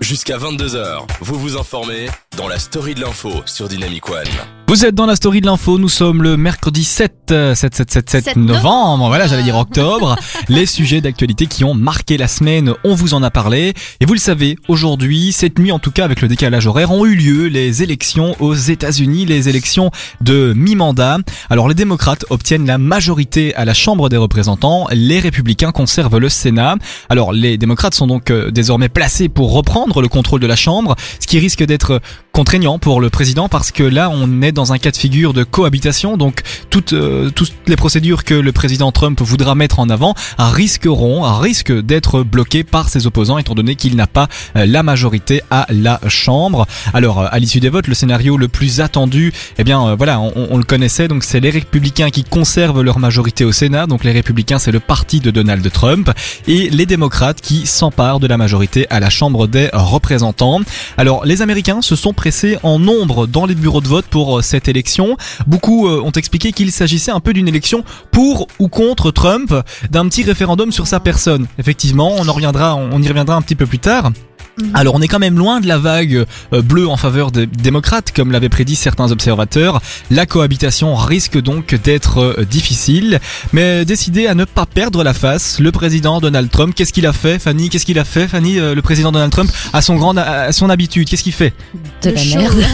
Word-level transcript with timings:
Jusqu'à 0.00 0.38
22h, 0.38 1.06
vous 1.20 1.38
vous 1.38 1.56
informez 1.56 2.06
dans 2.36 2.48
la 2.48 2.58
story 2.58 2.94
de 2.94 3.00
l'info 3.00 3.30
sur 3.46 3.68
Dynamic 3.68 4.08
One. 4.10 4.24
Vous 4.68 4.84
êtes 4.84 4.96
dans 4.96 5.06
la 5.06 5.14
story 5.14 5.40
de 5.40 5.46
l'info, 5.46 5.78
nous 5.78 5.88
sommes 5.88 6.24
le 6.24 6.36
mercredi 6.36 6.82
7, 6.82 7.30
euh, 7.30 7.54
7, 7.54 7.74
7, 7.76 7.90
7, 7.90 8.10
7 8.10 8.24
7 8.24 8.36
novembre, 8.36 9.06
voilà 9.06 9.28
j'allais 9.28 9.44
dire 9.44 9.56
octobre. 9.56 10.16
Les 10.48 10.66
sujets 10.66 11.00
d'actualité 11.00 11.46
qui 11.46 11.62
ont 11.62 11.72
marqué 11.72 12.18
la 12.18 12.26
semaine, 12.26 12.74
on 12.82 12.96
vous 12.96 13.14
en 13.14 13.22
a 13.22 13.30
parlé. 13.30 13.74
Et 14.00 14.06
vous 14.06 14.12
le 14.12 14.18
savez, 14.18 14.58
aujourd'hui, 14.66 15.30
cette 15.30 15.60
nuit 15.60 15.70
en 15.70 15.78
tout 15.78 15.92
cas 15.92 16.04
avec 16.04 16.20
le 16.20 16.26
décalage 16.26 16.66
horaire, 16.66 16.90
ont 16.90 17.06
eu 17.06 17.14
lieu 17.14 17.46
les 17.46 17.84
élections 17.84 18.34
aux 18.40 18.54
États-Unis, 18.54 19.24
les 19.24 19.48
élections 19.48 19.92
de 20.20 20.52
mi-mandat. 20.56 21.18
Alors 21.48 21.68
les 21.68 21.74
démocrates 21.74 22.24
obtiennent 22.30 22.66
la 22.66 22.78
majorité 22.78 23.54
à 23.54 23.64
la 23.64 23.72
Chambre 23.72 24.08
des 24.08 24.16
représentants, 24.16 24.88
les 24.90 25.20
républicains 25.20 25.70
conservent 25.70 26.18
le 26.18 26.28
Sénat. 26.28 26.74
Alors 27.08 27.32
les 27.32 27.56
démocrates 27.56 27.94
sont 27.94 28.08
donc 28.08 28.32
euh, 28.32 28.50
désormais 28.50 28.88
placés 28.88 29.28
pour 29.28 29.52
reprendre 29.52 30.02
le 30.02 30.08
contrôle 30.08 30.40
de 30.40 30.46
la 30.48 30.56
Chambre, 30.56 30.96
ce 31.20 31.28
qui 31.28 31.38
risque 31.38 31.62
d'être 31.62 32.00
contraignant 32.36 32.78
pour 32.78 33.00
le 33.00 33.08
président 33.08 33.48
parce 33.48 33.70
que 33.72 33.82
là 33.82 34.10
on 34.12 34.42
est 34.42 34.52
dans 34.52 34.74
un 34.74 34.78
cas 34.78 34.90
de 34.90 34.96
figure 34.98 35.32
de 35.32 35.42
cohabitation, 35.42 36.18
donc 36.18 36.42
toutes, 36.68 36.92
euh, 36.92 37.30
toutes 37.30 37.54
les 37.66 37.76
procédures 37.76 38.24
que 38.24 38.34
le 38.34 38.52
président 38.52 38.92
Trump 38.92 39.22
voudra 39.22 39.54
mettre 39.54 39.78
en 39.80 39.88
avant 39.88 40.14
risqueront, 40.36 41.22
risquent 41.38 41.80
d'être 41.80 42.24
bloquées 42.24 42.62
par 42.62 42.90
ses 42.90 43.06
opposants 43.06 43.38
étant 43.38 43.54
donné 43.54 43.74
qu'il 43.74 43.96
n'a 43.96 44.06
pas 44.06 44.28
euh, 44.54 44.66
la 44.66 44.82
majorité 44.82 45.40
à 45.50 45.64
la 45.70 45.98
Chambre. 46.08 46.66
Alors 46.92 47.20
euh, 47.20 47.28
à 47.30 47.38
l'issue 47.38 47.58
des 47.58 47.70
votes, 47.70 47.86
le 47.86 47.94
scénario 47.94 48.36
le 48.36 48.48
plus 48.48 48.82
attendu, 48.82 49.32
eh 49.56 49.64
bien 49.64 49.82
euh, 49.86 49.94
voilà, 49.96 50.20
on, 50.20 50.48
on 50.50 50.58
le 50.58 50.64
connaissait, 50.64 51.08
donc 51.08 51.24
c'est 51.24 51.40
les 51.40 51.48
républicains 51.48 52.10
qui 52.10 52.22
conservent 52.22 52.82
leur 52.82 52.98
majorité 52.98 53.46
au 53.46 53.52
Sénat, 53.52 53.86
donc 53.86 54.04
les 54.04 54.12
républicains 54.12 54.58
c'est 54.58 54.72
le 54.72 54.80
parti 54.80 55.20
de 55.20 55.30
Donald 55.30 55.66
Trump, 55.72 56.10
et 56.46 56.68
les 56.68 56.84
démocrates 56.84 57.40
qui 57.40 57.64
s'emparent 57.66 58.20
de 58.20 58.26
la 58.26 58.36
majorité 58.36 58.86
à 58.90 59.00
la 59.00 59.08
Chambre 59.08 59.46
des 59.46 59.70
représentants. 59.72 60.60
Alors 60.98 61.24
les 61.24 61.40
Américains 61.40 61.80
se 61.80 61.96
sont 61.96 62.12
en 62.62 62.78
nombre 62.78 63.26
dans 63.26 63.46
les 63.46 63.54
bureaux 63.54 63.80
de 63.80 63.86
vote 63.86 64.06
pour 64.06 64.38
euh, 64.38 64.42
cette 64.42 64.68
élection. 64.68 65.16
Beaucoup 65.46 65.86
euh, 65.86 66.00
ont 66.02 66.10
expliqué 66.10 66.52
qu'il 66.52 66.72
s'agissait 66.72 67.12
un 67.12 67.20
peu 67.20 67.32
d'une 67.32 67.46
élection 67.46 67.84
pour 68.10 68.48
ou 68.58 68.68
contre 68.68 69.10
Trump, 69.12 69.54
d'un 69.90 70.08
petit 70.08 70.24
référendum 70.24 70.72
sur 70.72 70.86
sa 70.86 70.98
personne. 70.98 71.46
Effectivement, 71.58 72.14
on 72.18 72.26
en 72.26 72.32
reviendra, 72.32 72.74
on 72.74 73.00
y 73.00 73.08
reviendra 73.08 73.36
un 73.36 73.42
petit 73.42 73.54
peu 73.54 73.66
plus 73.66 73.78
tard. 73.78 74.10
Alors 74.74 74.94
on 74.94 75.02
est 75.02 75.08
quand 75.08 75.18
même 75.18 75.36
loin 75.38 75.60
de 75.60 75.66
la 75.66 75.78
vague 75.78 76.24
euh, 76.52 76.62
bleue 76.62 76.88
en 76.88 76.96
faveur 76.96 77.30
des 77.30 77.46
démocrates, 77.46 78.12
comme 78.14 78.32
l'avaient 78.32 78.48
prédit 78.48 78.76
certains 78.76 79.10
observateurs. 79.12 79.80
La 80.10 80.24
cohabitation 80.26 80.94
risque 80.94 81.40
donc 81.40 81.74
d'être 81.74 82.18
euh, 82.38 82.44
difficile, 82.44 83.20
mais 83.52 83.84
décidé 83.84 84.26
à 84.26 84.34
ne 84.34 84.44
pas 84.44 84.64
perdre 84.66 85.02
la 85.04 85.12
face, 85.12 85.58
le 85.60 85.70
président 85.72 86.20
Donald 86.20 86.50
Trump, 86.50 86.74
qu'est-ce 86.74 86.92
qu'il 86.92 87.06
a 87.06 87.12
fait, 87.12 87.38
Fanny? 87.38 87.68
Qu'est-ce 87.68 87.84
qu'il 87.84 87.98
a 87.98 88.04
fait, 88.04 88.28
Fanny 88.28 88.58
euh, 88.58 88.74
Le 88.74 88.82
président 88.82 89.12
Donald 89.12 89.30
Trump, 89.32 89.50
à 89.72 89.82
son 89.82 89.96
grand, 89.96 90.16
à 90.16 90.52
son 90.52 90.70
habitude, 90.70 91.08
qu'est-ce 91.08 91.22
qu'il 91.22 91.32
fait? 91.32 91.52
De 92.02 92.10
Le 92.10 92.14
la 92.14 92.22
show. 92.22 92.38
merde. 92.38 92.56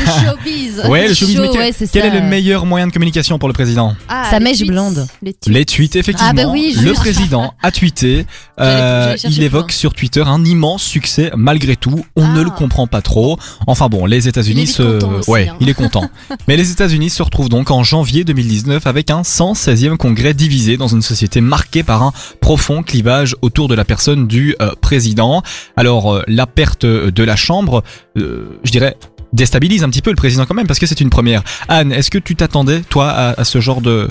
le 0.00 0.06
showbiz. 0.30 0.82
Ouais, 0.88 1.08
le 1.08 1.14
showbiz. 1.14 1.36
quel, 1.52 1.60
ouais, 1.60 1.74
c'est 1.76 1.90
quel 1.90 2.02
ça. 2.02 2.08
est 2.08 2.20
le 2.20 2.26
meilleur 2.26 2.64
moyen 2.66 2.86
de 2.86 2.92
communication 2.92 3.38
pour 3.38 3.48
le 3.48 3.52
président? 3.54 3.94
Ah, 4.08 4.28
Sa 4.30 4.40
mèche 4.40 4.58
tweets. 4.58 4.70
blonde. 4.70 5.06
Les 5.22 5.34
tweets. 5.34 5.54
Les 5.54 5.64
tweets, 5.64 5.96
effectivement. 5.96 6.30
Ah 6.30 6.44
bah 6.44 6.50
oui, 6.50 6.74
le 6.82 6.92
président 6.92 7.54
a 7.62 7.70
tweeté. 7.70 8.24
Euh, 8.58 9.16
il 9.24 9.42
évoque 9.42 9.72
sur 9.72 9.92
Twitter 9.92 10.22
un 10.26 10.44
immense 10.44 10.82
succès 10.82 11.19
malgré 11.36 11.76
tout. 11.76 12.04
On 12.16 12.26
ne 12.26 12.40
Ah. 12.40 12.44
le 12.44 12.50
comprend 12.50 12.86
pas 12.86 13.02
trop. 13.02 13.38
Enfin 13.66 13.88
bon, 13.88 14.06
les 14.06 14.28
États-Unis 14.28 14.66
se, 14.66 14.82
aussi, 14.82 15.30
ouais, 15.30 15.48
hein. 15.48 15.56
il 15.60 15.68
est 15.68 15.74
content. 15.74 16.08
Mais 16.48 16.56
les 16.56 16.70
États-Unis 16.70 17.10
se 17.10 17.22
retrouvent 17.22 17.48
donc 17.48 17.70
en 17.70 17.82
janvier 17.82 18.24
2019 18.24 18.86
avec 18.86 19.10
un 19.10 19.22
116e 19.22 19.96
congrès 19.96 20.34
divisé 20.34 20.76
dans 20.76 20.88
une 20.88 21.02
société 21.02 21.40
marquée 21.40 21.82
par 21.82 22.02
un 22.02 22.12
profond 22.40 22.82
clivage 22.82 23.36
autour 23.42 23.68
de 23.68 23.74
la 23.74 23.84
personne 23.84 24.26
du 24.26 24.54
euh, 24.62 24.70
président. 24.80 25.42
Alors 25.76 26.14
euh, 26.14 26.22
la 26.28 26.46
perte 26.46 26.86
de 26.86 27.22
la 27.24 27.36
Chambre, 27.36 27.82
euh, 28.18 28.58
je 28.64 28.70
dirais 28.70 28.96
déstabilise 29.32 29.84
un 29.84 29.90
petit 29.90 30.02
peu 30.02 30.10
le 30.10 30.16
président 30.16 30.44
quand 30.44 30.54
même 30.54 30.66
parce 30.66 30.78
que 30.80 30.86
c'est 30.86 31.00
une 31.00 31.10
première. 31.10 31.42
Anne, 31.68 31.92
est-ce 31.92 32.10
que 32.10 32.18
tu 32.18 32.34
t'attendais 32.36 32.80
toi 32.80 33.08
à, 33.10 33.40
à 33.40 33.44
ce 33.44 33.60
genre 33.60 33.80
de 33.80 34.08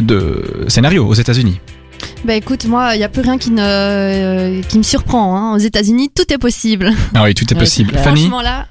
de 0.00 0.64
scénario 0.68 1.06
aux 1.06 1.14
États-Unis? 1.14 1.60
Bah 2.24 2.34
écoute, 2.34 2.66
moi, 2.66 2.94
il 2.94 2.98
n'y 2.98 3.04
a 3.04 3.08
plus 3.08 3.22
rien 3.22 3.36
qui, 3.36 3.50
ne, 3.50 3.62
euh, 3.62 4.62
qui 4.68 4.78
me 4.78 4.82
surprend. 4.84 5.36
Hein. 5.36 5.54
Aux 5.54 5.58
États-Unis, 5.58 6.10
tout 6.14 6.32
est 6.32 6.38
possible. 6.38 6.90
Ah 7.14 7.24
oui, 7.24 7.34
tout 7.34 7.44
est 7.50 7.54
Ouais, 7.54 7.60
possible. 7.60 7.88
c'est 7.90 7.94
clair. 7.94 8.04
Fanny 8.04 8.20
Franchement, 8.22 8.42
là, 8.42 8.66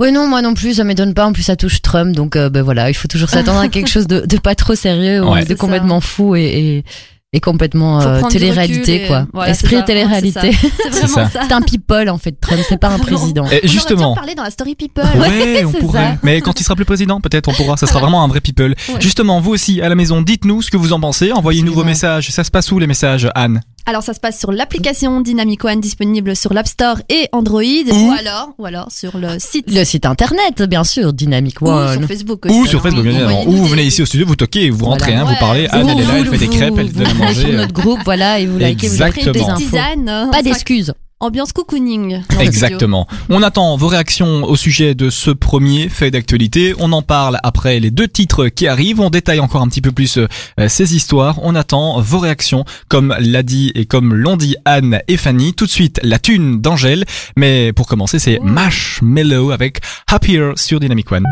Ouais, 0.00 0.10
non, 0.10 0.26
moi 0.26 0.40
non 0.40 0.54
plus, 0.54 0.74
ça 0.74 0.84
m'étonne 0.84 1.12
pas. 1.14 1.26
En 1.26 1.32
plus, 1.32 1.42
ça 1.42 1.56
touche 1.56 1.82
Trump, 1.82 2.16
donc 2.16 2.34
euh, 2.34 2.48
ben 2.48 2.62
voilà, 2.62 2.88
il 2.90 2.94
faut 2.94 3.06
toujours 3.06 3.28
s'attendre 3.28 3.60
à 3.60 3.68
quelque 3.68 3.86
chose 3.90 4.06
de, 4.06 4.20
de 4.26 4.38
pas 4.38 4.54
trop 4.54 4.74
sérieux, 4.74 5.22
ou 5.22 5.30
Ouais. 5.30 5.44
de 5.44 5.54
complètement 5.54 6.00
fou 6.00 6.34
et, 6.36 6.42
et, 6.42 6.84
et 7.32 7.38
complètement 7.38 8.00
euh, 8.00 8.20
télé-réalité, 8.28 9.04
et- 9.04 9.06
quoi. 9.06 9.26
voilà, 9.32 9.52
Esprit 9.52 9.84
télé-réalité. 9.84 10.50
C'est 10.82 10.88
vraiment 10.90 11.28
ça. 11.30 11.42
C'est 11.46 11.52
un 11.52 11.60
people, 11.62 12.08
en 12.10 12.18
fait, 12.18 12.32
Trump, 12.40 12.60
c'est 12.68 12.76
pas 12.80 12.88
un 12.88 12.98
président. 12.98 13.46
Et 13.52 13.60
On 13.64 13.68
justement. 13.68 13.98
dû 14.00 14.04
en 14.06 14.14
parler 14.14 14.34
dans 14.34 14.42
la 14.42 14.50
story 14.50 14.74
people. 14.74 15.04
Ouais, 15.16 15.64
on 15.64 15.70
pourrait. 15.72 15.98
ça. 16.00 16.16
Mais 16.24 16.40
quand 16.40 16.58
il 16.60 16.64
sera 16.64 16.74
plus 16.74 16.84
président, 16.84 17.20
peut-être 17.20 17.48
on 17.48 17.52
pourra. 17.52 17.76
Ça 17.76 17.86
sera 17.86 18.00
vraiment 18.00 18.24
un 18.24 18.28
vrai 18.28 18.40
people. 18.40 18.74
Ouais. 18.88 19.00
Justement, 19.00 19.40
vous 19.40 19.52
aussi 19.52 19.80
à 19.80 19.88
la 19.88 19.94
maison, 19.94 20.22
dites-nous 20.22 20.62
ce 20.62 20.70
que 20.72 20.76
vous 20.76 20.92
en 20.92 20.98
pensez. 21.00 21.30
Envoyez-nous 21.30 21.72
vos 21.72 21.84
messages. 21.84 22.30
Ça 22.30 22.42
se 22.42 22.50
passe 22.50 22.72
où 22.72 22.80
les 22.80 22.88
messages, 22.88 23.28
Anne? 23.36 23.60
Alors 23.86 24.02
ça 24.02 24.14
se 24.14 24.20
passe 24.20 24.38
sur 24.38 24.52
l'application 24.52 25.20
Dynamic 25.20 25.64
One 25.64 25.80
disponible 25.80 26.36
sur 26.36 26.52
l'App 26.52 26.68
Store 26.68 26.98
et 27.08 27.28
Android 27.32 27.62
Ou- 27.62 27.92
ou 27.94 28.12
alors 28.12 28.50
ou 28.58 28.66
alors 28.66 28.92
sur 28.92 29.16
le 29.18 29.38
site 29.38 29.66
Le 29.72 29.84
site 29.84 30.06
internet, 30.06 30.62
bien 30.62 30.84
sûr, 30.84 31.12
Dynamic 31.12 31.60
ou 31.62 31.66
One. 31.66 31.98
sur 31.98 32.06
Facebook 32.06 32.46
aussi. 32.46 32.54
Ou 32.54 32.66
sur 32.66 32.78
hein. 32.78 32.82
Facebook, 32.82 33.02
bien 33.02 33.12
évidemment. 33.12 33.44
Ou 33.46 33.52
vous 33.52 33.66
venez 33.66 33.82
ici 33.84 34.02
au 34.02 34.06
studio, 34.06 34.26
vous 34.26 34.36
toquez, 34.36 34.70
vous 34.70 34.78
Voilà. 34.78 34.92
rentrez, 34.92 35.14
hein, 35.14 35.24
vous 35.24 35.34
parlez. 35.40 35.66
Anne, 35.70 35.88
elle 35.88 36.00
est 36.00 36.06
là, 36.06 36.18
elle 36.18 36.26
fait 36.28 36.38
des 36.38 36.48
crêpes, 36.48 36.74
elle 36.78 36.92
donne 36.92 37.06
à 37.06 37.12
vous 37.14 37.22
allez 37.22 37.34
sur 37.34 37.42
manger. 37.46 37.56
notre 37.56 37.72
groupe, 37.72 38.00
voilà, 38.04 38.38
et 38.38 38.46
vous 38.46 38.58
likez, 38.58 38.88
vous 38.88 39.02
avez 39.02 39.12
des 39.12 39.32
tisanes. 39.56 40.04
Pas 40.06 40.26
on 40.28 40.32
sera- 40.32 40.42
d'excuses. 40.42 40.92
Ambiance 41.22 41.52
cocooning. 41.52 42.22
Exactement. 42.40 43.06
On 43.28 43.42
attend 43.42 43.76
vos 43.76 43.88
réactions 43.88 44.44
au 44.44 44.56
sujet 44.56 44.94
de 44.94 45.10
ce 45.10 45.30
premier 45.30 45.90
fait 45.90 46.10
d'actualité. 46.10 46.74
On 46.78 46.92
en 46.92 47.02
parle 47.02 47.38
après 47.42 47.78
les 47.78 47.90
deux 47.90 48.08
titres 48.08 48.46
qui 48.48 48.66
arrivent. 48.66 49.00
On 49.00 49.10
détaille 49.10 49.40
encore 49.40 49.60
un 49.60 49.68
petit 49.68 49.82
peu 49.82 49.92
plus 49.92 50.16
euh, 50.16 50.26
ces 50.68 50.96
histoires. 50.96 51.38
On 51.42 51.54
attend 51.54 52.00
vos 52.00 52.20
réactions, 52.20 52.64
comme 52.88 53.14
l'a 53.18 53.42
dit 53.42 53.70
et 53.74 53.84
comme 53.84 54.14
l'ont 54.14 54.38
dit 54.38 54.56
Anne 54.64 55.02
et 55.08 55.18
Fanny. 55.18 55.52
Tout 55.52 55.66
de 55.66 55.70
suite, 55.70 56.00
la 56.02 56.18
thune 56.18 56.62
d'Angèle. 56.62 57.04
Mais 57.36 57.74
pour 57.74 57.86
commencer, 57.86 58.18
c'est 58.18 58.38
Oh. 58.40 58.44
Marshmello 58.44 59.50
avec 59.50 59.80
Happier 60.10 60.52
sur 60.56 60.80
Dynamic 60.80 61.12
One. 61.12 61.26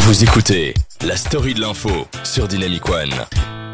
Vous 0.00 0.22
écoutez 0.22 0.74
la 1.06 1.16
story 1.16 1.54
de 1.54 1.60
l'info 1.60 2.06
sur 2.24 2.46
Dynamic 2.48 2.88
One. 2.88 3.10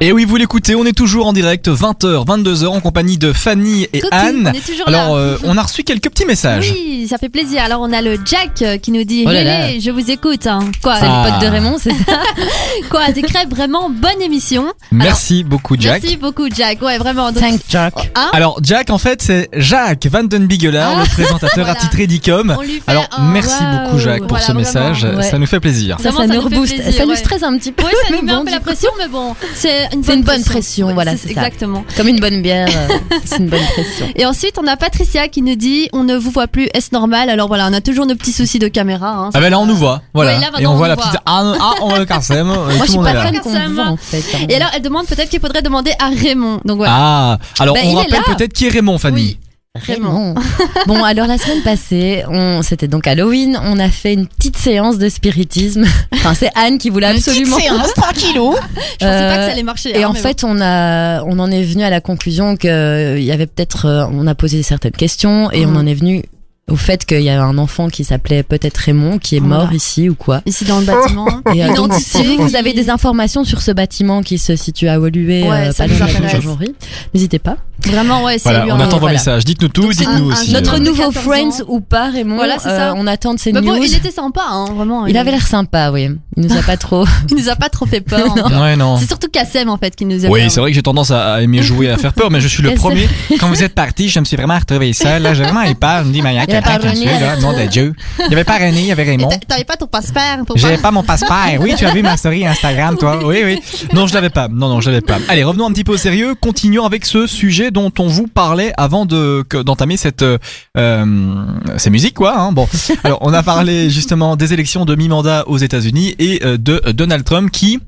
Et 0.02 0.12
oui, 0.12 0.26
vous 0.26 0.36
l'écoutez, 0.36 0.74
on 0.74 0.84
est 0.84 0.92
toujours 0.92 1.26
en 1.26 1.32
direct, 1.32 1.68
20h, 1.68 2.26
22h, 2.26 2.66
en 2.66 2.80
compagnie 2.80 3.16
de 3.16 3.32
Fanny 3.32 3.88
et 3.94 4.02
Anne. 4.10 4.50
on 4.52 4.54
est 4.54 4.60
toujours 4.60 4.86
Alors, 4.88 5.16
là. 5.16 5.22
euh, 5.22 5.38
on 5.44 5.56
a 5.56 5.62
reçu 5.62 5.84
quelques 5.84 6.10
petits 6.10 6.26
messages. 6.26 6.70
Oui, 6.70 7.06
ça 7.08 7.16
fait 7.16 7.30
plaisir. 7.30 7.62
Alors 7.64 7.80
on 7.80 7.90
a 7.94 8.02
le 8.02 8.18
Jack 8.22 8.60
euh, 8.60 8.76
qui 8.76 8.90
nous 8.92 9.04
dit 9.04 9.24
Oh 9.26 9.30
là 9.30 9.70
je 9.80 9.90
vous 9.90 10.10
écoute. 10.10 10.46
hein. 10.46 10.58
Quoi, 10.82 10.96
C'est 11.00 11.06
Ah. 11.08 11.24
le 11.24 11.32
pote 11.32 11.40
de 11.40 11.46
Raymond, 11.50 11.76
c'est 11.80 11.92
ça 11.94 12.20
quoi, 12.90 13.06
crêpes 13.10 13.48
vraiment 13.48 13.88
bonne 13.88 14.20
émission. 14.20 14.66
Merci 14.92 15.44
beaucoup, 15.44 15.76
Jack. 15.80 16.02
Merci 16.02 16.18
beaucoup 16.18 16.46
Jack. 16.54 16.82
Ouais, 16.82 16.98
vraiment. 16.98 17.32
Donc, 17.32 17.40
Thank 17.42 17.60
Jack. 17.66 17.94
hein, 18.16 18.28
Alors, 18.34 18.60
Jack, 18.62 18.90
en 18.90 18.98
fait, 18.98 19.22
c'est 19.22 19.48
Jacques 19.54 20.06
Van 20.12 20.24
Den 20.24 20.44
Bigelaar, 20.46 20.92
Ah, 20.98 21.04
le 21.04 21.08
présentateur 21.08 21.50
voilà. 21.64 21.70
attitré 21.72 22.06
d'ICOM. 22.06 22.54
Alors, 22.86 23.08
un- 23.16 23.30
merci 23.32 23.62
beaucoup, 23.64 23.98
Jacques, 23.98 24.18
pour 24.18 24.28
Voilà, 24.28 24.44
ce 24.44 24.52
vraiment. 24.52 24.60
message. 24.60 25.04
Ouais. 25.04 25.22
Ça 25.22 25.38
nous 25.38 25.46
fait 25.46 25.60
plaisir. 25.60 25.96
Ça, 26.00 26.10
ça 26.12 26.18
ça 26.18 26.26
nous 26.26 26.38
rebooste. 26.42 26.74
plaisir, 26.74 26.92
ça 26.92 27.06
nous 27.06 27.15
ouais. 27.16 27.24
stresse 27.24 27.42
un 27.42 27.56
petit 27.58 27.72
peu. 27.72 27.84
Ouais, 27.84 27.90
ça 28.06 28.12
nous 28.14 28.22
met 28.22 28.32
un 28.32 28.38
bon, 28.38 28.44
peu 28.44 28.50
la 28.50 28.58
coup, 28.58 28.64
pression, 28.64 28.90
mais 28.98 29.08
bon, 29.08 29.34
c'est 29.54 29.88
une, 29.92 30.22
bonne 30.22 30.44
pression, 30.44 30.92
voilà, 30.94 31.12
c'est 31.16 31.32
ça. 31.34 31.40
Exactement. 31.40 31.84
Comme 31.96 32.08
une 32.08 32.20
bonne 32.20 32.42
bière, 32.42 32.68
euh, 32.68 32.94
c'est 33.24 33.38
une 33.38 33.48
bonne 33.48 33.64
pression. 33.72 34.06
Et 34.14 34.24
ensuite, 34.26 34.56
on 34.58 34.66
a 34.66 34.76
Patricia 34.76 35.28
qui 35.28 35.42
nous 35.42 35.56
dit 35.56 35.88
on 35.92 36.04
ne 36.04 36.16
vous 36.16 36.30
voit 36.30 36.46
plus, 36.46 36.68
est-ce 36.74 36.90
normal? 36.92 37.28
Alors 37.30 37.48
voilà, 37.48 37.66
on 37.68 37.72
a 37.72 37.80
toujours 37.80 38.06
nos 38.06 38.14
petits 38.14 38.32
soucis 38.32 38.58
de 38.58 38.68
caméra. 38.68 39.08
Hein, 39.10 39.30
Ah 39.34 39.40
ben 39.40 39.50
là, 39.50 39.58
on 39.58 39.66
nous 39.66 39.76
voit. 39.76 40.02
Voilà. 40.14 40.34
Ouais, 40.34 40.40
là, 40.40 40.50
et 40.58 40.66
on, 40.66 40.72
on 40.72 40.76
voit 40.76 40.88
nous 40.88 40.94
la 40.94 40.96
petite. 40.96 41.20
Ah, 41.26 41.54
ah, 41.60 41.72
on 41.82 41.88
voit 41.88 41.98
le 41.98 42.04
Karsem. 42.06 42.46
Moi, 42.46 42.68
je 42.84 42.90
suis 42.90 42.98
pas 42.98 43.12
fan 43.22 43.38
qu'on 43.40 43.50
me 43.50 43.56
Sam. 43.56 43.74
voit, 43.74 43.86
en 43.86 43.96
fait. 43.96 44.22
hein. 44.34 44.46
Et 44.48 44.56
alors, 44.56 44.70
elle 44.74 44.82
demande 44.82 45.06
peut-être 45.06 45.28
qu'il 45.28 45.40
faudrait 45.40 45.62
demander 45.62 45.92
à 45.98 46.08
Raymond. 46.08 46.60
Donc 46.64 46.78
voilà. 46.78 46.92
Ah, 46.96 47.38
alors 47.58 47.74
Bah, 47.74 47.80
on 47.84 47.94
rappelle 47.94 48.22
peut-être 48.36 48.52
qui 48.52 48.66
est 48.66 48.70
Raymond, 48.70 48.98
Fanny. 48.98 49.38
Raymond. 49.82 50.34
bon, 50.86 51.02
alors 51.04 51.26
la 51.26 51.38
semaine 51.38 51.62
passée, 51.62 52.24
on, 52.28 52.62
c'était 52.62 52.88
donc 52.88 53.06
Halloween, 53.06 53.58
on 53.62 53.78
a 53.78 53.88
fait 53.88 54.14
une 54.14 54.26
petite 54.26 54.56
séance 54.56 54.98
de 54.98 55.08
spiritisme. 55.08 55.84
Enfin, 56.12 56.34
c'est 56.34 56.50
Anne 56.56 56.78
qui 56.78 56.90
voulait 56.90 57.06
absolument. 57.06 57.56
Je 59.00 59.06
pensais 59.06 59.06
pas 59.06 59.36
que 59.36 59.44
ça 59.46 59.52
allait 59.52 59.62
marcher. 59.62 59.90
Et 59.98 60.02
hein, 60.04 60.08
en 60.08 60.14
fait, 60.14 60.42
on 60.44 60.60
a, 60.60 61.22
on 61.22 61.38
en 61.38 61.50
est 61.50 61.62
venu 61.62 61.84
à 61.84 61.90
la 61.90 62.00
conclusion 62.00 62.56
que 62.56 62.66
euh, 62.68 63.18
il 63.18 63.24
y 63.24 63.30
avait 63.32 63.46
peut-être, 63.46 63.86
euh, 63.86 64.06
on 64.10 64.26
a 64.26 64.34
posé 64.34 64.62
certaines 64.62 64.92
questions 64.92 65.50
et 65.52 65.64
Mhm. 65.66 65.76
on 65.76 65.80
en 65.80 65.86
est 65.86 65.94
venu 65.94 66.24
au 66.70 66.74
fait 66.74 67.04
qu'il 67.04 67.20
y 67.20 67.30
avait 67.30 67.40
un 67.42 67.58
enfant 67.58 67.88
qui 67.88 68.02
s'appelait 68.02 68.42
peut-être 68.42 68.76
Raymond 68.78 69.18
qui 69.18 69.36
est 69.36 69.40
Voilà. 69.40 69.58
mort 69.64 69.72
ici 69.72 70.08
ou 70.08 70.16
quoi. 70.16 70.42
Ici 70.46 70.64
dans 70.64 70.80
le 70.80 70.84
bâtiment. 70.84 71.28
Et 71.54 71.64
euh, 71.64 71.72
donc, 71.74 71.92
si 71.94 72.36
vous, 72.36 72.56
avez 72.56 72.72
des 72.72 72.90
informations 72.90 73.44
sur 73.44 73.62
ce 73.62 73.70
bâtiment 73.70 74.20
qui 74.20 74.36
se 74.38 74.56
situe 74.56 74.88
à 74.88 74.98
Woluwe, 74.98 75.28
Ouais, 75.28 75.50
euh, 75.52 75.70
ça 75.72 75.86
pas 75.86 75.92
nous 75.92 75.98
loin 75.98 76.56
de 76.60 76.74
n'hésitez 77.14 77.38
pas. 77.38 77.56
Vraiment, 77.84 78.24
ouais, 78.24 78.38
c'est 78.38 78.48
Voilà, 78.48 78.64
lui 78.64 78.72
on 78.72 78.76
en- 78.76 78.80
attend 78.80 78.96
vos 78.96 79.00
voilà. 79.00 79.12
messages. 79.18 79.44
Dites-nous 79.44 79.68
tout, 79.68 79.92
dites-nous 79.92 80.32
aussi. 80.32 80.52
Notre 80.52 80.76
euh, 80.76 80.78
nouveau 80.78 81.10
14 81.10 81.24
Friends 81.24 81.62
ou 81.68 81.80
pas, 81.80 82.10
Raymond, 82.10 82.34
Voilà, 82.36 82.56
c'est 82.58 82.68
euh, 82.68 82.76
ça. 82.90 82.94
on 82.96 83.06
attend 83.06 83.34
de 83.34 83.38
ces 83.38 83.52
Mais 83.52 83.60
news. 83.60 83.74
bon, 83.76 83.80
il 83.82 83.94
était 83.94 84.10
sympa, 84.10 84.40
hein, 84.48 84.64
vraiment. 84.74 85.06
Il 85.06 85.16
avait 85.16 85.30
l'air 85.30 85.46
sympa, 85.46 85.90
oui. 85.92 86.08
Il 86.36 86.46
nous 86.46 86.56
a 86.56 86.62
pas 86.62 86.76
trop. 86.76 87.04
Il 87.30 87.36
nous 87.36 87.48
a 87.48 87.54
pas 87.54 87.68
trop 87.68 87.86
fait 87.86 88.00
peur. 88.00 88.34
Non. 88.50 88.60
Ouais, 88.62 88.76
non. 88.76 88.96
C'est 88.96 89.06
surtout 89.06 89.28
Kassem 89.28 89.68
en 89.68 89.76
fait 89.76 89.94
qui 89.94 90.04
nous 90.04 90.24
a 90.26 90.28
Oui, 90.28 90.50
c'est 90.50 90.60
vrai 90.60 90.70
que 90.70 90.74
j'ai 90.74 90.82
tendance 90.82 91.10
à 91.10 91.42
aimer 91.42 91.62
jouer, 91.62 91.90
à 91.90 91.96
faire 91.98 92.12
peur, 92.12 92.30
mais 92.30 92.40
je 92.40 92.48
suis 92.48 92.62
le 92.62 92.72
premier. 92.74 93.08
Quand 93.38 93.48
vous 93.48 93.62
êtes 93.62 93.74
parti, 93.74 94.08
je 94.08 94.18
me 94.18 94.24
suis 94.24 94.36
vraiment 94.36 94.58
retrouvé 94.58 94.92
seul. 94.92 95.22
Là, 95.22 95.34
j'ai 95.34 95.42
vraiment 95.44 95.62
eu 95.62 95.74
peur. 95.74 96.02
Je 96.02 96.08
me 96.08 96.12
dis, 96.12 96.22
mais 96.22 96.38
a 96.38 96.46
avait 96.62 97.20
là. 97.20 97.36
Nom 97.36 97.52
de 97.52 97.66
Dieu. 97.66 97.94
Il 98.18 98.30
y 98.30 98.34
avait 98.34 98.44
il 98.72 98.86
y 98.86 98.92
Raymond. 98.92 99.28
t'a- 99.28 99.38
T'avais 99.38 99.64
pas 99.64 99.76
ton 99.76 99.86
passeport 99.86 100.44
pour 100.46 100.56
J'avais 100.56 100.78
pas 100.78 100.90
mon 100.90 101.02
passeport. 101.02 101.36
Oui, 101.60 101.74
tu 101.76 101.84
as 101.86 101.92
vu 101.92 102.02
ma 102.02 102.16
story 102.16 102.46
Instagram, 102.46 102.96
toi. 102.96 103.20
Oui, 103.24 103.42
oui. 103.44 103.60
Non, 103.92 104.06
je 104.06 104.14
l'avais 104.14 104.30
pas. 104.30 104.48
Non, 104.48 104.68
non, 104.68 104.80
je 104.80 104.90
l'avais 104.90 105.00
pas. 105.00 105.18
Allez, 105.28 105.44
revenons 105.44 105.66
un 105.66 105.72
petit 105.72 105.84
peu 105.84 105.92
au 105.92 105.96
sérieux. 105.96 106.34
Continuons 106.34 106.84
avec 106.84 107.04
ce 107.04 107.26
sujet 107.26 107.70
dont 107.70 107.92
on 107.98 108.06
vous 108.06 108.26
parlait 108.26 108.72
avant 108.76 109.06
de 109.06 109.44
d'entamer 109.64 109.96
cette 109.96 110.22
euh, 110.22 110.38
euh, 110.76 111.44
ces 111.76 111.90
musiques, 111.90 112.14
quoi. 112.14 112.38
Hein. 112.38 112.52
Bon, 112.52 112.68
alors 113.04 113.18
on 113.22 113.32
a 113.32 113.42
parlé 113.42 113.90
justement 113.90 114.36
des 114.36 114.52
élections 114.52 114.84
de 114.84 114.94
mi-mandat 114.94 115.44
aux 115.46 115.58
États-Unis 115.58 116.14
et 116.18 116.40
euh, 116.44 116.56
de 116.58 116.80
euh, 116.86 116.92
Donald 116.92 117.24
Trump 117.24 117.50
qui 117.50 117.80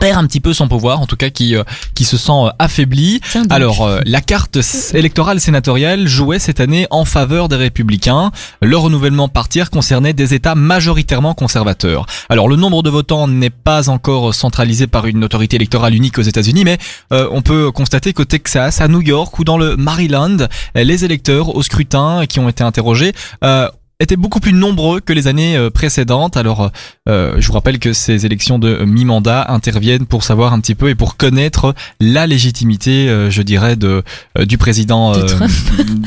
perd 0.00 0.18
un 0.18 0.26
petit 0.26 0.40
peu 0.40 0.52
son 0.52 0.68
pouvoir, 0.68 1.00
en 1.00 1.06
tout 1.06 1.16
cas 1.16 1.30
qui 1.30 1.56
euh, 1.56 1.64
qui 1.94 2.04
se 2.04 2.16
sent 2.16 2.32
euh, 2.32 2.50
affaibli. 2.58 3.20
Alors, 3.50 3.86
euh, 3.86 4.00
la 4.04 4.20
carte 4.20 4.58
électorale 4.94 5.40
sénatoriale 5.40 6.06
jouait 6.06 6.38
cette 6.38 6.60
année 6.60 6.86
en 6.90 7.04
faveur 7.04 7.48
des 7.48 7.56
républicains. 7.56 8.30
Le 8.62 8.76
renouvellement 8.76 9.28
par 9.28 9.48
tiers 9.48 9.70
concernait 9.70 10.12
des 10.12 10.34
États 10.34 10.54
majoritairement 10.54 11.34
conservateurs. 11.34 12.06
Alors, 12.28 12.48
le 12.48 12.56
nombre 12.56 12.82
de 12.82 12.90
votants 12.90 13.28
n'est 13.28 13.50
pas 13.50 13.88
encore 13.88 14.34
centralisé 14.34 14.86
par 14.86 15.06
une 15.06 15.24
autorité 15.24 15.56
électorale 15.56 15.94
unique 15.94 16.18
aux 16.18 16.22
États-Unis, 16.22 16.64
mais 16.64 16.78
euh, 17.12 17.28
on 17.32 17.42
peut 17.42 17.70
constater 17.72 18.12
qu'au 18.12 18.24
Texas, 18.24 18.80
à 18.80 18.88
New 18.88 19.02
York 19.02 19.38
ou 19.38 19.44
dans 19.44 19.58
le 19.58 19.76
Maryland, 19.76 20.36
les 20.74 21.04
électeurs 21.04 21.54
au 21.54 21.62
scrutin 21.62 22.26
qui 22.28 22.40
ont 22.40 22.48
été 22.48 22.62
interrogés 22.62 23.12
euh, 23.44 23.68
étaient 23.98 24.16
beaucoup 24.16 24.40
plus 24.40 24.52
nombreux 24.52 25.00
que 25.00 25.12
les 25.12 25.26
années 25.26 25.56
euh, 25.56 25.70
précédentes. 25.70 26.36
Alors, 26.36 26.70
euh, 27.08 27.34
je 27.38 27.46
vous 27.46 27.52
rappelle 27.54 27.78
que 27.78 27.92
ces 27.92 28.26
élections 28.26 28.58
de 28.58 28.84
mi-mandat 28.84 29.46
interviennent 29.48 30.06
pour 30.06 30.22
savoir 30.22 30.52
un 30.52 30.60
petit 30.60 30.74
peu 30.74 30.90
et 30.90 30.94
pour 30.94 31.16
connaître 31.16 31.74
la 32.00 32.26
légitimité, 32.26 33.08
euh, 33.08 33.30
je 33.30 33.42
dirais, 33.42 33.76
de 33.76 34.02
euh, 34.38 34.44
du 34.44 34.58
président 34.58 35.12
De 35.12 35.22
Trump. 35.22 35.50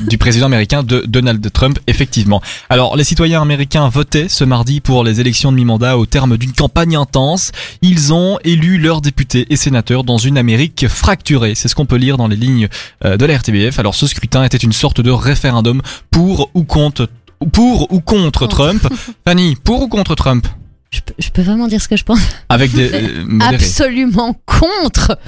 du 0.09 0.17
président 0.17 0.45
américain 0.45 0.83
de 0.83 1.03
Donald 1.07 1.51
Trump, 1.51 1.79
effectivement. 1.87 2.41
Alors, 2.69 2.95
les 2.95 3.03
citoyens 3.03 3.41
américains 3.41 3.89
votaient 3.89 4.29
ce 4.29 4.43
mardi 4.43 4.81
pour 4.81 5.03
les 5.03 5.19
élections 5.19 5.51
de 5.51 5.57
mi-mandat 5.57 5.97
au 5.97 6.05
terme 6.05 6.37
d'une 6.37 6.53
campagne 6.53 6.95
intense. 6.95 7.51
Ils 7.81 8.13
ont 8.13 8.39
élu 8.43 8.77
leurs 8.77 9.01
députés 9.01 9.47
et 9.49 9.55
sénateurs 9.55 10.03
dans 10.03 10.17
une 10.17 10.37
Amérique 10.37 10.87
fracturée. 10.87 11.55
C'est 11.55 11.67
ce 11.67 11.75
qu'on 11.75 11.85
peut 11.85 11.97
lire 11.97 12.17
dans 12.17 12.27
les 12.27 12.35
lignes 12.35 12.69
euh, 13.03 13.17
de 13.17 13.25
la 13.25 13.37
RTBF. 13.37 13.79
Alors, 13.79 13.95
ce 13.95 14.07
scrutin 14.07 14.43
était 14.43 14.57
une 14.57 14.73
sorte 14.73 15.01
de 15.01 15.11
référendum 15.11 15.81
pour 16.11 16.49
ou 16.53 16.63
contre 16.63 17.09
pour 17.51 17.91
ou 17.91 18.01
contre. 18.01 18.47
Trump. 18.47 18.87
Fanny, 19.27 19.55
pour 19.55 19.81
ou 19.83 19.87
contre 19.87 20.15
Trump? 20.15 20.47
Je 20.91 21.01
peux, 21.01 21.13
je 21.19 21.29
peux 21.29 21.43
vraiment 21.43 21.67
dire 21.67 21.81
ce 21.81 21.87
que 21.87 21.95
je 21.97 22.03
pense. 22.03 22.19
Avec 22.49 22.71
des 22.73 22.91
euh. 22.93 23.39
Absolument 23.41 24.35
contre. 24.45 25.19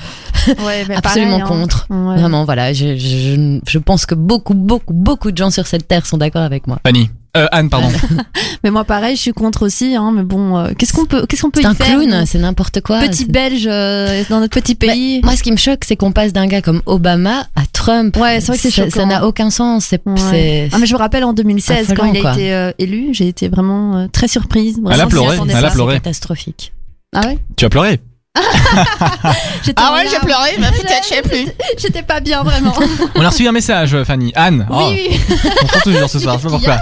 Ouais, 0.47 0.85
mais 0.87 0.95
Absolument 0.95 1.39
pareil, 1.39 1.43
hein. 1.43 1.45
contre. 1.61 1.87
Ouais. 1.89 2.19
Vraiment, 2.19 2.45
voilà. 2.45 2.73
Je, 2.73 2.97
je, 2.97 3.59
je 3.67 3.77
pense 3.77 4.05
que 4.07 4.15
beaucoup, 4.15 4.55
beaucoup, 4.55 4.93
beaucoup 4.93 5.31
de 5.31 5.37
gens 5.37 5.51
sur 5.51 5.67
cette 5.67 5.87
terre 5.87 6.05
sont 6.05 6.17
d'accord 6.17 6.41
avec 6.41 6.65
moi. 6.67 6.79
Fanny. 6.85 7.11
Euh, 7.37 7.47
Anne, 7.51 7.69
pardon. 7.69 7.87
Mais 8.63 8.71
moi, 8.71 8.83
pareil, 8.83 9.15
je 9.15 9.21
suis 9.21 9.31
contre 9.31 9.65
aussi. 9.65 9.95
Hein, 9.95 10.11
mais 10.13 10.23
bon, 10.23 10.57
euh, 10.57 10.71
qu'est-ce 10.77 10.91
qu'on 10.93 11.05
peut, 11.05 11.25
qu'est-ce 11.25 11.41
qu'on 11.43 11.49
peut 11.49 11.61
C'est 11.61 11.67
y 11.67 11.71
un 11.71 11.73
faire 11.73 11.97
clown, 11.99 12.25
c'est 12.25 12.39
n'importe 12.39 12.81
quoi. 12.81 12.99
Petit 12.99 13.25
Belge 13.25 13.65
euh, 13.67 14.23
dans 14.29 14.39
notre 14.41 14.53
petit 14.59 14.75
pays. 14.75 15.21
Moi, 15.23 15.35
ce 15.37 15.41
qui 15.43 15.51
me 15.51 15.57
choque, 15.57 15.79
c'est 15.85 15.95
qu'on 15.95 16.11
passe 16.11 16.33
d'un 16.33 16.45
gars 16.47 16.61
comme 16.61 16.81
Obama 16.85 17.47
à 17.55 17.61
Trump. 17.71 18.17
Ouais, 18.17 18.41
c'est 18.41 18.47
vrai 18.47 18.55
que 18.57 18.61
c'est 18.61 18.69
Ça- 18.69 18.83
choquant. 18.83 18.99
Ça 18.99 19.05
n'a 19.05 19.25
aucun 19.25 19.49
sens. 19.49 19.85
C'est, 19.85 20.01
Ouais. 20.05 20.13
c'est- 20.29 20.69
Ah, 20.73 20.77
mais 20.77 20.85
je 20.85 20.93
me 20.93 20.99
rappelle 20.99 21.23
en 21.23 21.31
2016 21.33 21.93
quand 21.95 22.05
il 22.05 22.17
a 22.17 22.21
quoi. 22.21 22.33
été 22.33 22.53
euh, 22.53 22.71
élu, 22.79 23.09
j'ai 23.13 23.29
été 23.29 23.47
vraiment 23.47 23.95
euh, 23.97 24.07
très 24.11 24.27
surprise. 24.27 24.75
Vraiment, 24.75 24.91
Elle 24.91 25.01
a 25.01 25.07
pleuré, 25.07 25.37
elle 25.49 25.65
a 25.65 25.71
pleuré. 25.71 25.93
c'est 25.95 25.99
catastrophique. 26.01 26.73
Ah 27.15 27.25
ouais? 27.27 27.37
Tu 27.55 27.63
as 27.65 27.69
pleuré 27.69 27.99
J'étais 29.63 29.81
en 29.81 29.93
larmes. 29.93 30.07
pleuré, 30.23 30.51
mais 30.57 30.67
peut-être 30.71 31.03
je 31.03 31.07
sais 31.15 31.21
plus. 31.21 31.45
J'étais 31.77 32.01
pas 32.01 32.21
bien 32.21 32.43
vraiment. 32.43 32.73
On 33.15 33.21
a 33.25 33.29
reçu 33.29 33.45
un 33.47 33.51
message, 33.51 34.01
Fanny. 34.03 34.31
Anne. 34.35 34.65
Oui, 34.69 34.77
oh, 34.79 34.89
oui. 34.89 35.19
On 35.61 35.65
prend 35.65 35.79
toujours 35.81 36.09
ce 36.09 36.19
soir, 36.19 36.37
je 36.37 36.43
sais 36.43 36.47
pas 36.47 36.57
pourquoi. 36.57 36.79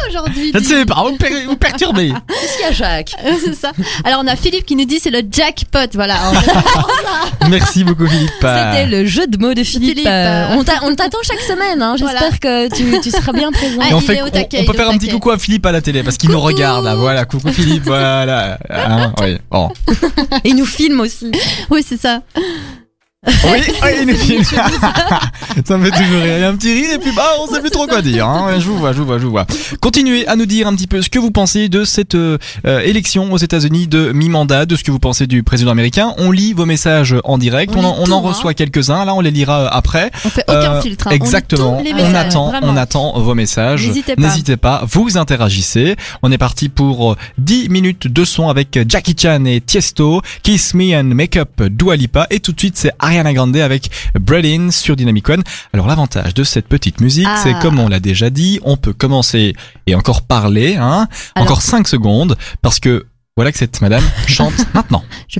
Je 0.54 0.58
ne 0.60 0.64
sais 0.64 0.86
pas, 0.86 1.04
vous, 1.10 1.18
per- 1.18 1.46
vous 1.48 1.56
perturbez. 1.56 2.14
Qu'est-ce 2.28 2.54
qu'il 2.58 2.66
y 2.66 2.70
a, 2.70 2.72
Jacques 2.72 3.16
C'est 3.44 3.56
ça. 3.56 3.72
Alors 4.04 4.22
on 4.24 4.28
a 4.28 4.36
Philippe 4.36 4.66
qui 4.66 4.76
nous 4.76 4.86
dit 4.86 5.00
c'est 5.02 5.10
le 5.10 5.22
jackpot, 5.32 5.80
voilà. 5.96 6.16
Merci 7.50 7.84
beaucoup, 7.84 8.08
Philippe. 8.08 8.30
C'était 8.42 8.86
le 8.86 9.06
jeu 9.08 9.26
de 9.26 9.38
mots 9.38 9.54
de 9.56 9.64
Philippe. 9.64 9.90
Philippe, 9.98 10.08
Euh, 10.08 10.10
euh, 10.52 10.56
on, 10.58 10.64
t'a- 10.64 10.82
on 10.84 10.94
t'attend 10.94 11.18
chaque 11.24 11.40
semaine. 11.42 11.82
Hein. 11.82 11.96
J'espère 11.98 12.20
Voilà. 12.20 12.38
que 12.70 12.76
tu, 12.76 13.00
tu 13.02 13.10
seras 13.10 13.32
bien 13.34 13.52
présent. 13.52 13.78
Ah, 13.82 13.86
on, 13.94 14.02
fait, 14.02 14.18
taquet, 14.32 14.66
peut 14.66 14.74
faire 14.74 14.90
un 14.90 14.98
petit 14.98 15.10
coucou 15.10 15.32
à 15.32 15.40
Philippe 15.40 15.66
à 15.66 15.72
la 15.72 15.82
télé 15.82 16.04
parce 16.04 16.18
qu'il 16.18 16.30
nous 16.30 16.40
regarde. 16.40 16.86
là. 16.86 16.94
Voilà, 16.96 17.26
coucou 17.26 17.52
Philippe, 17.52 17.86
voilà. 17.86 18.60
Hein, 18.70 19.14
oui, 19.22 19.38
bon. 19.50 19.70
Et 20.44 20.50
il 20.50 20.56
nous 20.56 20.66
filme 20.66 21.00
aussi. 21.00 21.32
Oui, 21.70 21.84
c'est 21.84 21.98
ça. 21.98 22.24
Oui, 23.28 23.60
il 24.02 24.08
nous 24.08 24.16
filme. 24.16 24.44
Ça 25.66 25.78
me 25.78 25.84
fait 25.86 25.92
toujours 25.92 26.22
rire. 26.22 26.38
Il 26.38 26.42
y 26.42 26.44
a 26.44 26.50
un 26.50 26.56
petit 26.56 26.74
rire 26.74 26.94
et 26.94 27.00
puis 27.00 27.12
bah, 27.14 27.32
on 27.42 27.48
sait 27.54 27.60
plus 27.60 27.70
trop 27.70 27.86
quoi 27.86 28.02
dire. 28.02 28.26
Hein. 28.26 28.58
Je 28.60 28.66
vous 28.66 28.78
vois, 28.78 28.94
je 28.94 29.00
vous 29.00 29.06
vois, 29.06 29.18
je 29.20 29.26
vous 29.26 29.32
vois. 29.32 29.46
Continuez 29.82 30.26
à 30.28 30.38
nous 30.38 30.46
dire 30.46 30.68
un 30.68 30.76
petit 30.76 30.88
peu 30.88 31.02
ce 31.02 31.10
que 31.10 31.20
vous 31.20 31.30
pensez 31.30 31.68
de 31.68 31.84
cette 31.84 32.16
euh, 32.16 32.38
euh, 32.66 32.80
élection 32.80 33.32
aux 33.34 33.38
États-Unis 33.38 33.88
de 33.88 34.14
mi-mandat, 34.14 34.66
de 34.66 34.76
ce 34.78 34.86
que 34.86 34.92
vous 34.92 35.00
pensez 35.00 35.28
du 35.28 35.44
président 35.44 35.72
américain. 35.72 36.14
On 36.18 36.32
lit 36.32 36.54
vos 36.54 36.66
messages 36.66 37.14
en 37.26 37.38
direct. 37.38 37.74
On 37.76 37.80
On, 37.84 37.88
en, 37.88 37.96
on 38.10 38.14
hein. 38.14 38.22
reçoit 38.30 38.54
quelques-uns. 38.54 39.04
Là, 39.04 39.14
on 39.14 39.20
les 39.20 39.32
lira 39.32 39.64
euh, 39.66 39.68
après. 39.70 40.12
On 40.24 40.30
fait 40.30 40.46
aucun 40.48 40.76
Euh, 40.76 40.82
filtre. 40.82 41.08
hein. 41.08 41.12
Exactement. 41.12 41.82
On, 41.84 42.16
attend, 42.16 42.48
vraiment. 42.52 42.68
on 42.72 42.78
attend 42.78 43.20
vos 43.20 43.36
messages. 43.36 43.86
N'hésitez 43.86 44.16
pas. 44.16 44.22
N'hésitez 44.22 44.56
pas, 44.58 44.84
vous 44.90 45.18
interagissez. 45.18 45.98
On 46.24 46.32
est 46.32 46.38
parti 46.38 46.70
pour 46.70 47.12
euh, 47.12 47.18
10 47.38 47.68
minutes 47.68 48.08
de 48.08 48.24
son 48.24 48.48
avec 48.48 48.80
Jackie 48.88 49.16
Chan 49.22 49.44
et 49.44 49.60
Tiesto, 49.60 50.22
Kiss 50.42 50.74
Me 50.74 50.96
and 50.98 51.04
Make 51.16 51.36
Up 51.36 51.62
Dua 51.64 51.98
Lipa 51.98 52.28
et 52.30 52.40
tout 52.40 52.54
de 52.54 52.60
suite 52.60 52.78
c'est 52.78 52.92
Ariana 53.10 53.34
Grande 53.34 53.58
avec 53.58 53.90
Bread 54.20 54.46
In 54.46 54.70
sur 54.70 54.96
Dynamic 54.96 55.28
One. 55.30 55.42
Alors 55.74 55.88
l'avantage 55.88 56.36
de 56.36 56.44
cette 56.44 56.68
petite 56.68 57.02
musique, 57.02 57.26
Ah. 57.28 57.40
c'est 57.44 57.58
comme 57.60 57.80
on 57.80 57.90
l'a 57.90 58.00
déjà 58.00 58.30
dit, 58.30 58.60
on 58.64 58.78
peut 58.78 58.94
commencer 58.94 59.56
et 59.88 59.96
encore 59.96 60.22
parler, 60.22 60.76
hein, 60.76 61.08
Alors- 61.34 61.48
encore 61.48 61.62
5 61.64 61.88
secondes 61.88 62.38
parce 62.62 62.80
que 62.80 63.08
voilà 63.40 63.54
que 63.54 63.58
cette 63.58 63.80
madame 63.80 64.04
chante 64.28 64.52
maintenant. 64.74 65.02
Je 65.30 65.40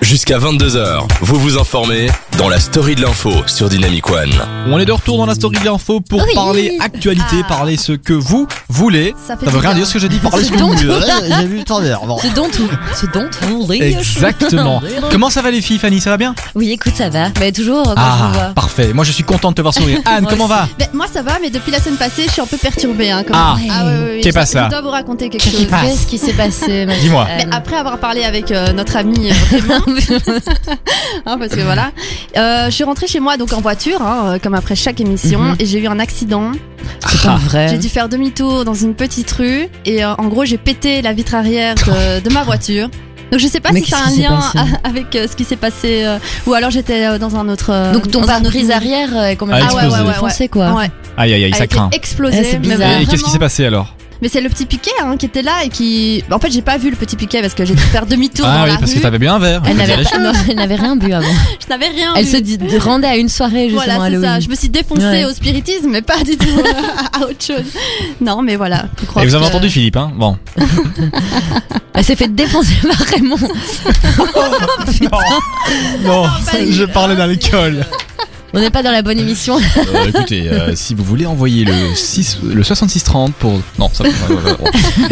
Jusqu'à 0.00 0.38
22h, 0.38 1.02
vous 1.20 1.38
vous 1.38 1.58
informez 1.58 2.06
dans 2.38 2.48
la 2.48 2.58
story 2.58 2.94
de 2.94 3.02
l'info 3.02 3.30
sur 3.46 3.68
Dynamic 3.68 4.08
One. 4.08 4.30
On 4.68 4.78
est 4.78 4.86
de 4.86 4.92
retour 4.92 5.18
dans 5.18 5.26
la 5.26 5.34
story 5.34 5.58
de 5.60 5.64
l'info 5.66 6.00
pour 6.00 6.22
Oui. 6.22 6.34
parler 6.34 6.78
actualité, 6.80 7.42
Ah. 7.44 7.46
parler 7.46 7.76
ce 7.76 7.92
que 7.92 8.14
vous 8.14 8.48
voulez. 8.70 9.14
Ça 9.26 9.36
fait 9.36 9.44
Ça 9.44 9.50
veut 9.50 9.58
rien 9.58 9.74
dire 9.74 9.86
ce 9.86 9.92
que 9.92 9.98
j'ai 9.98 10.08
dit, 10.08 10.16
parler 10.16 10.44
ce 10.44 10.50
que 10.52 10.56
vous 10.56 10.68
voulez. 10.72 10.88
J'ai 11.38 11.46
vu 11.46 11.64
ton 11.64 11.82
verre. 11.82 12.00
Bon. 12.06 12.16
Ce 12.16 12.28
dont 12.28 12.48
tout. 12.48 12.70
Ce 12.98 13.04
dont 13.04 13.28
tout. 13.28 13.70
Exactement. 13.72 14.80
Comment 15.10 15.28
ça 15.28 15.42
va 15.42 15.50
les 15.50 15.60
filles, 15.60 15.78
Fanny? 15.78 16.00
Ça 16.00 16.08
va 16.08 16.16
bien? 16.16 16.34
Oui, 16.54 16.70
écoute, 16.70 16.94
ça 16.96 17.10
va. 17.10 17.26
Mais 17.38 17.52
toujours, 17.52 17.82
quand 17.82 17.90
je 17.90 17.94
vous 17.96 18.00
Ah, 18.00 18.30
vois. 18.32 18.54
parfait. 18.54 18.94
Moi, 18.94 19.04
je 19.04 19.12
suis 19.12 19.24
content 19.24 19.50
de 19.50 19.56
te 19.56 19.60
voir 19.62 19.74
sourire. 19.74 19.98
Anne, 20.06 20.22
Moi 20.22 20.30
comment 20.32 20.44
aussi. 20.46 20.54
va 20.54 20.68
Ben, 20.78 20.88
moi 20.94 21.06
ça 21.12 21.20
va, 21.20 21.32
mais 21.42 21.50
depuis 21.50 21.72
la 21.72 21.80
semaine 21.80 21.98
passée, 21.98 22.24
je 22.26 22.32
suis 22.32 22.40
un 22.40 22.46
peu 22.46 22.56
perturbée. 22.56 23.10
Hein, 23.10 23.24
quand 23.28 23.34
Ah. 23.36 23.56
ah 23.70 23.84
Qu'est 24.22 24.30
je- 24.30 24.34
pas 24.34 24.46
ça 24.46 24.64
Je 24.64 24.70
dois 24.70 24.80
vous 24.80 24.90
raconter 24.90 25.28
quelque 25.28 25.44
chose. 25.44 25.66
Qu'est-ce 25.68 26.06
qui 26.06 26.16
s'est 26.16 26.32
passé 26.32 26.86
Dis-moi. 27.02 27.17
Mais 27.26 27.46
après 27.50 27.76
avoir 27.76 27.98
parlé 27.98 28.24
avec 28.24 28.50
euh, 28.52 28.72
notre 28.72 28.96
ami 28.96 29.30
euh, 29.30 29.34
Raymond, 29.50 29.82
hein, 31.26 31.36
parce 31.38 31.54
que 31.54 31.60
voilà, 31.60 31.90
euh, 32.36 32.66
je 32.66 32.70
suis 32.70 32.84
rentrée 32.84 33.06
chez 33.06 33.20
moi 33.20 33.36
donc 33.36 33.52
en 33.52 33.60
voiture, 33.60 34.00
hein, 34.02 34.38
comme 34.42 34.54
après 34.54 34.74
chaque 34.76 35.00
émission, 35.00 35.40
Mhm. 35.40 35.56
et 35.58 35.66
j'ai 35.66 35.78
eu 35.80 35.86
un 35.86 35.98
accident. 35.98 36.52
C'est 37.06 37.22
pas 37.22 37.36
vrai. 37.36 37.68
J'ai 37.68 37.78
dû 37.78 37.88
faire 37.88 38.08
demi-tour 38.08 38.64
dans 38.64 38.74
une 38.74 38.94
petite 38.94 39.30
rue 39.32 39.68
et 39.84 40.04
euh, 40.04 40.14
en 40.16 40.26
gros 40.28 40.44
j'ai 40.44 40.58
pété 40.58 41.02
la 41.02 41.12
vitre 41.12 41.34
arrière 41.34 41.74
de, 41.74 42.20
de 42.28 42.32
ma 42.32 42.42
voiture. 42.42 42.88
Donc 43.30 43.40
je 43.40 43.46
sais 43.46 43.60
pas 43.60 43.72
Mais 43.72 43.82
si 43.82 43.90
ça 43.90 43.98
a 43.98 44.00
un 44.00 44.04
qu'est-ce 44.04 44.14
qui 44.16 44.22
s'est 44.22 44.28
lien 44.28 44.36
passé 44.36 44.58
a- 44.84 44.88
avec 44.88 45.14
euh, 45.16 45.26
ce 45.30 45.36
qui 45.36 45.44
s'est 45.44 45.56
passé 45.56 46.02
euh, 46.04 46.18
ou 46.46 46.54
alors 46.54 46.70
j'étais 46.70 47.04
euh, 47.06 47.18
dans 47.18 47.36
un 47.36 47.46
autre. 47.50 47.70
euh, 47.70 47.92
Donc 47.92 48.10
ton 48.10 48.20
dans 48.22 48.28
un 48.30 48.36
autre 48.36 48.42
pare-brise 48.44 48.62
monde. 48.68 48.72
arrière 48.72 49.16
est 49.16 49.32
Ah, 49.32 49.36
complètement 49.36 49.64
explosé. 49.66 49.86
ouais, 49.88 49.92
ouais, 50.00 50.06
ouais. 50.06 50.12
défoncé, 50.14 50.48
quoi. 50.48 50.72
Ouais, 50.72 50.90
Aïe, 51.18 51.34
aïe, 51.34 51.44
aïe, 51.44 51.52
a 51.52 51.56
ça 51.56 51.64
été 51.64 51.76
craint. 51.76 51.90
explosé. 51.92 52.38
Eh, 52.40 52.44
c'est 52.44 52.58
mais 52.58 52.68
bizarre. 52.76 53.00
Et 53.02 53.06
qu'est-ce 53.06 53.24
qui 53.24 53.30
s'est 53.30 53.38
passé 53.38 53.66
alors? 53.66 53.94
Mais 54.20 54.28
c'est 54.28 54.40
le 54.40 54.48
petit 54.48 54.66
piquet 54.66 54.90
hein, 55.02 55.16
qui 55.16 55.26
était 55.26 55.42
là 55.42 55.64
et 55.64 55.68
qui. 55.68 56.24
En 56.30 56.38
fait, 56.40 56.50
j'ai 56.50 56.62
pas 56.62 56.76
vu 56.76 56.90
le 56.90 56.96
petit 56.96 57.14
piquet 57.16 57.40
parce 57.40 57.54
que 57.54 57.64
j'ai 57.64 57.74
dû 57.74 57.82
faire 57.82 58.04
demi-tour 58.06 58.46
Ah 58.48 58.58
dans 58.58 58.64
oui, 58.64 58.70
la 58.70 58.78
parce 58.78 58.92
que 58.92 58.98
t'avais 58.98 59.18
bien 59.18 59.34
un 59.36 59.38
verre. 59.38 59.62
Elle 59.66 59.76
n'avait 59.76 59.96
non, 59.96 60.32
elle 60.48 60.72
rien 60.72 60.96
bu 60.96 61.12
avant. 61.12 61.26
Je 61.62 61.68
n'avais 61.68 61.88
rien 61.88 62.14
Elle 62.16 62.26
se 62.26 62.36
dit- 62.36 62.58
rendait 62.78 63.06
à 63.06 63.16
une 63.16 63.28
soirée 63.28 63.68
justement 63.70 63.94
Voilà, 63.96 64.16
c'est 64.16 64.22
ça. 64.26 64.40
Je 64.40 64.48
me 64.48 64.54
suis 64.56 64.68
défoncée 64.68 65.02
Ouais. 65.02 65.24
au 65.24 65.32
spiritisme, 65.32 65.88
mais 65.90 66.02
pas 66.02 66.22
du 66.24 66.36
tout 66.36 66.46
à 67.12 67.20
autre 67.26 67.44
chose. 67.44 67.64
Non, 68.20 68.42
mais 68.42 68.56
voilà. 68.56 68.86
je 69.00 69.06
crois 69.06 69.22
Et 69.22 69.26
vous 69.26 69.34
avez 69.34 69.44
que- 69.44 69.50
entendu 69.50 69.70
Philippe, 69.70 69.96
hein 69.96 70.10
Bon. 70.16 70.36
Elle 71.94 72.04
s'est 72.04 72.16
fait 72.16 72.28
défoncer 72.32 72.74
par 72.82 73.06
Raymond. 73.08 73.36
Non, 76.02 76.22
pas 76.22 76.30
je 76.70 76.84
parlais 76.84 77.16
d'alcool. 77.16 77.84
On 78.54 78.60
n'est 78.60 78.70
pas 78.70 78.82
dans 78.82 78.90
la 78.92 79.02
bonne 79.02 79.18
émission. 79.18 79.58
Euh, 79.58 80.06
écoutez, 80.08 80.48
euh, 80.48 80.74
si 80.74 80.94
vous 80.94 81.04
voulez 81.04 81.26
envoyer 81.26 81.64
le 81.64 81.94
6, 81.94 82.38
le 82.44 82.62
6630 82.62 83.34
pour. 83.34 83.60
Non, 83.78 83.90
ça. 83.92 84.04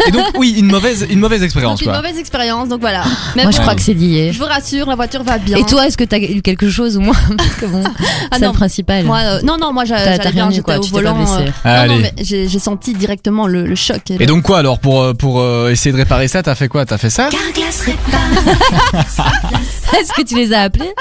Et 0.07 0.11
donc, 0.11 0.25
oui, 0.37 0.55
une 0.57 0.65
mauvaise, 0.67 1.05
une 1.09 1.19
mauvaise 1.19 1.43
expérience, 1.43 1.79
Donc, 1.79 1.81
une 1.85 1.91
quoi. 1.93 2.01
mauvaise 2.01 2.17
expérience, 2.17 2.67
donc 2.69 2.81
voilà. 2.81 3.03
Mais 3.35 3.43
Moi, 3.43 3.51
je 3.51 3.59
crois 3.61 3.75
que 3.75 3.81
c'est 3.81 3.93
lié. 3.93 4.31
je 4.33 4.39
vous 4.39 4.45
rassure, 4.45 4.87
la 4.87 4.95
voiture 4.95 5.23
va 5.23 5.37
bien. 5.37 5.57
Et 5.57 5.63
toi, 5.65 5.85
est-ce 5.87 5.97
que 5.97 6.03
t'as 6.03 6.17
eu 6.19 6.41
quelque 6.41 6.69
chose 6.69 6.97
ou 6.97 7.01
moins 7.01 7.15
Parce 7.37 7.55
que 7.55 7.65
bon, 7.67 7.83
Ah 8.31 8.37
c'est 8.37 8.41
non, 8.41 8.47
le 8.51 8.53
principal. 8.57 9.03
moi, 9.05 9.19
euh, 9.19 9.41
non, 9.43 9.57
non, 9.59 9.71
moi, 9.71 9.85
j'allais 9.85 10.17
bien, 10.31 10.49
j'étais 10.49 10.75
au 10.75 10.79
tu 10.83 10.89
t'es 10.91 11.01
pas 11.03 11.11
volant. 11.11 11.15
non, 11.17 11.87
non, 11.87 11.97
mais 12.01 12.13
j'ai 12.23 12.59
senti 12.59 12.93
directement 12.93 13.45
le, 13.47 13.65
le 13.67 13.75
choc. 13.75 14.01
Et 14.19 14.25
donc 14.25 14.43
quoi 14.43 14.57
alors 14.59 14.79
pour 14.79 15.15
pour 15.15 15.39
euh, 15.41 15.69
essayer 15.69 15.91
de 15.91 15.97
réparer 15.97 16.27
ça, 16.27 16.41
t'as 16.43 16.55
fait 16.55 16.67
quoi? 16.67 16.85
T'as 16.85 16.97
fait 16.97 17.09
ça? 17.11 17.29
Est-ce 19.97 20.11
que 20.13 20.21
tu 20.21 20.35
les 20.35 20.53
as 20.53 20.61
appelés? 20.63 20.91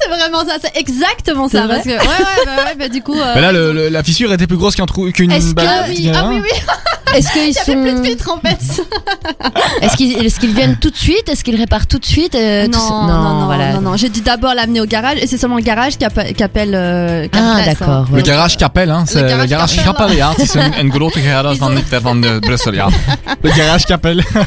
C'est 0.00 0.08
vraiment 0.08 0.44
ça, 0.46 0.56
c'est 0.62 0.76
exactement 0.78 1.48
ça. 1.48 1.66
Parce 1.84 2.06
que 2.06 2.08
ouais, 2.08 2.24
ouais, 2.24 2.44
bah, 2.46 2.52
ouais, 2.66 2.74
bah, 2.78 2.88
du 2.88 3.02
coup. 3.02 3.14
euh, 3.18 3.32
Mais 3.34 3.40
là, 3.40 3.52
le- 3.52 3.72
le- 3.72 3.88
la 3.88 4.02
fissure 4.02 4.32
était 4.32 4.46
plus 4.46 4.56
grosse 4.56 4.74
qu'un 4.76 4.86
trou, 4.86 5.10
qu'une 5.12 5.30
Est-ce 5.32 5.48
que- 5.50 5.54
balle- 5.54 5.66
Ah 5.70 5.84
oui, 5.88 6.10
ah 6.14 6.26
oui, 6.28 6.40
oui, 6.42 6.48
Est-ce 7.16 7.32
qu'ils 7.32 7.48
il 7.48 7.52
y 7.54 7.58
avait 7.58 8.00
plus 8.00 8.14
de 8.16 8.20
sont. 8.22 8.30
en 8.32 8.40
fait. 8.40 8.58
Est-ce 9.82 9.96
qu'ils 9.96 10.24
est-ce 10.26 10.40
qu'ils 10.40 10.52
viennent 10.54 10.76
tout 10.80 10.90
de 10.90 10.96
suite? 10.96 11.28
Est-ce 11.28 11.44
qu'ils 11.44 11.54
réparent 11.56 11.86
tout 11.86 11.98
de 12.00 12.04
suite? 12.04 12.34
Euh, 12.34 12.64
tout 12.64 12.72
non, 12.72 12.78
ça- 12.88 13.06
non, 13.06 13.06
non, 13.40 13.44
voilà. 13.46 13.72
non, 13.74 13.80
non. 13.82 13.96
J'ai 13.96 14.08
dû 14.08 14.20
d'abord 14.20 14.54
l'amener 14.54 14.80
au 14.80 14.86
garage 14.86 15.18
et 15.20 15.26
c'est 15.28 15.36
seulement 15.38 15.56
le 15.56 15.62
garage 15.62 15.96
qui, 15.96 16.04
appe- 16.04 16.32
qui 16.34 16.42
appelle. 16.42 16.72
euh, 16.74 17.28
qui 17.28 17.38
Ah, 17.40 17.56
adresse, 17.58 17.78
d'accord. 17.78 18.06
Le 18.10 18.16
ouais. 18.16 18.22
garage 18.22 18.56
Capel, 18.56 18.90
hein, 18.90 19.04
c'est 19.06 19.22
le 19.22 19.28
garage 19.28 19.48
garage 19.48 19.76
Capel. 19.76 19.92
Capel, 19.94 20.16
ja. 20.16 20.30
Het 20.30 20.38
is 20.48 20.54
een, 20.54 20.72
een 20.80 20.90
grote 20.90 21.20
garage 21.20 21.56
van, 21.58 21.78
van 22.02 22.20
de 22.20 22.36
Brussel, 22.40 22.74
ja. 22.74 22.88
Le 23.42 23.50
garage 23.50 23.84
Capel. 23.86 24.18
hein. 24.20 24.44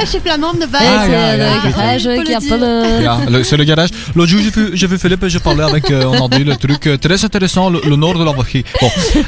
Je 0.00 0.06
suis 0.06 0.20
flamande 0.20 0.58
de 0.60 0.66
base. 0.66 0.84
Ah, 0.86 1.02
c'est 1.06 1.12
ja, 1.12 1.36
ja, 1.36 1.54
le 1.64 1.70
garage 1.70 2.02
qui 2.24 2.34
a 2.34 2.38
dire. 2.38 2.48
pas 2.48 2.56
le. 2.56 3.02
Ja, 3.02 3.18
le- 3.28 3.42
c'est 3.44 3.56
le 3.56 3.64
garage. 3.64 3.88
L'autre 4.14 4.28
jour, 4.30 4.40
j'ai 4.42 4.50
vu, 4.50 4.70
j'ai 4.74 4.86
vu 4.86 4.98
Philippe, 4.98 5.24
j'ai 5.26 5.40
parlé 5.40 5.62
avec, 5.62 5.90
euh, 5.90 5.99
on 6.04 6.26
a 6.26 6.28
dit 6.28 6.44
le 6.44 6.56
truc 6.56 6.86
euh, 6.86 6.96
très 6.96 7.24
intéressant, 7.24 7.70
le, 7.70 7.80
le 7.86 7.96
nord 7.96 8.14
de 8.18 8.24
la. 8.24 8.32
Bon, 8.32 8.44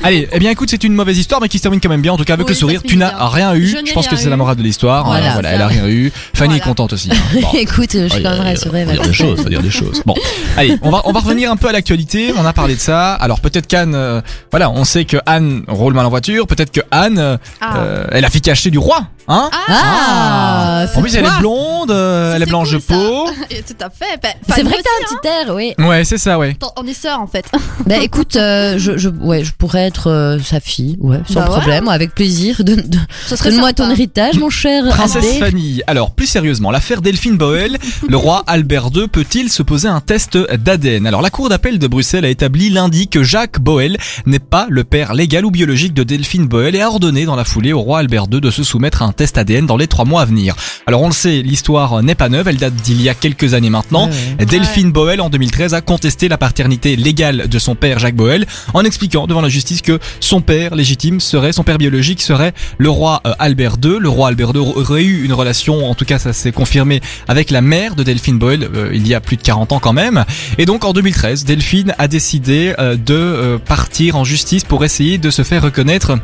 allez, 0.03 0.29
eh 0.33 0.39
bien 0.39 0.51
écoute, 0.51 0.69
c'est 0.71 0.85
une 0.85 0.95
mauvaise 0.95 1.19
histoire, 1.19 1.41
mais 1.41 1.49
qui 1.49 1.59
se 1.59 1.63
termine 1.63 1.81
quand 1.81 1.89
même 1.89 2.01
bien, 2.03 2.13
en 2.13 2.17
tout 2.17 2.25
cas 2.25 2.35
avec 2.35 2.47
Oui, 2.47 2.53
le 2.53 2.59
sourire. 2.59 2.83
Tu 2.87 2.97
n'as 2.97 3.29
rien 3.29 3.55
eu. 3.55 3.67
Je 3.87 3.93
pense 3.93 4.09
que 4.09 4.17
c'est 4.17 4.31
la 4.31 4.37
morale 4.37 4.57
de 4.57 4.63
l'histoire. 4.63 5.05
Voilà, 5.07 5.31
Euh, 5.31 5.33
voilà, 5.35 5.49
ça. 5.51 5.55
elle 5.57 5.63
a 5.63 5.67
rien 5.67 5.87
eu. 5.89 6.13
Fanny 6.35 6.57
est 6.57 6.61
contente 6.61 6.93
aussi. 6.93 7.11
hein. 7.11 7.17
Bon. 7.41 7.49
Écoute, 7.59 7.91
je 7.93 8.07
suis 8.09 8.23
quand 8.23 8.31
même 8.31 8.41
euh, 8.41 8.45
rassurée. 8.45 8.85
faut 8.87 8.93
dire 8.93 9.03
des 9.03 9.13
choses, 9.13 9.43
faut 9.43 9.49
dire 9.49 9.63
des 9.63 9.71
choses. 9.71 10.03
Bon, 10.07 10.15
allez, 10.57 10.77
on 10.83 10.91
va 10.91 11.03
on 11.05 11.13
va 11.13 11.21
revenir 11.21 11.51
un 11.51 11.57
peu 11.57 11.69
à 11.69 11.73
l'actualité. 11.73 12.33
On 12.37 12.45
a 12.45 12.53
parlé 12.53 12.75
de 12.75 12.81
ça. 12.81 13.15
Alors 13.15 13.41
peut-être 13.41 13.67
qu'Anne, 13.67 13.95
euh, 13.95 14.21
voilà, 14.51 14.71
on 14.71 14.85
sait 14.85 15.05
que 15.05 15.17
Anne 15.27 15.63
roule 15.69 15.95
mal 15.95 16.07
en 16.07 16.11
voiture. 16.11 16.47
Peut-être 16.47 16.71
que 16.73 16.81
Anne, 16.91 17.19
euh, 17.19 17.37
Ah. 17.61 17.77
euh, 17.79 18.05
elle 18.13 18.25
a 18.25 18.31
fait 18.31 18.41
cacher 18.41 18.71
du 18.71 18.79
roi, 18.79 19.07
hein 19.29 19.51
Ah, 19.69 20.87
En 20.97 21.01
plus, 21.01 21.15
elle 21.17 21.25
est 21.25 21.39
blonde, 21.41 21.91
euh, 21.91 22.35
elle 22.35 22.43
est 22.43 22.47
blanche 22.47 22.71
cool, 22.71 22.79
de 22.79 22.85
peau. 22.85 23.27
Et 23.51 23.63
Tout 23.63 23.75
à 23.81 23.91
fait. 23.91 24.19
Bah, 24.23 24.29
C'est 24.49 24.55
Fanny 24.55 24.69
vrai 24.69 24.75
que 24.75 24.79
aussi, 24.81 24.85
t'as 25.23 25.31
un 25.31 25.41
petit 25.41 25.49
air, 25.49 25.55
oui. 25.55 25.75
Ouais, 25.79 26.05
c'est 26.05 26.19
ça, 26.19 26.39
ouais. 26.39 26.51
Attends, 26.61 26.73
On 26.77 26.87
est 26.87 26.95
sœurs 26.95 27.21
en 27.21 27.27
fait. 27.27 27.45
Bah 27.87 27.97
écoute, 28.01 28.37
euh, 28.37 28.77
je, 28.79 28.97
je, 28.97 29.09
ouais, 29.09 29.43
je 29.45 29.53
pourrais 29.53 29.83
être 29.87 30.09
euh, 30.09 30.39
sa 30.39 30.61
fille, 30.61 30.97
ouais, 31.01 31.19
sans 31.29 31.41
Bah 31.41 31.47
ouais. 31.51 31.57
problème, 31.59 31.89
avec 31.89 32.15
plaisir. 32.15 32.57
Donne- 32.65 32.77
donne- 32.83 33.07
Ce 33.27 33.35
serait 33.37 33.51
Donne-moi 33.51 33.71
sympa. 33.71 33.85
ton 33.85 33.91
héritage, 33.91 34.39
mon 34.39 34.51
cher 34.51 34.85
Princesse 34.89 35.25
Albert. 35.25 35.49
Fanny. 35.51 35.81
Alors, 35.87 36.13
plus 36.13 36.27
sérieusement, 36.27 36.71
l'affaire 36.71 37.03
Delphine 37.03 37.37
Boel, 37.37 37.79
le 38.09 38.17
roi 38.17 38.45
Albert 38.47 38.89
II 38.95 39.09
peut-il 39.09 39.51
se 39.51 39.63
poser 39.63 39.89
un 39.89 40.01
test 40.01 40.37
d'ADN 40.39 41.07
Alors, 41.07 41.23
la 41.23 41.31
Cour 41.31 41.49
d'appel 41.49 41.79
de 41.79 41.87
Bruxelles 41.87 42.25
a 42.25 42.29
établi 42.29 42.71
lundi 42.71 43.09
que 43.09 43.23
Jacques 43.25 43.59
Boel 43.61 43.97
n'est 44.27 44.39
pas 44.39 44.67
le 44.71 44.85
père 44.85 45.15
légal 45.15 45.45
ou 45.45 45.51
biologique 45.51 45.95
de 45.95 46.05
Delphine 46.05 46.47
Boel 46.47 46.77
et 46.77 46.81
a 46.83 46.89
ordonné 46.89 47.25
dans 47.25 47.37
la 47.37 47.45
foulée 47.45 47.73
au 47.73 47.81
roi 47.81 47.99
Albert 47.99 48.27
II 48.31 48.41
de 48.41 48.51
se 48.51 48.63
soumettre 48.63 49.03
à 49.03 49.07
un 49.07 49.12
test 49.13 49.39
ADN 49.39 49.67
dans 49.67 49.77
les 49.77 49.87
trois 49.87 50.05
mois 50.05 50.23
à 50.23 50.25
venir. 50.25 50.57
Alors, 50.87 51.03
on 51.03 51.07
le 51.07 51.13
sait, 51.13 51.43
l'histoire 51.43 52.03
n'est 52.03 52.15
pas 52.15 52.29
neuve, 52.29 52.49
elle 52.49 52.57
date 52.57 52.75
d'il 52.75 53.01
y 53.01 53.09
a 53.09 53.15
quelques 53.15 53.55
années 53.55 53.71
maintenant. 53.71 54.09
Ouais, 54.09 54.15
ouais. 54.41 54.47
Delphine 54.47 54.93
Boel, 54.93 55.21
en 55.21 55.31
2013, 55.31 55.75
a 55.75 55.81
contesté 55.81 56.29
la 56.29 56.39
paternité 56.39 56.97
légale 56.97 57.49
de 57.49 57.59
son 57.59 57.75
père 57.75 57.99
Jacques 57.99 58.17
Boel 58.17 58.47
en 58.75 58.85
expliquant 58.85 59.27
devant 59.27 59.41
la 59.41 59.49
justice 59.49 59.83
que 59.83 59.99
son 60.21 60.41
père 60.41 60.75
légitime 60.75 61.21
serait, 61.21 61.53
son 61.53 61.63
père 61.63 61.79
biologique 61.79 62.23
serait 62.23 62.53
le 62.79 62.91
roi 62.91 63.21
euh, 63.27 63.33
Albert 63.39 63.77
II. 63.83 63.99
Le 64.01 64.09
roi 64.09 64.29
Albert 64.29 64.53
II 64.55 64.61
aurait 64.61 65.05
eu 65.05 65.25
une 65.25 65.33
relation, 65.33 65.89
en 65.89 65.95
tout 65.95 66.05
cas 66.05 66.19
ça 66.19 66.33
s'est 66.33 66.53
confirmé, 66.53 67.01
avec 67.29 67.51
la 67.51 67.61
mère 67.61 67.95
de 67.95 68.03
Delphine 68.03 68.39
Boel 68.39 68.63
euh, 68.75 68.91
il 68.93 69.07
y 69.07 69.15
a 69.15 69.21
plus 69.21 69.37
de 69.37 69.43
40 69.43 69.73
ans 69.73 69.79
quand 69.79 69.93
même. 69.93 70.25
Et 70.59 70.67
donc 70.67 70.85
en 70.85 70.93
2013, 70.93 71.45
Delphine 71.45 71.95
a 71.99 72.09
décidé 72.09 72.75
euh, 72.79 72.97
de 72.97 73.15
euh, 73.15 73.59
partir 73.59 74.17
en 74.17 74.25
justice 74.25 74.65
pour 74.65 74.85
essayer 74.85 75.19
de 75.19 75.31
se 75.31 75.43
faire 75.43 75.63
reconnaître 75.63 76.19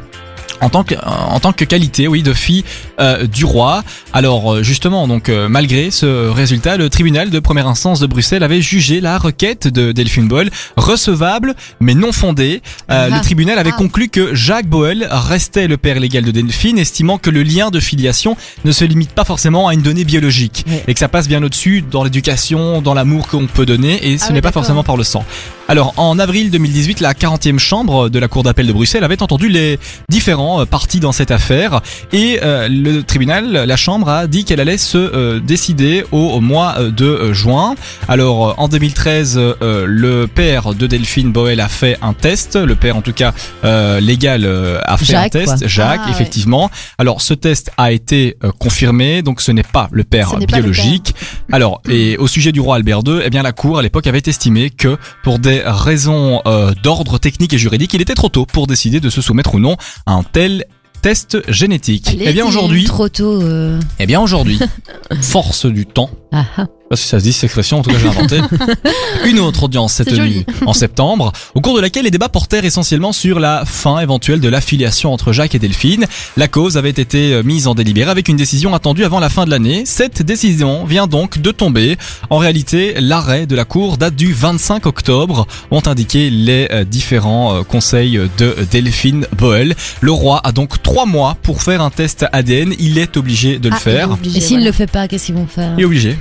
en 0.60 0.68
tant 0.68 0.84
que 0.84 0.94
en 1.04 1.38
tant 1.40 1.52
que 1.52 1.64
qualité 1.64 2.08
oui 2.08 2.22
de 2.22 2.32
fille 2.32 2.64
euh, 3.00 3.26
du 3.26 3.44
roi. 3.44 3.84
Alors 4.12 4.54
euh, 4.54 4.62
justement 4.62 5.06
donc 5.08 5.28
euh, 5.28 5.48
malgré 5.48 5.90
ce 5.90 6.28
résultat, 6.28 6.76
le 6.76 6.90
tribunal 6.90 7.30
de 7.30 7.38
première 7.38 7.66
instance 7.68 8.00
de 8.00 8.06
Bruxelles 8.06 8.42
avait 8.42 8.60
jugé 8.60 9.00
la 9.00 9.18
requête 9.18 9.68
de 9.68 9.92
Delphine 9.92 10.28
Boel 10.28 10.50
recevable 10.76 11.54
mais 11.80 11.94
non 11.94 12.12
fondée. 12.12 12.62
Euh, 12.90 13.08
Ah. 13.10 13.16
Le 13.16 13.22
tribunal 13.22 13.58
avait 13.58 13.70
Ah. 13.72 13.78
conclu 13.78 14.08
que 14.08 14.34
Jacques 14.34 14.66
Boel 14.66 15.06
restait 15.10 15.68
le 15.68 15.76
père 15.76 16.00
légal 16.00 16.24
de 16.24 16.30
Delphine, 16.30 16.78
estimant 16.78 17.18
que 17.18 17.30
le 17.30 17.42
lien 17.42 17.70
de 17.70 17.80
filiation 17.80 18.36
ne 18.64 18.72
se 18.72 18.84
limite 18.84 19.10
pas 19.12 19.24
forcément 19.24 19.68
à 19.68 19.74
une 19.74 19.82
donnée 19.82 20.04
biologique 20.04 20.64
et 20.86 20.94
que 20.94 20.98
ça 21.00 21.08
passe 21.08 21.28
bien 21.28 21.42
au-dessus 21.42 21.84
dans 21.88 22.02
l'éducation, 22.04 22.82
dans 22.82 22.94
l'amour 22.94 23.28
qu'on 23.28 23.46
peut 23.46 23.66
donner 23.66 24.06
et 24.08 24.18
ce 24.18 24.26
Ah 24.28 24.32
n'est 24.32 24.40
pas 24.42 24.52
forcément 24.52 24.82
par 24.82 24.96
le 24.96 25.04
sang. 25.04 25.24
Alors 25.70 25.92
en 25.98 26.18
avril 26.18 26.50
2018, 26.50 27.00
la 27.00 27.12
40e 27.12 27.58
chambre 27.58 28.08
de 28.08 28.18
la 28.18 28.26
Cour 28.26 28.42
d'appel 28.42 28.66
de 28.66 28.72
Bruxelles 28.72 29.04
avait 29.04 29.22
entendu 29.22 29.50
les 29.50 29.78
différents 30.08 30.62
euh, 30.62 30.64
parties 30.64 30.98
dans 30.98 31.12
cette 31.12 31.30
affaire 31.30 31.82
et 32.10 32.40
euh, 32.42 32.68
le 32.70 33.02
tribunal, 33.02 33.52
la 33.52 33.76
chambre 33.76 34.08
a 34.08 34.26
dit 34.26 34.46
qu'elle 34.46 34.60
allait 34.60 34.78
se 34.78 34.96
euh, 34.96 35.40
décider 35.40 36.06
au, 36.10 36.16
au 36.30 36.40
mois 36.40 36.76
euh, 36.78 36.90
de 36.90 37.04
euh, 37.04 37.34
juin. 37.34 37.74
Alors 38.08 38.54
en 38.56 38.68
2013, 38.68 39.34
euh, 39.38 39.84
le 39.86 40.26
père 40.26 40.72
de 40.72 40.86
Delphine 40.86 41.32
Boel 41.32 41.60
a 41.60 41.68
fait 41.68 41.98
un 42.00 42.14
test, 42.14 42.56
le 42.56 42.74
père 42.74 42.96
en 42.96 43.02
tout 43.02 43.12
cas 43.12 43.34
euh, 43.64 44.00
légal 44.00 44.46
euh, 44.46 44.80
a 44.86 44.96
fait 44.96 45.04
Jacques, 45.04 45.26
un 45.36 45.40
test, 45.40 45.58
quoi. 45.58 45.68
Jacques 45.68 46.00
Ah, 46.02 46.06
ouais. 46.06 46.12
effectivement. 46.12 46.70
Alors 46.96 47.20
ce 47.20 47.34
test 47.34 47.72
a 47.76 47.92
été 47.92 48.38
confirmé, 48.58 49.20
donc 49.20 49.42
ce 49.42 49.52
n'est 49.52 49.62
pas 49.62 49.88
le 49.92 50.04
père 50.04 50.34
le 50.40 50.46
biologique. 50.46 51.14
Alors 51.52 51.82
et 51.90 52.16
au 52.16 52.26
sujet 52.26 52.52
du 52.52 52.60
roi 52.60 52.76
Albert 52.76 53.00
II, 53.06 53.20
eh 53.22 53.28
bien 53.28 53.42
la 53.42 53.52
cour 53.52 53.78
à 53.78 53.82
l'époque 53.82 54.06
avait 54.06 54.22
estimé 54.24 54.70
que 54.70 54.96
pour 55.22 55.38
des 55.38 55.57
raisons 55.64 56.40
euh, 56.46 56.72
d'ordre 56.82 57.18
technique 57.18 57.52
et 57.54 57.58
juridique, 57.58 57.94
il 57.94 58.00
était 58.02 58.14
trop 58.14 58.28
tôt 58.28 58.46
pour 58.46 58.66
décider 58.66 59.00
de 59.00 59.10
se 59.10 59.20
soumettre 59.20 59.54
ou 59.54 59.58
non 59.60 59.76
à 60.06 60.12
un 60.12 60.22
tel 60.22 60.64
test 61.02 61.38
génétique. 61.50 62.08
Allez, 62.08 62.24
eh 62.26 62.32
bien 62.32 62.44
aujourd'hui, 62.46 62.84
Trop 62.84 63.08
tôt. 63.08 63.40
euh, 63.42 63.78
eh 63.98 64.06
bien 64.06 64.20
aujourd'hui, 64.20 64.58
force 65.22 65.66
du 65.66 65.86
temps. 65.86 66.10
Ah, 66.32 66.44
ah. 66.56 66.66
Je 66.90 66.96
sais 66.96 67.00
pas 67.00 67.02
si 67.02 67.08
ça 67.08 67.18
se 67.18 67.24
dit 67.24 67.32
cette 67.34 67.44
expression, 67.44 67.80
en 67.80 67.82
tout 67.82 67.90
cas 67.90 67.98
je 67.98 68.04
l'ai 68.04 68.08
inventée. 68.10 68.40
Une 69.26 69.40
autre 69.40 69.64
audience 69.64 69.96
tenue 69.96 70.16
joli. 70.16 70.46
en 70.64 70.72
septembre, 70.72 71.32
au 71.54 71.60
cours 71.60 71.76
de 71.76 71.82
laquelle 71.82 72.04
les 72.04 72.10
débats 72.10 72.30
portèrent 72.30 72.64
essentiellement 72.64 73.12
sur 73.12 73.40
la 73.40 73.64
fin 73.66 73.98
éventuelle 73.98 74.40
de 74.40 74.48
l'affiliation 74.48 75.12
entre 75.12 75.32
Jacques 75.34 75.54
et 75.54 75.58
Delphine. 75.58 76.06
La 76.38 76.48
cause 76.48 76.78
avait 76.78 76.88
été 76.88 77.34
euh, 77.34 77.42
mise 77.42 77.66
en 77.66 77.74
délibéré 77.74 78.10
avec 78.10 78.28
une 78.28 78.36
décision 78.38 78.72
attendue 78.74 79.04
avant 79.04 79.20
la 79.20 79.28
fin 79.28 79.44
de 79.44 79.50
l'année. 79.50 79.82
Cette 79.84 80.22
décision 80.22 80.86
vient 80.86 81.06
donc 81.06 81.38
de 81.38 81.50
tomber. 81.50 81.98
En 82.30 82.38
réalité, 82.38 82.94
l'arrêt 82.98 83.46
de 83.46 83.54
la 83.54 83.66
Cour 83.66 83.98
date 83.98 84.16
du 84.16 84.32
25 84.32 84.86
octobre, 84.86 85.46
ont 85.70 85.82
indiqué 85.86 86.30
les 86.30 86.68
euh, 86.72 86.84
différents 86.84 87.54
euh, 87.56 87.62
conseils 87.64 88.18
de 88.38 88.56
Delphine 88.70 89.26
Boel. 89.36 89.74
Le 90.00 90.12
roi 90.12 90.40
a 90.42 90.52
donc 90.52 90.82
trois 90.82 91.04
mois 91.04 91.36
pour 91.42 91.62
faire 91.62 91.82
un 91.82 91.90
test 91.90 92.24
ADN. 92.32 92.72
Il 92.78 92.96
est 92.96 93.18
obligé 93.18 93.58
de 93.58 93.68
le 93.68 93.74
Ah, 93.76 93.78
faire. 93.78 94.10
obligé, 94.12 94.38
Et 94.38 94.40
s'il 94.40 94.56
ne 94.56 94.60
voilà. 94.62 94.70
le 94.70 94.72
fait 94.72 94.90
pas, 94.90 95.06
qu'est-ce 95.06 95.26
qu'ils 95.26 95.34
vont 95.34 95.46
faire? 95.46 95.74
Il 95.76 95.82
est 95.82 95.86
obligé. 95.86 96.16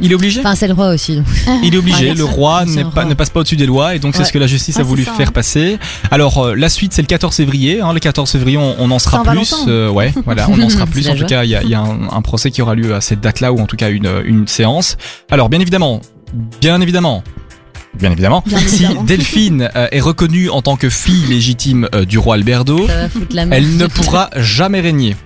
Il 0.00 0.12
est 0.12 0.14
obligé 0.14 0.40
Enfin, 0.40 0.54
c'est 0.54 0.68
le 0.68 0.74
roi 0.74 0.88
aussi. 0.90 1.16
donc. 1.16 1.24
il 1.64 1.74
est 1.74 1.78
obligé, 1.78 2.08
Ouais, 2.10 2.14
le 2.14 2.24
roi 2.24 2.64
pas, 2.66 2.82
roi. 2.90 3.04
ne 3.04 3.14
passe 3.14 3.30
pas 3.30 3.40
au-dessus 3.40 3.56
des 3.56 3.66
lois 3.66 3.94
et 3.94 3.98
donc 3.98 4.14
c'est 4.16 4.24
ce 4.24 4.32
que 4.32 4.38
la 4.38 4.46
justice 4.46 4.76
a 4.76 4.80
Ah, 4.80 4.84
voulu 4.84 5.04
c'est 5.04 5.10
ça, 5.10 5.16
faire 5.16 5.28
hein. 5.28 5.32
passer. 5.32 5.78
Alors 6.10 6.38
euh, 6.38 6.54
la 6.54 6.68
suite 6.68 6.92
c'est 6.92 7.02
le 7.02 7.06
14 7.06 7.34
février, 7.34 7.80
hein, 7.80 7.92
le 7.92 8.00
14 8.00 8.30
février 8.30 8.56
on, 8.58 8.76
on 8.78 8.90
en 8.90 8.98
sera 8.98 9.22
plus, 9.22 9.54
euh, 9.66 9.88
ouais 9.90 10.12
voilà 10.24 10.48
on 10.50 10.60
en 10.62 10.68
sera 10.68 10.86
plus. 10.86 11.08
En 11.08 11.12
tout 11.12 11.18
joie. 11.18 11.26
cas 11.28 11.44
il 11.44 11.50
y 11.50 11.56
a, 11.56 11.62
il 11.62 11.68
y 11.68 11.74
a 11.74 11.80
un, 11.80 12.08
un 12.10 12.22
procès 12.22 12.50
qui 12.50 12.62
aura 12.62 12.74
lieu 12.74 12.94
à 12.94 13.00
cette 13.00 13.20
date-là 13.20 13.52
ou 13.52 13.58
en 13.60 13.66
tout 13.66 13.76
cas 13.76 13.90
une, 13.90 14.10
une 14.24 14.46
séance. 14.46 14.96
Alors 15.30 15.48
bien 15.48 15.60
évidemment, 15.60 16.00
bien 16.60 16.80
évidemment. 16.80 17.22
Bien 17.98 18.12
évidemment, 18.12 18.44
Bien 18.46 18.58
si 18.58 18.84
évidemment. 18.84 19.02
Delphine 19.06 19.70
euh, 19.74 19.88
est 19.90 20.00
reconnue 20.00 20.50
en 20.50 20.62
tant 20.62 20.76
que 20.76 20.88
fille 20.90 21.24
légitime 21.28 21.88
euh, 21.94 22.04
du 22.04 22.18
roi 22.18 22.34
Alberto, 22.36 22.86
elle 23.50 23.76
ne 23.76 23.86
pourra 23.86 24.30
jamais 24.36 24.80
régner. 24.80 25.16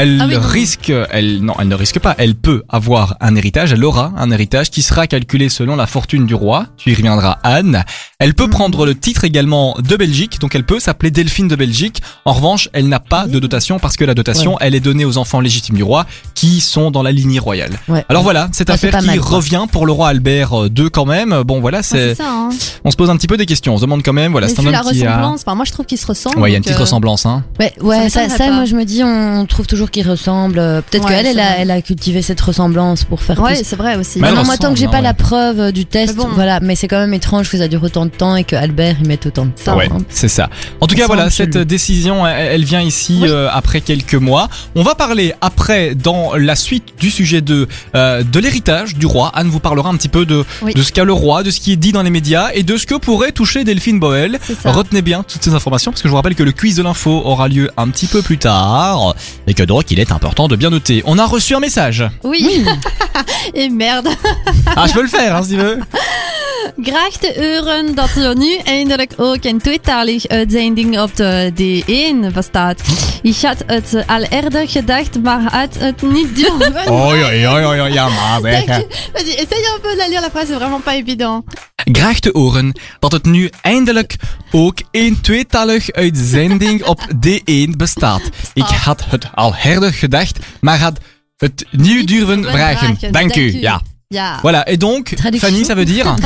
Elle 0.00 0.20
Ah 0.20 0.26
oui, 0.28 0.36
risque, 0.36 0.92
elle 1.10 1.40
non, 1.42 1.54
elle 1.60 1.68
ne 1.68 1.74
risque 1.74 1.98
pas. 1.98 2.14
Elle 2.18 2.34
peut 2.36 2.62
avoir 2.68 3.16
un 3.20 3.34
héritage. 3.34 3.72
Elle 3.72 3.84
aura 3.84 4.12
un 4.16 4.30
héritage 4.30 4.70
qui 4.70 4.82
sera 4.82 5.06
calculé 5.06 5.48
selon 5.48 5.74
la 5.76 5.86
fortune 5.86 6.24
du 6.26 6.34
roi. 6.34 6.66
Tu 6.76 6.90
y 6.90 6.94
reviendras, 6.94 7.38
Anne. 7.42 7.84
Elle 8.20 8.34
peut 8.34 8.44
Mhm. 8.44 8.50
prendre 8.50 8.86
le 8.86 8.94
titre 8.94 9.24
également 9.24 9.76
de 9.78 9.96
Belgique, 9.96 10.40
donc 10.40 10.54
elle 10.54 10.64
peut 10.64 10.80
s'appeler 10.80 11.10
Delphine 11.10 11.48
de 11.48 11.56
Belgique. 11.56 12.00
En 12.24 12.32
revanche, 12.32 12.68
elle 12.72 12.88
n'a 12.88 13.00
pas 13.00 13.26
de 13.26 13.38
dotation 13.38 13.78
parce 13.78 13.96
que 13.96 14.04
la 14.04 14.14
dotation, 14.14 14.56
elle 14.60 14.74
est 14.74 14.80
donnée 14.80 15.04
aux 15.04 15.18
enfants 15.18 15.40
légitimes 15.40 15.76
du 15.76 15.82
roi 15.82 16.06
qui 16.34 16.60
sont 16.60 16.90
dans 16.90 17.02
la 17.02 17.12
lignée 17.12 17.38
royale. 17.38 17.78
Ouais. 17.88 18.04
Alors 18.08 18.22
voilà, 18.22 18.48
cette 18.52 18.70
Ah, 18.70 18.76
c'est 18.76 18.88
affaire 18.88 19.00
qui 19.00 19.06
mal, 19.06 19.20
revient 19.20 19.66
pour 19.70 19.86
le 19.86 19.92
roi 19.92 20.08
Albert 20.08 20.52
II 20.76 20.90
quand 20.92 21.06
même. 21.06 21.42
Bon 21.44 21.60
voilà, 21.60 21.78
Ah, 21.78 21.82
c'est, 21.82 22.20
hein. 22.20 22.50
on 22.84 22.90
se 22.90 22.96
pose 22.96 23.10
un 23.10 23.16
petit 23.16 23.26
peu 23.26 23.36
des 23.36 23.46
questions. 23.46 23.74
On 23.74 23.78
se 23.78 23.82
demande 23.82 24.02
quand 24.04 24.12
même. 24.12 24.32
Voilà, 24.32 24.48
c'est 24.48 24.60
un 24.60 24.66
homme 24.66 24.72
la 24.72 24.80
qui 24.80 25.04
a. 25.06 25.10
ressemblance, 25.12 25.40
enfin, 25.46 25.54
moi 25.54 25.64
je 25.64 25.72
trouve 25.72 25.86
qu'ils 25.86 25.98
se 25.98 26.06
ressemblent. 26.06 26.38
Ouais, 26.38 26.50
il 26.50 26.52
y 26.52 26.54
a 26.54 26.58
une 26.58 26.62
petite 26.64 26.76
euh, 26.76 26.80
ressemblance, 26.80 27.26
hein. 27.26 27.44
Ouais, 27.60 27.72
ouais, 27.80 28.08
ça, 28.08 28.26
moi 28.50 28.64
je 28.64 28.74
me 28.76 28.84
dis, 28.84 29.02
on 29.04 29.46
trouve 29.46 29.66
toujours 29.66 29.87
qu'ils 29.90 30.08
ressemblent. 30.08 30.58
Euh, 30.58 30.80
Peut-être 30.80 31.04
Ouais, 31.04 31.16
qu'elle, 31.16 31.26
elle 31.26 31.40
a, 31.40 31.44
vrai. 31.50 31.56
elle 31.60 31.70
a 31.70 31.82
cultivé 31.82 32.22
cette 32.22 32.40
ressemblance 32.40 33.04
pour 33.04 33.22
faire 33.22 33.40
Ouais, 33.40 33.54
plus. 33.54 33.64
c'est 33.64 33.76
vrai 33.76 33.96
aussi. 33.96 34.18
Mais 34.20 34.32
Non, 34.32 34.44
moi 34.44 34.56
tant 34.56 34.72
que 34.72 34.78
j'ai 34.78 34.88
pas 34.88 35.00
la 35.00 35.14
preuve 35.14 35.60
euh, 35.60 35.72
du 35.72 35.84
test, 35.86 36.16
Mais 36.16 36.22
bon. 36.24 36.30
voilà. 36.34 36.60
Mais 36.60 36.74
c'est 36.76 36.88
quand 36.88 36.98
même 36.98 37.14
étrange 37.14 37.50
que 37.50 37.58
ça 37.58 37.68
dure 37.68 37.82
autant 37.82 38.04
de 38.06 38.10
temps 38.10 38.36
et 38.36 38.44
que 38.44 38.56
Albert 38.56 38.96
y 39.02 39.06
mette 39.06 39.26
autant 39.26 39.46
de 39.46 39.50
temps. 39.50 39.76
Ouais, 39.76 39.88
hein. 39.92 39.98
c'est 40.08 40.28
ça. 40.28 40.48
En 40.80 40.86
tout 40.86 40.94
cas, 40.94 41.06
voilà, 41.06 41.30
cette 41.30 41.52
chelou. 41.54 41.64
décision, 41.64 42.26
elle, 42.26 42.46
elle 42.52 42.64
vient 42.64 42.80
ici 42.82 43.18
Oui. 43.22 43.28
euh, 43.30 43.48
après 43.52 43.80
quelques 43.80 44.14
mois. 44.14 44.48
On 44.74 44.82
va 44.82 44.94
parler 44.94 45.34
après, 45.40 45.94
dans 45.94 46.34
la 46.36 46.56
suite 46.56 46.84
du 46.98 47.10
sujet 47.10 47.40
de 47.40 47.68
euh, 47.94 48.22
de 48.22 48.38
l'héritage 48.40 48.96
du 48.96 49.06
roi. 49.06 49.30
Anne 49.34 49.48
vous 49.48 49.60
parlera 49.60 49.88
un 49.90 49.96
petit 49.96 50.08
peu 50.08 50.26
de 50.26 50.44
Oui. 50.62 50.74
de 50.74 50.82
ce 50.82 50.92
qu'a 50.92 51.04
le 51.04 51.12
roi, 51.12 51.42
de 51.42 51.50
ce 51.50 51.60
qui 51.60 51.72
est 51.72 51.76
dit 51.76 51.92
dans 51.92 52.02
les 52.02 52.10
médias 52.10 52.48
et 52.54 52.62
de 52.62 52.76
ce 52.76 52.86
que 52.86 52.94
pourrait 52.94 53.32
toucher 53.32 53.64
Delphine 53.64 53.98
Boel. 54.00 54.38
Retenez 54.64 55.02
bien 55.02 55.22
toutes 55.26 55.42
ces 55.42 55.54
informations 55.54 55.90
parce 55.92 56.02
que 56.02 56.08
je 56.08 56.10
vous 56.10 56.16
rappelle 56.16 56.34
que 56.34 56.42
le 56.42 56.52
quiz 56.52 56.76
de 56.76 56.82
l'info 56.82 57.10
aura 57.24 57.48
lieu 57.48 57.70
un 57.76 57.88
petit 57.88 58.06
peu 58.06 58.22
plus 58.22 58.38
tard 58.38 59.14
et 59.46 59.54
que 59.54 59.62
donc 59.68 59.90
il 59.90 60.00
est 60.00 60.10
important 60.10 60.48
de 60.48 60.56
bien 60.56 60.70
noter. 60.70 61.02
On 61.04 61.18
a 61.18 61.26
reçu 61.26 61.54
un 61.54 61.60
message. 61.60 62.02
Oui. 62.24 62.64
Et 63.54 63.68
merde. 63.68 64.08
Ah, 64.74 64.86
je 64.88 64.94
peux 64.94 65.02
le 65.02 65.08
faire 65.08 65.36
hein, 65.36 65.42
si 65.42 65.50
tu 65.50 65.56
veux. 65.56 65.78
Graag 66.76 67.12
te 67.12 67.56
uren 67.56 67.94
dat 67.94 68.16
er 68.16 68.36
nu 68.36 68.56
eindelijk 68.56 69.12
ook 69.16 69.44
een 69.44 69.58
tweetalig 69.58 70.26
uitzending 70.26 71.00
op 71.00 71.16
de 71.16 71.52
D1 71.52 72.34
bestaat. 72.34 72.82
Ik 73.22 73.36
had 73.40 73.62
het 73.66 74.06
al 74.06 74.22
eerder 74.22 74.68
gedacht, 74.68 75.22
maar 75.22 75.40
had 75.40 75.74
het 75.78 76.02
niet 76.02 76.36
durven. 76.36 76.76
Oh 76.98 77.16
ja, 77.16 77.30
ja, 77.30 77.58
ja, 77.58 77.74
ja, 77.74 77.86
ja, 77.86 78.08
maar 78.08 78.40
Vas-y, 78.40 78.86
vas-y, 79.12 79.30
essaye 79.30 79.74
un 79.74 79.80
peu 79.80 79.90
de 79.90 79.96
la 79.96 80.08
lire 80.08 80.20
la 80.20 80.30
phrase, 80.30 80.46
c'est 80.46 80.56
vraiment 80.56 80.84
pas 80.84 80.94
évident. 80.94 81.44
Graag 81.92 82.18
te 82.20 82.30
horen 82.32 82.80
dat 82.98 83.12
het 83.12 83.24
nu 83.24 83.50
eindelijk 83.60 84.16
ook 84.50 84.78
een 84.90 85.20
tweetalig 85.20 85.92
uitzending 85.92 86.84
op 86.84 87.00
D1 87.26 87.76
bestaat. 87.76 88.22
Ik 88.54 88.64
had 88.64 89.04
het 89.08 89.28
al 89.34 89.54
herder 89.54 89.92
gedacht, 89.92 90.38
maar 90.60 90.78
had 90.78 90.98
het 91.36 91.64
nieuw 91.70 92.04
durven 92.04 92.44
vragen. 92.44 93.12
Dank 93.12 93.36
u. 93.36 93.60
Ja. 93.60 93.82
Voilà. 94.40 94.66
Et 94.70 94.78
donc, 94.78 95.14
Traduction. 95.16 95.48
Fanny, 95.50 95.64
ça 95.66 95.74
veut 95.74 95.84
dire 95.84 96.16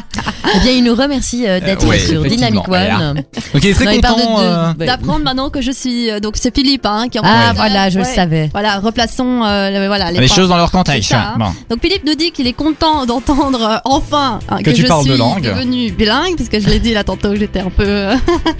Eh 0.54 0.60
bien, 0.60 0.70
il 0.72 0.84
nous 0.84 0.94
remercie 0.94 1.44
euh, 1.48 1.58
d'être 1.58 1.84
Euh, 1.84 1.88
ouais, 1.88 1.98
sur 1.98 2.22
Dynamic 2.22 2.68
One. 2.68 3.24
Ok, 3.52 3.60
très 3.74 3.84
Non, 3.84 3.90
de- 3.90 3.96
content. 3.96 4.38
de- 4.38 4.44
euh. 4.44 4.86
D'apprendre 4.86 5.24
maintenant 5.24 5.50
que 5.50 5.60
je 5.60 5.72
suis. 5.72 6.08
donc 6.20 6.34
c'est 6.36 6.54
Philippe 6.54 6.86
hein, 6.86 7.06
qui 7.10 7.18
en 7.18 7.22
Ah, 7.24 7.52
parle. 7.52 7.56
voilà, 7.56 7.90
je 7.90 7.98
le 7.98 8.04
savais. 8.04 8.48
Voilà, 8.52 8.78
replaçons 8.78 9.38
voilà, 9.38 10.12
les, 10.12 10.20
les 10.20 10.26
points. 10.28 10.36
choses 10.36 10.48
dans 10.50 10.56
leur 10.56 10.70
contexte. 10.70 11.10
Ça, 11.10 11.32
hein. 11.34 11.34
Bon. 11.36 11.46
Donc 11.68 11.80
Philippe 11.82 12.04
nous 12.06 12.14
dit 12.14 12.30
qu'il 12.30 12.46
est 12.46 12.52
content 12.52 13.06
d'entendre 13.06 13.80
enfin 13.86 14.38
hein, 14.48 14.58
Que 14.58 14.70
que, 14.70 14.70
tu 14.70 14.82
je 14.82 14.86
parles 14.86 15.04
de 15.04 15.10
suis 15.10 15.18
langue. 15.18 15.42
devenue 15.42 15.90
bilingue, 15.90 16.36
puisque 16.36 16.60
je 16.60 16.68
l'ai 16.68 16.78
dit 16.78 16.94
là 16.94 17.02
tantôt, 17.02 17.34
j'étais 17.34 17.58
un 17.60 17.70
peu. 17.70 18.10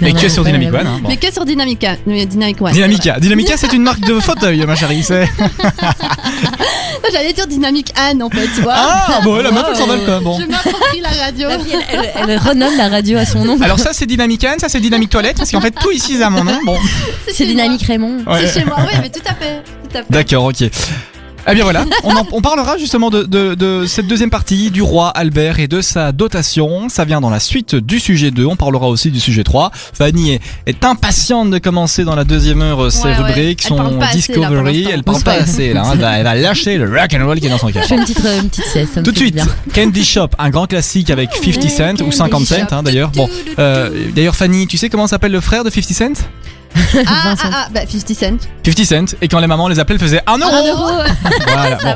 Mais 0.00 0.12
que 0.12 0.28
sur 0.28 0.42
Dynamic 0.44 0.70
One. 0.74 0.86
hein. 0.88 1.00
Mais 1.06 1.18
que 1.18 1.32
sur 1.32 1.44
Dynamica, 1.44 1.94
Dynamic 2.04 2.60
One. 2.60 2.72
Dynamica. 2.72 3.20
Dynamica, 3.20 3.56
c'est 3.56 3.72
une 3.74 3.82
marque 3.84 4.00
de 4.00 4.14
fauteuil, 4.18 4.66
ma 4.66 4.74
chérie. 4.74 5.04
J'allais 7.12 7.32
dire 7.32 7.46
Dynamic 7.46 7.92
Anne 7.96 8.22
en 8.24 8.30
fait, 8.30 8.48
tu 8.56 8.62
vois. 8.62 8.71
Ah, 8.74 9.20
bon, 9.22 9.36
la 9.36 9.50
meuf, 9.50 9.64
elle 9.70 9.76
s'en 9.76 9.86
va 9.86 9.96
le 9.96 10.20
Bon. 10.20 10.38
Je 10.40 10.46
m'approprie 10.46 11.00
la 11.00 11.08
radio. 11.24 11.48
La 11.48 11.58
fille, 11.58 11.76
elle, 11.90 12.10
elle- 12.16 12.30
elle 12.30 12.38
renomme 12.38 12.76
la 12.76 12.88
radio 12.88 13.18
à 13.18 13.26
son 13.26 13.44
nom. 13.44 13.60
Alors 13.60 13.78
ça, 13.78 13.90
c'est 13.92 14.06
Dynamic 14.06 14.42
Anne, 14.44 14.58
ça, 14.58 14.68
c'est 14.68 14.80
Dynamic 14.80 15.10
Toilette, 15.10 15.36
parce 15.36 15.50
qu'en 15.50 15.60
fait, 15.60 15.70
tout 15.72 15.90
ici, 15.90 16.14
c'est 16.16 16.22
à 16.22 16.30
mon 16.30 16.44
nom. 16.44 16.58
Bon, 16.64 16.76
C'est. 17.28 17.46
Dynamique 17.46 17.82
Raymond. 17.86 18.18
ouais. 18.26 18.46
C'est 18.46 18.60
chez 18.60 18.64
moi, 18.64 18.76
oui, 18.80 18.98
mais 19.00 19.10
tout 19.10 19.20
à 19.26 19.34
fait. 19.34 19.62
Tout 19.90 19.98
à 19.98 20.00
fait. 20.00 20.06
D'accord, 20.10 20.44
ok. 20.44 20.64
Eh 21.48 21.54
bien 21.54 21.64
voilà, 21.64 21.84
on, 22.04 22.14
en- 22.14 22.26
on 22.32 22.40
parlera 22.40 22.78
justement 22.78 23.10
de, 23.10 23.24
de, 23.24 23.54
de 23.54 23.84
cette 23.86 24.06
deuxième 24.06 24.30
partie 24.30 24.70
du 24.70 24.80
roi 24.80 25.08
Albert 25.08 25.58
et 25.58 25.66
de 25.66 25.80
sa 25.80 26.12
dotation. 26.12 26.88
Ça 26.88 27.04
vient 27.04 27.20
dans 27.20 27.30
la 27.30 27.40
suite 27.40 27.74
du 27.74 27.98
sujet 27.98 28.30
2. 28.30 28.46
On 28.46 28.54
parlera 28.56 28.88
aussi 28.88 29.10
du 29.10 29.18
sujet 29.18 29.42
3. 29.42 29.72
Fanny 29.74 30.34
est, 30.34 30.40
est 30.66 30.84
impatiente 30.84 31.50
de 31.50 31.58
commencer 31.58 32.04
dans 32.04 32.14
la 32.14 32.22
deuxième 32.24 32.62
heure 32.62 32.92
ses 32.92 33.02
Ouais, 33.02 33.08
ouais. 33.08 33.16
rubriques, 33.16 33.60
Elle 33.64 33.68
son 33.68 33.76
parle 33.76 33.98
pas 33.98 34.06
assez, 34.06 34.18
là, 34.34 34.48
pour 34.48 34.62
discovery. 34.62 34.86
elle 34.92 35.02
parle 35.02 35.22
pas 35.22 35.32
assez 35.32 35.72
là. 35.72 35.82
hein. 35.84 35.90
Elle, 35.94 35.98
va, 36.00 36.18
elle 36.18 36.24
va 36.24 36.34
lâcher 36.36 36.78
le 36.78 36.88
rock 36.88 37.12
and 37.20 37.26
roll 37.26 37.40
qui 37.40 37.46
est 37.46 37.50
dans 37.50 37.58
son 37.58 37.72
cœur. 37.72 37.82
Je 37.82 37.88
fais 37.88 37.96
une 37.96 38.02
petite, 38.02 38.24
euh, 38.24 38.40
une 38.40 38.48
petite 38.48 38.64
sieste. 38.66 38.94
ça 38.94 39.00
me 39.00 39.04
Tout 39.04 39.10
de 39.12 39.16
suite, 39.16 39.34
bien. 39.34 39.46
Candy 39.74 40.04
Shop, 40.04 40.28
un 40.38 40.50
grand 40.50 40.66
classique 40.66 41.10
avec 41.10 41.30
50 41.34 41.68
Cent 41.68 41.94
ou 41.94 42.10
Candy 42.10 42.16
50 42.16 42.44
Cent 42.46 42.54
hein, 42.70 42.82
d'ailleurs. 42.84 43.10
Bon, 43.10 43.28
euh, 43.58 43.90
d'ailleurs 44.14 44.36
Fanny, 44.36 44.68
tu 44.68 44.76
sais 44.76 44.88
comment 44.88 45.08
s'appelle 45.08 45.32
le 45.32 45.40
frère 45.40 45.64
de 45.64 45.70
50 45.70 45.92
Cent? 45.92 46.22
Ah, 47.06 47.34
ah, 47.42 47.50
ah, 47.52 47.68
bah 47.72 47.80
50 47.88 48.14
Cent. 48.14 48.48
50 48.64 48.84
Cent. 48.84 49.16
Et 49.22 49.28
quand 49.28 49.40
les 49.40 49.46
mamans 49.46 49.68
les 49.68 49.78
appelaient, 49.78 49.96
elles 49.96 50.00
faisaient 50.00 50.22
1 50.26 50.38
euro. 50.38 50.54
Un 50.54 50.66
euro. 50.68 51.02
Voilà, 51.46 51.76
bon. 51.82 51.94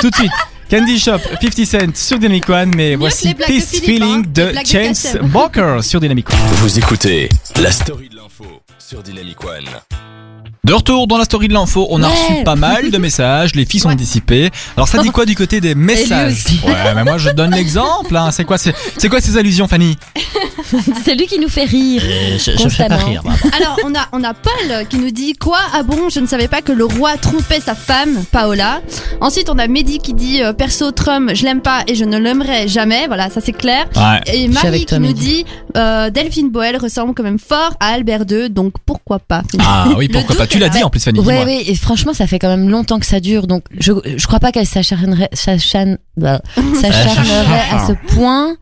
Tout 0.00 0.10
de 0.10 0.14
suite. 0.14 0.32
Candy 0.70 0.98
Shop, 0.98 1.18
50 1.40 1.66
Cent 1.66 1.96
sur 1.96 2.18
Dynamic 2.18 2.48
One, 2.48 2.72
mais 2.76 2.92
que 2.92 2.98
voici 2.98 3.28
les 3.28 3.34
blagues 3.34 3.48
de 3.48 3.54
This 3.54 3.70
Philippe, 3.70 3.84
Feeling 3.86 4.02
hein, 4.02 4.22
les 4.26 4.44
de 4.44 4.50
blagues 4.52 4.64
de 4.64 4.70
Chance 4.70 5.02
Kassem. 5.02 5.34
Walker 5.34 5.78
sur 5.82 6.00
Dynamic 6.00 6.30
One. 6.30 6.38
Vous 6.56 6.78
écoutez 6.78 7.28
la 7.60 7.70
story 7.72 8.08
de 8.10 8.16
l'info 8.16 8.44
sur 8.78 9.02
Dynamic 9.02 9.42
One. 9.44 9.64
De 10.68 10.74
retour 10.74 11.06
dans 11.06 11.16
la 11.16 11.24
story 11.24 11.48
de 11.48 11.54
l'info, 11.54 11.86
on 11.90 12.02
a 12.02 12.08
Ouais. 12.08 12.12
reçu 12.14 12.44
pas 12.44 12.54
mal 12.54 12.90
de 12.90 12.98
messages, 12.98 13.54
les 13.54 13.64
filles 13.64 13.80
sont 13.80 13.88
Ouais. 13.88 13.94
dissipées. 13.96 14.50
Alors 14.76 14.86
ça 14.86 14.98
dit 15.02 15.08
quoi 15.08 15.24
du 15.24 15.34
côté 15.34 15.60
des 15.62 15.74
messages. 15.74 16.44
Ouais, 16.62 16.94
mais 16.94 17.04
moi 17.04 17.16
je 17.16 17.30
donne 17.30 17.52
l'exemple. 17.52 18.14
Hein. 18.14 18.30
C'est 18.32 18.44
quoi, 18.44 18.58
c'est 18.58 19.08
quoi 19.08 19.20
ces 19.22 19.36
allusions, 19.38 19.66
Fanny 19.66 19.96
C'est 21.04 21.14
lui 21.14 21.26
qui 21.26 21.38
nous 21.38 21.48
fait 21.48 21.64
rire. 21.64 22.02
Je, 22.38 22.50
je 22.62 22.68
fais 22.68 22.86
pas 22.88 22.96
rire, 22.96 23.22
Alors, 23.58 23.78
on 23.86 23.94
a, 23.94 24.06
on 24.12 24.22
a 24.22 24.34
Paul 24.34 24.86
qui 24.90 24.98
nous 24.98 25.10
dit 25.10 25.32
Quoi 25.32 25.58
Ah 25.72 25.82
bon, 25.82 26.10
je 26.10 26.20
ne 26.20 26.26
savais 26.26 26.48
pas 26.48 26.60
que 26.60 26.72
le 26.72 26.84
roi 26.84 27.16
trompait 27.16 27.60
sa 27.60 27.74
femme, 27.74 28.22
Paola. 28.30 28.82
Ensuite, 29.22 29.48
on 29.48 29.58
a 29.58 29.66
Mehdi 29.66 29.98
qui 29.98 30.12
dit 30.12 30.42
euh, 30.42 30.52
Perso, 30.52 30.90
Trump, 30.90 31.30
je 31.32 31.44
l'aime 31.44 31.62
pas 31.62 31.84
et 31.86 31.94
je 31.94 32.04
ne 32.04 32.18
l'aimerai 32.18 32.68
jamais. 32.68 33.06
Voilà, 33.06 33.30
ça 33.30 33.40
c'est 33.40 33.52
clair. 33.52 33.86
Ouais. 33.96 34.20
Et 34.34 34.48
Marie 34.48 34.84
qui 34.84 34.98
nous 35.00 35.14
dit 35.14 35.46
euh, 35.78 36.10
Delphine 36.10 36.50
Boel 36.50 36.76
ressemble 36.76 37.14
quand 37.14 37.22
même 37.22 37.38
fort 37.38 37.72
à 37.80 37.88
Albert 37.94 38.24
II, 38.30 38.50
donc 38.50 38.74
pourquoi 38.84 39.18
pas? 39.18 39.42
Ah 39.60 39.86
oui, 39.96 40.08
pourquoi 40.08 40.36
pas. 40.36 40.44
doute 40.46 40.57
Tu 40.58 40.62
l'as 40.64 40.68
dit 40.70 40.82
en 40.82 40.90
plus, 40.90 41.02
Fanny. 41.02 41.20
Dis-moi. 41.20 41.44
ouais, 41.44 41.62
et 41.66 41.74
franchement, 41.74 42.12
ça 42.12 42.26
fait 42.26 42.38
quand 42.38 42.48
même 42.48 42.68
longtemps 42.68 42.98
que 42.98 43.06
ça 43.06 43.20
dure, 43.20 43.46
donc 43.46 43.64
je, 43.78 43.92
je 44.16 44.26
crois 44.26 44.40
pas 44.40 44.52
qu'elle 44.52 44.66
s'acharnerait, 44.66 45.28
s'acharne- 45.32 45.98
bah, 46.16 46.40
s'acharnerait 46.80 47.62
à 47.72 47.86
ce 47.86 47.92
point 48.14 48.56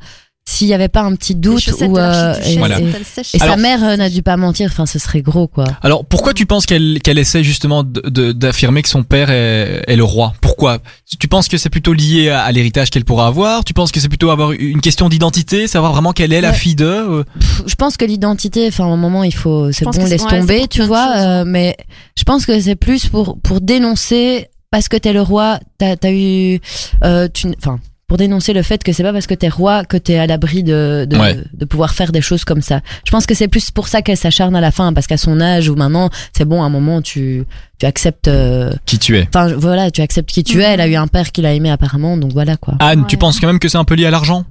s'il 0.48 0.68
y 0.68 0.74
avait 0.74 0.88
pas 0.88 1.02
un 1.02 1.14
petit 1.16 1.35
doute 1.35 1.66
ou 1.82 1.98
euh, 1.98 2.35
et, 2.46 2.56
Voilà. 2.56 2.78
sa 3.24 3.56
mère 3.56 3.82
euh, 3.82 3.96
n'a 3.96 4.09
dû 4.09 4.22
pas 4.22 4.37
mentir, 4.37 4.70
enfin 4.70 4.87
ce 4.87 4.98
serait 4.98 5.20
gros 5.20 5.48
quoi. 5.48 5.64
Alors 5.82 6.04
pourquoi 6.04 6.35
tu 6.35 6.46
penses 6.46 6.66
qu'elle 6.66 7.00
qu'elle 7.02 7.18
essaie 7.18 7.42
justement 7.42 7.82
de- 7.82 8.00
de- 8.09 8.32
d'affirmer 8.32 8.82
que 8.82 8.88
son 8.88 9.02
père 9.02 9.30
est, 9.30 9.82
est 9.88 9.96
le 9.96 10.04
roi? 10.04 10.32
Pourquoi? 10.40 10.78
Tu 11.18 11.26
penses 11.28 11.48
que 11.48 11.59
c'est 11.59 11.68
plutôt 11.68 11.92
lié 11.92 12.30
à, 12.30 12.42
à 12.42 12.52
l'héritage 12.52 12.90
qu'elle 12.90 13.04
pourra 13.04 13.26
avoir? 13.26 13.64
Tu 13.64 13.74
penses 13.74 13.90
que 13.90 13.98
c'est 13.98 14.09
plutôt 14.09 14.30
avoir 14.30 14.52
une 14.52 14.80
question 14.80 15.09
d'identité, 15.09 15.66
savoir 15.66 15.92
vraiment 15.92 16.12
quelle 16.12 16.32
est 16.32 16.40
la 16.40 16.52
fille 16.52 16.76
de 16.76 16.85
euh? 16.85 17.24
Pff, 17.40 17.62
Je 17.66 17.74
pense 17.74 17.96
que 17.96 18.04
l'identité, 18.04 18.68
enfin 18.68 18.85
à 18.85 18.88
un 18.92 18.96
moment 18.96 19.24
il 19.24 19.35
faut, 19.35 19.72
c'est 19.72 19.85
bon 19.85 19.90
laisse 20.06 20.24
tomber, 20.26 20.68
tu 20.68 20.82
vois, 20.82 21.12
euh, 21.16 21.44
mais 21.44 21.76
je 22.16 22.22
pense 22.22 22.46
que 22.46 22.59
c'est 22.61 22.76
plus 22.76 23.06
pour 23.09 23.37
pour 23.40 23.61
dénoncer 23.61 24.46
parce 24.70 24.88
que 24.88 24.96
t'es 24.96 25.12
le 25.12 25.22
roi, 25.22 25.59
t'as 25.78 25.96
as 26.02 26.11
eu, 26.12 26.61
euh, 27.04 27.28
tu, 27.32 27.48
enfin 27.59 27.78
pour 28.08 28.18
dénoncer 28.18 28.52
le 28.52 28.62
fait 28.62 28.84
que 28.84 28.92
c'est 28.92 29.02
pas 29.02 29.12
parce 29.12 29.26
que 29.26 29.34
t'es 29.34 29.48
roi 29.48 29.84
que 29.84 29.96
t'es 29.96 30.16
à 30.18 30.26
l'abri 30.26 30.62
de 30.62 31.06
de, 31.10 31.16
Ouais. 31.16 31.36
de 31.52 31.64
pouvoir 31.64 31.92
faire 31.94 32.12
des 32.12 32.20
choses 32.20 32.44
comme 32.44 32.62
ça. 32.62 32.80
Je 33.04 33.10
pense 33.10 33.26
que 33.26 33.34
c'est 33.34 33.48
plus 33.48 33.70
pour 33.70 33.88
ça 33.88 34.00
qu'elle 34.02 34.16
s'acharne 34.16 34.54
à 34.54 34.60
la 34.60 34.70
fin 34.70 34.92
parce 34.92 35.06
qu'à 35.06 35.16
son 35.16 35.40
âge 35.40 35.68
ou 35.68 35.74
maintenant 35.74 36.10
c'est 36.36 36.44
bon 36.44 36.62
à 36.62 36.66
un 36.66 36.70
moment 36.70 37.02
tu 37.02 37.44
tu 37.78 37.84
acceptes, 37.86 38.28
euh, 38.28 38.72
qui 38.86 38.98
tu 38.98 39.18
es 39.18 39.26
enfin 39.28 39.52
voilà 39.56 39.90
tu 39.90 40.00
acceptes 40.02 40.30
qui 40.30 40.44
tu 40.44 40.60
es. 40.62 40.64
Elle 40.64 40.80
a 40.80 40.86
eu 40.88 40.94
un 40.94 41.08
père 41.08 41.32
qui 41.32 41.42
l'a 41.42 41.52
aimé 41.52 41.70
apparemment 41.70 42.16
donc 42.16 42.32
voilà 42.32 42.56
quoi. 42.56 42.74
Anne, 42.80 43.06
tu 43.08 43.16
penses 43.16 43.40
quand 43.40 43.48
même 43.48 43.58
que 43.58 43.68
c'est 43.68 43.78
un 43.78 43.84
peu 43.84 43.94
lié 43.96 44.06
à 44.06 44.10
l'argent? 44.10 44.44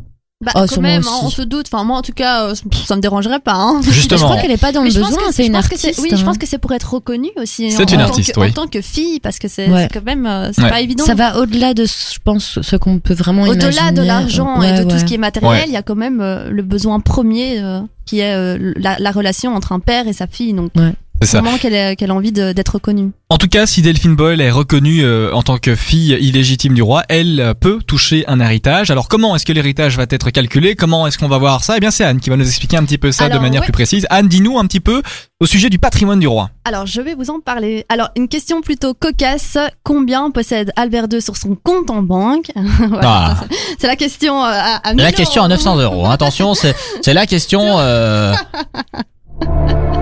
Bah, 0.43 0.52
Oh, 0.56 0.65
quand 0.69 0.82
même, 0.82 1.00
aussi. 1.00 1.10
hein, 1.10 1.19
on 1.24 1.30
se 1.30 1.41
doute. 1.43 1.67
Enfin, 1.71 1.86
moi, 1.86 1.98
en 1.98 2.02
tout 2.02 2.12
cas, 2.12 2.48
euh, 2.50 2.56
ça 2.86 2.95
me 2.98 3.02
dérangerait 3.02 3.39
pas. 3.39 3.54
Hein. 3.54 3.80
Mais 3.80 3.88
je 3.88 3.91
Justement. 3.93 4.19
crois 4.26 4.38
qu'elle 4.38 4.52
est 4.52 4.58
pas 4.62 4.74
dans 4.74 4.84
le 4.84 4.91
besoin, 4.91 5.32
c'est 5.32 5.45
une 5.45 5.56
artiste. 5.56 5.98
Oui, 6.00 6.10
je 6.12 6.17
hein. 6.17 6.26
pense 6.26 6.38
que 6.38 6.45
c'est 6.45 6.58
pour 6.58 6.74
être 6.74 6.93
reconnue 6.93 7.30
aussi. 7.38 7.71
C'est 7.71 7.89
en- 7.89 7.95
une 7.95 8.02
artiste, 8.02 8.34
tant 8.34 8.41
que, 8.41 8.45
oui. 8.45 8.52
En 8.52 8.54
tant 8.54 8.67
que 8.67 8.82
fille, 8.82 9.21
parce 9.21 9.39
que 9.39 9.48
c'est 9.48 9.69
Ouais. 9.69 9.84
c'est 9.89 9.93
quand 10.00 10.06
même, 10.06 10.26
euh, 10.26 10.52
c'est 10.52 10.62
Ouais. 10.63 10.69
pas 10.69 10.82
évident. 10.82 11.06
Ça 11.06 11.15
va 11.15 11.39
au-delà 11.39 11.74
de, 11.74 11.86
je 11.86 12.19
pense, 12.24 12.60
ce 12.62 12.76
qu'on 12.76 13.00
peut 13.00 13.13
vraiment 13.13 13.45
imaginer. 13.45 13.65
Au-delà 13.67 13.91
de 13.93 14.02
l'argent 14.02 14.62
et 14.62 14.71
Ouais, 14.71 14.84
de 14.84 14.89
tout 14.89 14.98
ce 15.00 15.06
qui 15.06 15.13
est 15.13 15.17
matériel, 15.17 15.52
Ouais. 15.52 15.63
il 15.67 15.71
y 15.74 15.78
a 15.78 15.82
quand 15.84 15.95
même 15.95 16.19
euh, 16.19 16.50
le 16.50 16.63
besoin 16.63 17.00
premier 17.00 17.60
euh, 17.62 17.80
qui 18.06 18.19
est 18.19 18.36
euh, 18.36 18.74
la, 18.76 18.98
la 19.00 19.12
relation 19.12 19.56
entre 19.56 19.71
un 19.71 19.80
père 19.80 20.06
et 20.10 20.13
sa 20.13 20.28
fille. 20.28 20.54
Donc, 20.54 20.71
C'est 20.76 20.82
ça. 21.25 21.41
vraiment 21.41 21.57
qu'elle 21.57 22.11
a 22.11 22.13
envie 22.13 22.31
d'être 22.31 22.73
reconnue. 22.75 23.11
En 23.29 23.38
tout 23.38 23.47
cas, 23.47 23.65
si 23.65 23.81
Delphine 23.81 24.15
Boyle 24.15 24.39
est 24.41 24.51
reconnue 24.51 25.03
euh, 25.03 25.31
en 25.33 25.41
tant 25.41 25.57
que 25.57 25.75
fille 25.75 26.11
illégitime 26.21 26.73
du 26.73 26.81
roi, 26.83 27.03
elle 27.09 27.53
peut 27.59 27.79
toucher 27.85 28.23
un 28.27 28.39
héritage. 28.39 28.91
Alors 28.91 29.07
comment 29.07 29.35
est-ce 29.35 29.45
que 29.45 29.53
l'héritage 29.53 29.97
va 29.97 30.05
être 30.09 30.29
calculé? 30.29 30.75
Comment 30.75 31.07
est-ce 31.07 31.17
qu'on 31.17 31.27
va 31.27 31.38
voir 31.38 31.63
ça? 31.63 31.75
Eh 31.77 31.79
bien, 31.79 31.91
c'est 31.91 32.03
Anne 32.03 32.19
qui 32.19 32.29
va 32.29 32.38
nous 32.38 32.47
expliquer 32.47 32.77
un 32.77 32.83
petit 32.85 32.97
peu 32.97 33.11
ça 33.11 33.25
Alors, 33.25 33.38
de 33.38 33.41
manière 33.43 33.61
ouais. 33.61 33.65
plus 33.65 33.71
précise. 33.73 34.05
Anne, 34.09 34.27
dis-nous 34.27 34.59
un 34.59 34.65
petit 34.67 34.79
peu 34.79 35.01
au 35.41 35.45
sujet 35.47 35.69
du 35.69 35.79
patrimoine 35.79 36.19
du 36.19 36.27
roi. 36.27 36.49
Alors, 36.65 36.85
je 36.85 37.01
vais 37.01 37.13
vous 37.15 37.29
en 37.29 37.39
parler. 37.39 37.85
Alors, 37.89 38.09
une 38.15 38.27
question 38.27 38.61
plutôt 38.61 38.93
cocasse. 38.93 39.57
Combien 39.83 40.31
possède 40.31 40.71
Albert 40.75 41.07
II 41.11 41.21
sur 41.21 41.35
son 41.35 41.55
compte 41.55 41.89
en 41.89 42.01
banque? 42.01 42.51
Voilà, 42.89 43.01
Ah. 43.03 43.38
c'est- 43.49 43.57
C'est 43.79 43.88
la 43.88 43.95
question 43.95 44.43
euh, 44.43 44.47
à, 44.49 44.81
La 44.93 44.93
1000 44.93 45.13
question 45.15 45.41
à 45.41 45.45
euros. 45.47 45.55
900 45.55 45.77
euros. 45.81 46.05
Attention, 46.07 46.53
c'est 46.53 46.75
c'est 47.01 47.13
la 47.13 47.25
question. 47.25 47.79
Euh... 47.79 48.33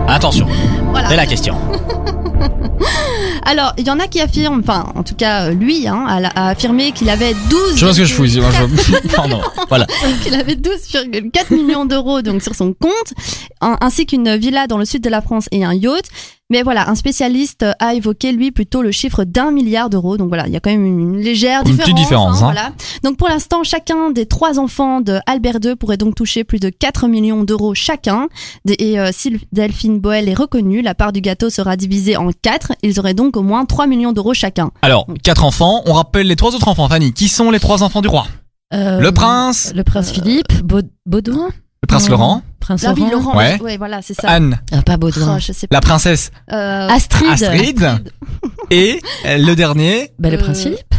Attention, 0.08 0.48
Voilà. 0.91 1.10
c'est 1.10 1.15
la 1.15 1.26
question. 1.26 1.56
Alors, 3.46 3.74
il 3.78 3.86
y 3.88 3.89
en 3.91 4.00
a 4.00 4.08
qui 4.08 4.22
affirment, 4.22 4.60
enfin, 4.60 4.86
en 4.96 5.04
tout 5.04 5.15
cas, 5.15 5.46
euh, 5.48 5.52
lui, 5.54 5.88
hein, 5.88 6.06
a, 6.08 6.28
a 6.39 6.50
affirmé 6.50 6.91
qu'il 6.91 7.10
avait 7.10 7.34
12. 7.50 7.76
Je 7.78 7.91
ce 7.91 7.98
que 8.00 8.06
je 8.06 8.13
fous. 8.13 8.24
moi, 8.39 8.50
je- 8.52 9.08
Pardon. 9.15 9.41
Voilà. 9.69 9.86
qu'il 10.24 10.34
avait 10.36 10.56
12,4 10.56 11.54
millions 11.56 11.86
d'euros 11.86 12.22
donc 12.22 12.41
sur 12.41 12.56
son 12.56 12.74
compte, 12.74 13.13
ainsi 13.62 14.06
qu'une 14.06 14.36
villa 14.38 14.67
dans 14.67 14.78
le 14.78 14.86
sud 14.86 15.02
de 15.04 15.10
la 15.10 15.22
France 15.22 15.48
et 15.52 15.63
un 15.65 15.74
yacht. 15.74 16.06
Mais 16.50 16.62
voilà, 16.62 16.88
un 16.89 16.93
spécialiste 16.93 17.65
a 17.80 17.96
évoqué 17.96 18.32
lui 18.32 18.52
plutôt 18.52 18.84
le 18.84 18.91
chiffre 18.91 19.24
d'un 19.24 19.50
milliard 19.50 19.89
d'euros. 19.89 20.17
Donc 20.17 20.28
voilà, 20.28 20.46
il 20.46 20.54
y 20.54 20.56
a 20.56 20.60
quand 20.60 20.69
même 20.69 20.86
une, 20.86 21.17
légère 21.17 21.62
Une 21.62 21.72
différence. 21.72 21.86
petite 21.86 21.96
différence, 21.98 22.38
hein. 22.43 22.52
Voilà. 22.52 22.74
Donc 23.02 23.17
pour 23.17 23.28
l'instant, 23.30 23.63
chacun 23.63 24.12
des 24.12 24.28
trois 24.28 24.60
enfants 24.60 25.02
de 25.02 25.19
Albert 25.26 25.58
II 25.63 25.76
pourrait 25.76 25.98
donc 25.98 26.13
toucher 26.15 26.43
plus 26.43 26.60
de 26.60 26.69
4 26.69 27.08
millions 27.08 27.43
d'euros 27.43 27.74
chacun. 27.74 28.28
Et 28.67 29.00
euh, 29.00 29.10
si 29.12 29.39
Delphine 29.52 30.00
Boel 30.00 30.30
est 30.30 30.34
reconnue, 30.36 30.82
la 30.84 30.93
part 30.93 31.12
du 31.12 31.22
gâteau 31.22 31.50
sera 31.50 31.76
divisée 31.76 32.17
en 32.17 32.30
quatre. 32.41 32.74
Ils 32.84 33.00
auraient 33.00 33.15
donc 33.15 33.22
au 33.31 33.41
moins 33.41 33.65
3 33.65 33.88
millions 33.88 34.12
d'euros 34.13 34.33
chacun. 34.33 34.71
Alors, 34.81 35.07
quatre 35.23 35.43
enfants. 35.43 35.81
On 35.86 35.93
rappelle 35.93 36.27
les 36.27 36.36
trois 36.36 36.53
autres 36.55 36.67
enfants. 36.67 36.88
Fanny, 36.89 37.13
qui 37.13 37.27
sont 37.27 37.51
les 37.51 37.59
trois 37.59 37.83
enfants 37.83 38.01
du 38.01 38.07
roi? 38.07 38.25
Euh, 38.73 38.99
Le 38.99 39.12
prince, 39.12 39.71
Le 39.75 39.83
prince 39.83 40.12
Philippe, 40.12 40.51
Baud- 40.63 40.89
Baudouin? 41.05 41.49
le 41.81 41.88
prince. 41.88 42.09
Laurent, 42.09 42.41
Prince 42.59 42.86
Ah 42.88 42.93
oui, 42.95 43.01
Laurent. 43.01 43.12
Laurent. 43.33 43.38
Ouais. 43.38 43.62
Ouais, 43.62 43.77
voilà, 43.77 44.01
c'est 44.01 44.13
ça. 44.13 44.29
Anne, 44.29 44.59
Ah, 44.71 44.81
pas 44.81 44.93
Oh, 44.95 44.97
Baudouin. 44.97 45.38
je 45.38 45.51
sais 45.51 45.67
pas. 45.67 45.75
la 45.75 45.81
princesse 45.81 46.31
Euh, 46.51 46.88
Astrid. 46.89 47.29
Astrid, 47.31 47.88
et 48.71 48.99
euh, 49.25 49.38
le 49.38 49.53
dernier, 49.55 50.12
Bah, 50.17 50.29
le 50.29 50.38
Euh, 50.38 50.39
prince 50.41 50.62
Philippe. 50.63 50.95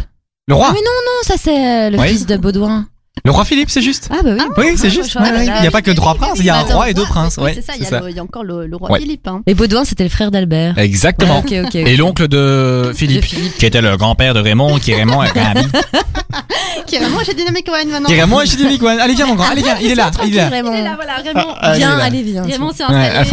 le 0.47 0.53
roi. 0.55 0.67
Ah, 0.69 0.73
mais 0.73 0.79
non, 0.79 0.85
non, 0.85 1.23
ça 1.23 1.33
c'est 1.37 1.87
euh, 1.87 1.89
le 1.89 1.99
Oui. 1.99 2.07
fils 2.09 2.25
de 2.27 2.37
Baudouin. 2.37 2.87
Le 3.25 3.31
roi 3.31 3.43
Philippe, 3.43 3.71
c'est 3.71 3.81
juste. 3.81 4.07
Ah 4.11 4.17
bah 4.23 4.31
oui. 4.37 4.43
Oui, 4.57 4.73
c'est 4.77 4.89
juste. 4.91 5.15
ouais. 5.15 5.31
là. 5.31 5.43
Il 5.43 5.61
n'y 5.61 5.67
a 5.67 5.71
pas 5.71 5.81
que 5.81 5.89
trois 5.91 6.13
princes, 6.15 6.37
il 6.39 6.45
y 6.45 6.49
a 6.51 6.57
un 6.57 6.59
Attends, 6.59 6.75
roi 6.75 6.89
et 6.91 6.93
deux 6.93 7.05
princes. 7.05 7.37
Ouais, 7.37 7.53
c'est 7.55 7.61
ça, 7.65 7.73
il 7.75 7.81
y, 7.81 7.85
c'est 7.85 7.95
a 7.95 8.23
encore 8.23 8.43
le, 8.43 8.67
le 8.67 8.75
roi 8.75 8.91
Ouais. 8.91 8.99
Philippe. 8.99 9.27
Hein. 9.27 9.41
Et 9.47 9.55
Baudouin, 9.55 9.83
c'était 9.83 10.03
le 10.03 10.09
frère 10.09 10.29
d'Albert. 10.29 10.77
Exactement. 10.77 11.39
Ok. 11.39 11.51
Et 11.75 11.97
l'oncle 11.97 12.27
de 12.27 12.91
Philippe, 12.95 13.25
qui 13.25 13.65
était 13.65 13.81
le 13.81 13.97
grand-père 13.97 14.35
de 14.35 14.39
Raymond, 14.39 14.77
qui 14.77 14.93
Raymond 14.93 15.23
est 15.23 15.31
Rabi. 15.31 15.67
Qui 16.87 16.97
est 16.97 16.99
vraiment 16.99 17.23
chez 17.23 17.33
Dynamic 17.33 17.67
One 17.67 17.89
maintenant. 17.89 18.07
Qui 18.07 18.13
est 18.13 18.21
Raymond 18.21 18.41
et 18.41 18.45
chez 18.45 18.57
Dynamic 18.57 18.83
One. 18.83 18.99
Allez, 18.99 19.15
viens, 19.15 19.25
mon 19.25 19.33
grand. 19.35 19.45
Allez, 19.49 19.63
viens. 19.63 19.77
Il 19.81 19.91
est 19.91 19.95
là. 19.95 20.11
Il 20.23 20.33
est 20.33 20.37
là. 20.37 20.49
Raymond. 20.49 20.69
Voilà, 20.69 21.15
Raymond. 21.23 21.55
Ah, 21.59 21.73
Viens, 21.77 21.97
allez, 21.97 22.21
viens. 22.21 22.43
Raymond 22.43 22.71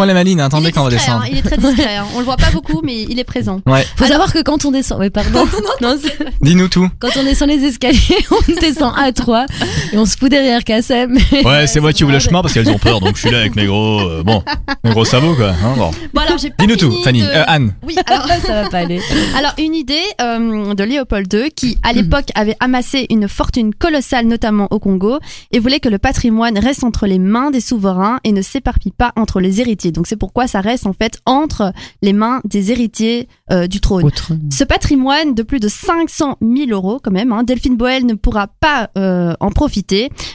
les 0.06 0.14
malines. 0.14 0.38
il 0.38 0.42
Attendez 0.42 0.68
est 0.68 0.72
quand 0.72 0.80
on 0.82 0.84
va 0.84 0.90
discret, 0.90 1.06
descendre. 1.12 1.24
hein, 1.24 1.28
il 1.30 1.38
est 1.38 1.42
très 1.42 1.56
discret. 1.58 1.96
hein. 1.96 2.04
On 2.14 2.20
le 2.20 2.24
voit 2.24 2.36
pas 2.38 2.50
beaucoup, 2.50 2.80
mais 2.82 3.02
il 3.02 3.18
est 3.18 3.24
présent. 3.24 3.60
Ouais. 3.66 3.86
Faut 3.96 4.06
savoir 4.06 4.32
que 4.32 4.42
quand 4.42 4.64
on 4.64 4.70
descend, 4.70 5.00
oui, 5.00 5.10
pardon. 5.10 5.46
C'est- 6.02 6.18
Dis-nous 6.40 6.68
tout. 6.68 6.88
quand 6.98 7.10
on 7.18 7.24
descend 7.24 7.48
les 7.50 7.62
escaliers, 7.64 7.98
on 8.30 8.60
descend 8.60 8.94
à 8.96 9.12
trois 9.12 9.44
et 9.92 9.96
on 9.98 10.06
se 10.06 10.16
fout 10.16 10.30
derrière 10.30 10.64
Kassem. 10.64 11.16
Ouais, 11.44 11.66
c'est 11.66 11.80
moi 11.80 11.92
qui 11.92 12.04
ouvre 12.04 12.12
le 12.12 12.18
chemin 12.18 12.42
parce 12.42 12.54
qu'elles 12.54 12.70
ont 12.70 12.78
peur, 12.78 13.00
donc 13.00 13.16
je 13.16 13.22
suis 13.22 13.30
là 13.30 13.38
avec 13.40 13.56
mes 13.56 13.66
gros, 13.66 14.00
euh, 14.00 14.22
bon, 14.22 14.42
mes 14.84 14.90
gros 14.90 15.04
sabots 15.04 15.34
quoi. 15.34 15.50
Hein, 15.50 15.74
bon. 15.76 15.90
Bon, 16.14 16.20
alors, 16.20 16.38
j'ai 16.38 16.50
pas 16.50 16.56
Dis-nous 16.64 16.76
tout, 16.76 16.92
Fanny. 17.02 17.20
de- 17.20 17.26
Euh, 17.26 17.44
Anne. 17.46 17.74
Oui, 17.86 17.96
alors, 18.06 18.26
Ça 18.46 18.62
va 18.62 18.68
pas 18.70 18.78
aller. 18.78 19.00
Alors, 19.36 19.52
une 19.58 19.74
idée 19.74 20.00
euh, 20.20 20.74
de 20.74 20.84
Léopold 20.84 21.32
II 21.32 21.50
qui, 21.50 21.78
à 21.82 21.92
l'époque, 21.92 22.26
avait 22.34 22.56
amassé 22.60 23.06
une 23.10 23.28
fortune 23.28 23.74
colossale, 23.74 24.26
notamment 24.26 24.68
au 24.70 24.78
Congo, 24.78 25.18
et 25.52 25.58
voulait 25.58 25.80
que 25.80 25.88
le 25.88 25.98
patrimoine 25.98 26.58
reste 26.58 26.84
entre 26.84 27.06
les 27.06 27.18
mains 27.18 27.50
des 27.50 27.60
souverains 27.60 28.18
et 28.24 28.32
ne 28.32 28.42
s'éparpille 28.42 28.92
pas 28.92 29.12
entre 29.16 29.40
les 29.40 29.60
héritiers. 29.60 29.92
Donc, 29.92 30.06
c'est 30.06 30.16
pourquoi 30.16 30.46
ça 30.46 30.60
reste 30.60 30.86
en 30.86 30.92
fait 30.92 31.18
entre 31.26 31.72
les 32.02 32.12
mains 32.12 32.40
des 32.44 32.70
héritiers 32.72 33.28
euh, 33.50 33.66
du 33.66 33.80
trône. 33.80 34.04
Autre. 34.04 34.32
Ce 34.50 34.64
patrimoine 34.64 35.34
de 35.34 35.42
plus 35.42 35.60
de 35.60 35.68
500 35.68 36.36
000 36.40 36.70
euros, 36.70 36.98
quand 37.02 37.10
même, 37.12 37.32
hein, 37.32 37.42
Delphine 37.44 37.76
Boel 37.76 38.04
ne 38.06 38.14
pourra 38.14 38.46
pas 38.48 38.90
euh, 38.98 39.34
en 39.40 39.50
profiter, 39.50 39.71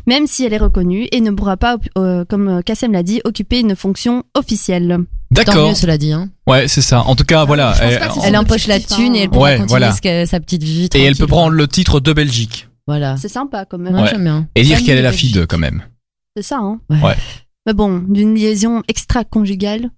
même 0.08 0.28
si 0.28 0.43
elle 0.45 0.54
est 0.54 0.58
reconnue, 0.58 1.08
et 1.12 1.21
ne 1.21 1.32
pourra 1.32 1.58
pas, 1.58 1.78
euh, 1.97 2.26
comme 2.26 2.62
Kassem 2.63 2.91
l'a 2.91 3.04
dit, 3.04 3.21
occuper 3.23 3.60
une 3.60 3.76
fonction 3.76 4.23
officielle. 4.36 4.97
D'accord. 5.32 5.69
mieux, 5.69 5.76
cela 5.76 5.97
dit. 5.97 6.12
Hein. 6.13 6.30
Ouais, 6.47 6.67
c'est 6.67 6.82
ça. 6.82 7.02
En 7.02 7.15
tout 7.15 7.26
cas, 7.26 7.43
voilà. 7.45 7.71
pense 7.71 8.26
Elle, 8.26 8.38
empoche 8.38 8.67
la 8.67 8.80
thune 8.80 9.12
hein. 9.12 9.15
et 9.15 9.19
elle 9.23 9.30
pourra 9.30 9.43
Ouais, 9.50 9.58
continuer 9.58 9.67
voilà. 9.69 9.91
ce 9.91 10.02
que- 10.02 10.26
sa 10.26 10.39
petite 10.39 10.63
vie. 10.63 10.88
et 10.93 11.04
elle 11.04 11.15
peut 11.15 11.28
prendre 11.28 11.52
le 11.52 11.67
titre 11.67 12.00
de 12.00 12.13
Belgique. 12.13 12.67
Voilà. 12.88 13.17
C'est 13.17 13.28
sympa, 13.28 13.65
quand 13.65 13.78
même. 13.78 13.93
Ouais, 13.95 14.04
Ouais. 14.04 14.17
bien. 14.17 14.47
Et 14.56 14.63
dire 14.63 14.82
qu'elle 14.84 14.97
est 14.97 15.02
la 15.02 15.12
fille 15.12 15.32
d'eux 15.34 15.45
quand 15.45 15.58
même. 15.58 15.84
C'est 16.38 16.43
ça, 16.43 16.58
hein. 16.58 16.80
Ouais. 16.89 17.02
Ouais. 17.02 17.15
Mais 17.65 17.73
bon, 17.73 18.02
d'une 18.08 18.34
liaison 18.36 18.82
extra-conjugale. 18.88 19.89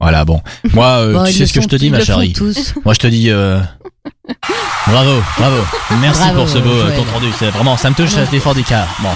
Voilà, 0.00 0.24
bon. 0.24 0.40
Moi, 0.74 0.86
euh, 0.86 1.12
Bon, 1.12 1.24
tu 1.24 1.32
sais 1.32 1.46
ce 1.46 1.52
que 1.54 1.60
je 1.62 1.68
te 1.68 1.76
dis, 1.76 1.88
ma 1.88 2.00
chérie. 2.00 2.32
tous. 2.32 2.74
Moi 2.84 2.92
je 2.94 2.98
te 2.98 3.06
dis, 3.06 3.30
euh, 3.30 3.60
bravo, 4.86 5.22
bravo. 5.38 5.56
Merci 6.00 6.20
Bravo, 6.20 6.40
pour 6.40 6.48
ce 6.48 6.58
beau 6.58 6.70
euh, 6.70 6.82
Joël. 6.88 6.98
compte 6.98 7.10
rendu. 7.10 7.26
C'est 7.38 7.50
vraiment, 7.50 7.76
ça 7.76 7.90
me 7.90 7.94
touche, 7.94 8.10
se 8.10 8.30
défend 8.30 8.54
du 8.54 8.64
cœur. 8.64 8.86
Bon. 9.00 9.10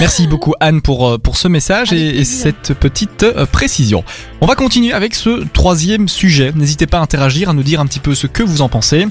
Merci 0.00 0.26
beaucoup 0.26 0.54
Anne 0.60 0.82
pour, 0.82 1.08
euh, 1.08 1.18
pour 1.18 1.36
ce 1.36 1.48
message 1.48 1.92
Avec 1.92 2.02
et, 2.04 2.12
plaisir. 2.12 2.42
cette 2.42 2.74
petite 2.74 3.22
euh, 3.22 3.46
précision. 3.46 4.04
On 4.40 4.46
va 4.46 4.54
continuer 4.54 4.92
avec 4.92 5.14
ce 5.14 5.44
troisième 5.52 6.08
sujet. 6.08 6.52
N'hésitez 6.54 6.86
pas 6.86 6.98
à 6.98 7.02
interagir, 7.02 7.50
à 7.50 7.52
nous 7.52 7.62
dire 7.62 7.80
un 7.80 7.86
petit 7.86 8.00
peu 8.00 8.14
ce 8.14 8.26
que 8.26 8.42
vous 8.42 8.60
en 8.62 8.68
pensez. 8.68 9.06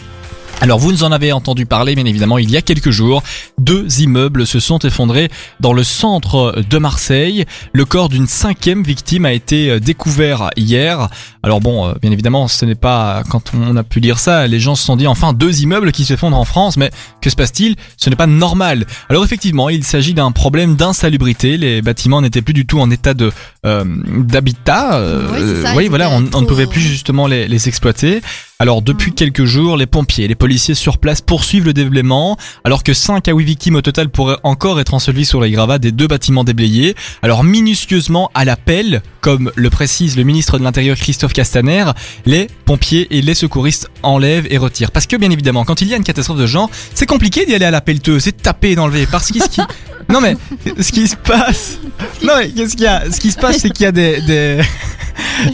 Alors 0.61 0.77
vous 0.77 0.91
nous 0.91 1.03
en 1.03 1.11
avez 1.11 1.31
entendu 1.31 1.65
parler 1.65 1.95
bien 1.95 2.05
évidemment 2.05 2.37
il 2.37 2.49
y 2.49 2.57
a 2.57 2.61
quelques 2.61 2.91
jours. 2.91 3.23
Deux 3.57 4.01
immeubles 4.01 4.45
se 4.45 4.59
sont 4.59 4.79
effondrés 4.79 5.29
dans 5.59 5.73
le 5.73 5.83
centre 5.83 6.55
de 6.69 6.77
Marseille. 6.77 7.45
Le 7.73 7.85
corps 7.85 8.07
d'une 8.07 8.27
cinquième 8.27 8.83
victime 8.83 9.25
a 9.25 9.33
été 9.33 9.79
découvert 9.79 10.51
hier. 10.55 11.09
Alors 11.45 11.59
bon, 11.59 11.87
euh, 11.87 11.93
bien 12.01 12.11
évidemment 12.11 12.47
ce 12.47 12.65
n'est 12.65 12.73
pas 12.75 13.23
quand 13.29 13.51
on 13.53 13.75
a 13.75 13.83
pu 13.83 13.99
lire 13.99 14.17
ça, 14.17 14.47
les 14.47 14.59
gens 14.61 14.75
se 14.75 14.83
sont 14.85 14.95
dit 14.95 15.07
enfin 15.07 15.33
deux 15.33 15.61
immeubles 15.61 15.91
qui 15.91 16.05
s'effondrent 16.05 16.37
en 16.37 16.45
France, 16.45 16.77
mais 16.77 16.89
que 17.21 17.29
se 17.29 17.35
passe-t-il? 17.35 17.75
Ce 17.97 18.09
n'est 18.09 18.15
pas 18.15 18.27
normal. 18.27 18.85
Alors 19.09 19.23
effectivement 19.25 19.69
il 19.69 19.83
s'agit 19.83 20.13
d'un 20.13 20.31
problème 20.31 20.75
d'insalubrité. 20.75 21.57
Les 21.57 21.81
bâtiments 21.81 22.21
n'étaient 22.21 22.41
plus 22.41 22.53
du 22.53 22.65
tout 22.65 22.79
en 22.79 22.89
état 22.91 23.13
de 23.13 23.31
euh, 23.65 23.83
d'habitat. 24.19 24.95
Euh, 24.95 25.27
Oui, 25.33 25.61
ça, 25.63 25.89
voilà, 25.89 26.09
on, 26.11 26.23
on 26.33 26.41
ne 26.41 26.45
pouvait 26.45 26.67
plus 26.67 26.81
justement 26.81 27.27
les, 27.27 27.47
les 27.47 27.67
exploiter. 27.67 28.21
Alors 28.59 28.81
depuis 28.81 29.11
Mm. 29.11 29.15
quelques 29.15 29.43
jours, 29.45 29.75
les 29.75 29.85
pompiers 29.87 30.27
les 30.29 30.35
policiers 30.35 30.75
sur 30.75 30.97
place 30.97 31.19
poursuivent 31.19 31.65
le 31.65 31.73
déblaiement, 31.73 32.37
alors 32.63 32.83
que 32.83 32.93
5 32.93 33.27
à 33.27 33.33
8 33.33 33.43
victimes 33.43 33.75
au 33.75 33.81
total 33.81 34.07
pourraient 34.09 34.37
encore 34.43 34.79
être 34.79 34.93
ensevelies 34.93 35.25
sur 35.25 35.41
les 35.41 35.51
gravats 35.51 35.79
des 35.79 35.91
deux 35.91 36.07
bâtiments 36.07 36.45
déblayés. 36.45 36.95
Alors 37.21 37.43
minutieusement 37.43 38.31
à 38.33 38.45
l'appel, 38.45 39.01
comme 39.19 39.51
le 39.55 39.69
précise 39.69 40.15
le 40.15 40.23
ministre 40.23 40.57
de 40.57 40.63
l'Intérieur 40.63 40.95
Christophe 40.95 41.32
Castaner, 41.33 41.85
les 42.25 42.47
pompiers 42.65 43.07
et 43.11 43.21
les 43.21 43.35
secouristes 43.35 43.89
enlèvent 44.03 44.47
et 44.49 44.57
retirent. 44.57 44.91
Parce 44.91 45.07
que 45.07 45.15
bien 45.15 45.31
évidemment, 45.31 45.65
quand 45.65 45.81
il 45.81 45.87
y 45.87 45.93
a 45.93 45.97
une 45.97 46.03
catastrophe 46.03 46.37
de 46.37 46.45
ce 46.45 46.51
genre, 46.51 46.69
c'est 46.93 47.05
compliqué 47.05 47.45
d'y 47.45 47.53
aller 47.53 47.65
à 47.65 47.71
la 47.71 47.81
pelleteuse, 47.81 48.23
c'est 48.23 48.37
de 48.37 48.41
taper 48.41 48.71
et 48.71 48.75
d'enlever. 48.75 49.05
Parce 49.05 49.31
que 49.31 49.39
ce 49.39 49.49
qui... 49.49 49.61
Non 50.09 50.19
mais, 50.19 50.35
ce 50.81 50.91
qui 50.91 51.07
se 51.07 51.15
passe... 51.15 51.77
Non 52.23 52.33
mais, 52.37 52.49
qu'est-ce 52.49 52.75
qu'il 52.75 52.83
y 52.83 52.87
a? 52.87 53.09
Ce 53.09 53.19
qui 53.21 53.31
se 53.31 53.37
passe, 53.37 53.57
c'est 53.59 53.69
qu'il 53.69 53.83
y 53.83 53.87
a 53.87 53.91
des... 53.91 54.21
des... 54.21 54.61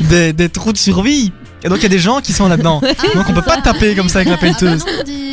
Des, 0.10 0.34
des 0.34 0.50
trous 0.50 0.72
de 0.72 0.78
survie. 0.78 1.32
Et 1.64 1.70
donc 1.70 1.80
il 1.80 1.84
y 1.84 1.86
a 1.88 1.90
des 1.90 2.00
gens 2.00 2.22
qui 2.22 2.32
sont 2.32 2.48
là-dedans. 2.48 2.82
Donc 3.16 3.26
on 3.30 3.34
peut 3.34 3.42
pas 3.42 3.60
taper 3.62 3.96
comme 3.96 4.08
ça 4.10 4.20
avec 4.20 4.30
la 4.30 4.38
pelleteuse. 4.38 4.86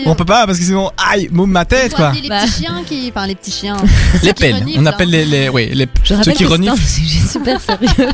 On 0.06 0.14
peut 0.14 0.24
pas 0.24 0.46
parce 0.46 0.58
que 0.58 0.64
sinon, 0.64 0.90
aïe, 1.10 1.28
moume 1.32 1.50
ma 1.50 1.64
tête 1.64 1.94
quoi. 1.94 2.12
Les 2.12 2.28
Bah. 2.28 2.40
petits 2.42 2.62
chiens 2.62 2.82
qui. 2.86 3.12
Enfin, 3.14 3.26
les 3.26 3.34
petits 3.34 3.50
chiens. 3.50 3.76
Les 4.22 4.32
pelles. 4.32 4.54
reniflent, 4.54 4.80
On 4.80 4.86
hein. 4.86 4.86
appelle 4.86 5.10
les, 5.10 5.24
les, 5.24 5.48
oui, 5.48 5.70
les 5.72 5.86
Je 6.04 6.14
ceux 6.22 6.32
qui 6.32 6.38
c'est 6.44 6.44
reniflent. 6.46 6.76
sujet 6.78 7.20
super 7.26 7.60
sérieux. 7.60 7.88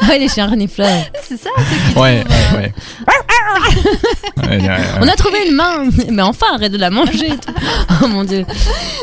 ah 0.00 0.06
ouais, 0.08 0.18
les 0.18 0.28
chiens 0.28 0.46
renifleurs. 0.48 0.88
C'est 1.28 1.36
ça, 1.40 1.50
qui 1.56 1.98
Ouais, 1.98 2.24
ouais, 2.54 2.56
ouais. 2.58 2.72
Ouais. 4.48 4.68
On 5.00 5.06
a 5.08 5.14
trouvé 5.16 5.46
une 5.48 5.54
main. 5.54 5.84
Mais 6.10 6.22
enfin, 6.22 6.46
arrête 6.54 6.72
de 6.72 6.78
la 6.78 6.90
manger. 6.90 7.28
et 7.28 7.30
tout. 7.30 7.52
Oh 8.02 8.08
mon 8.08 8.24
dieu. 8.24 8.44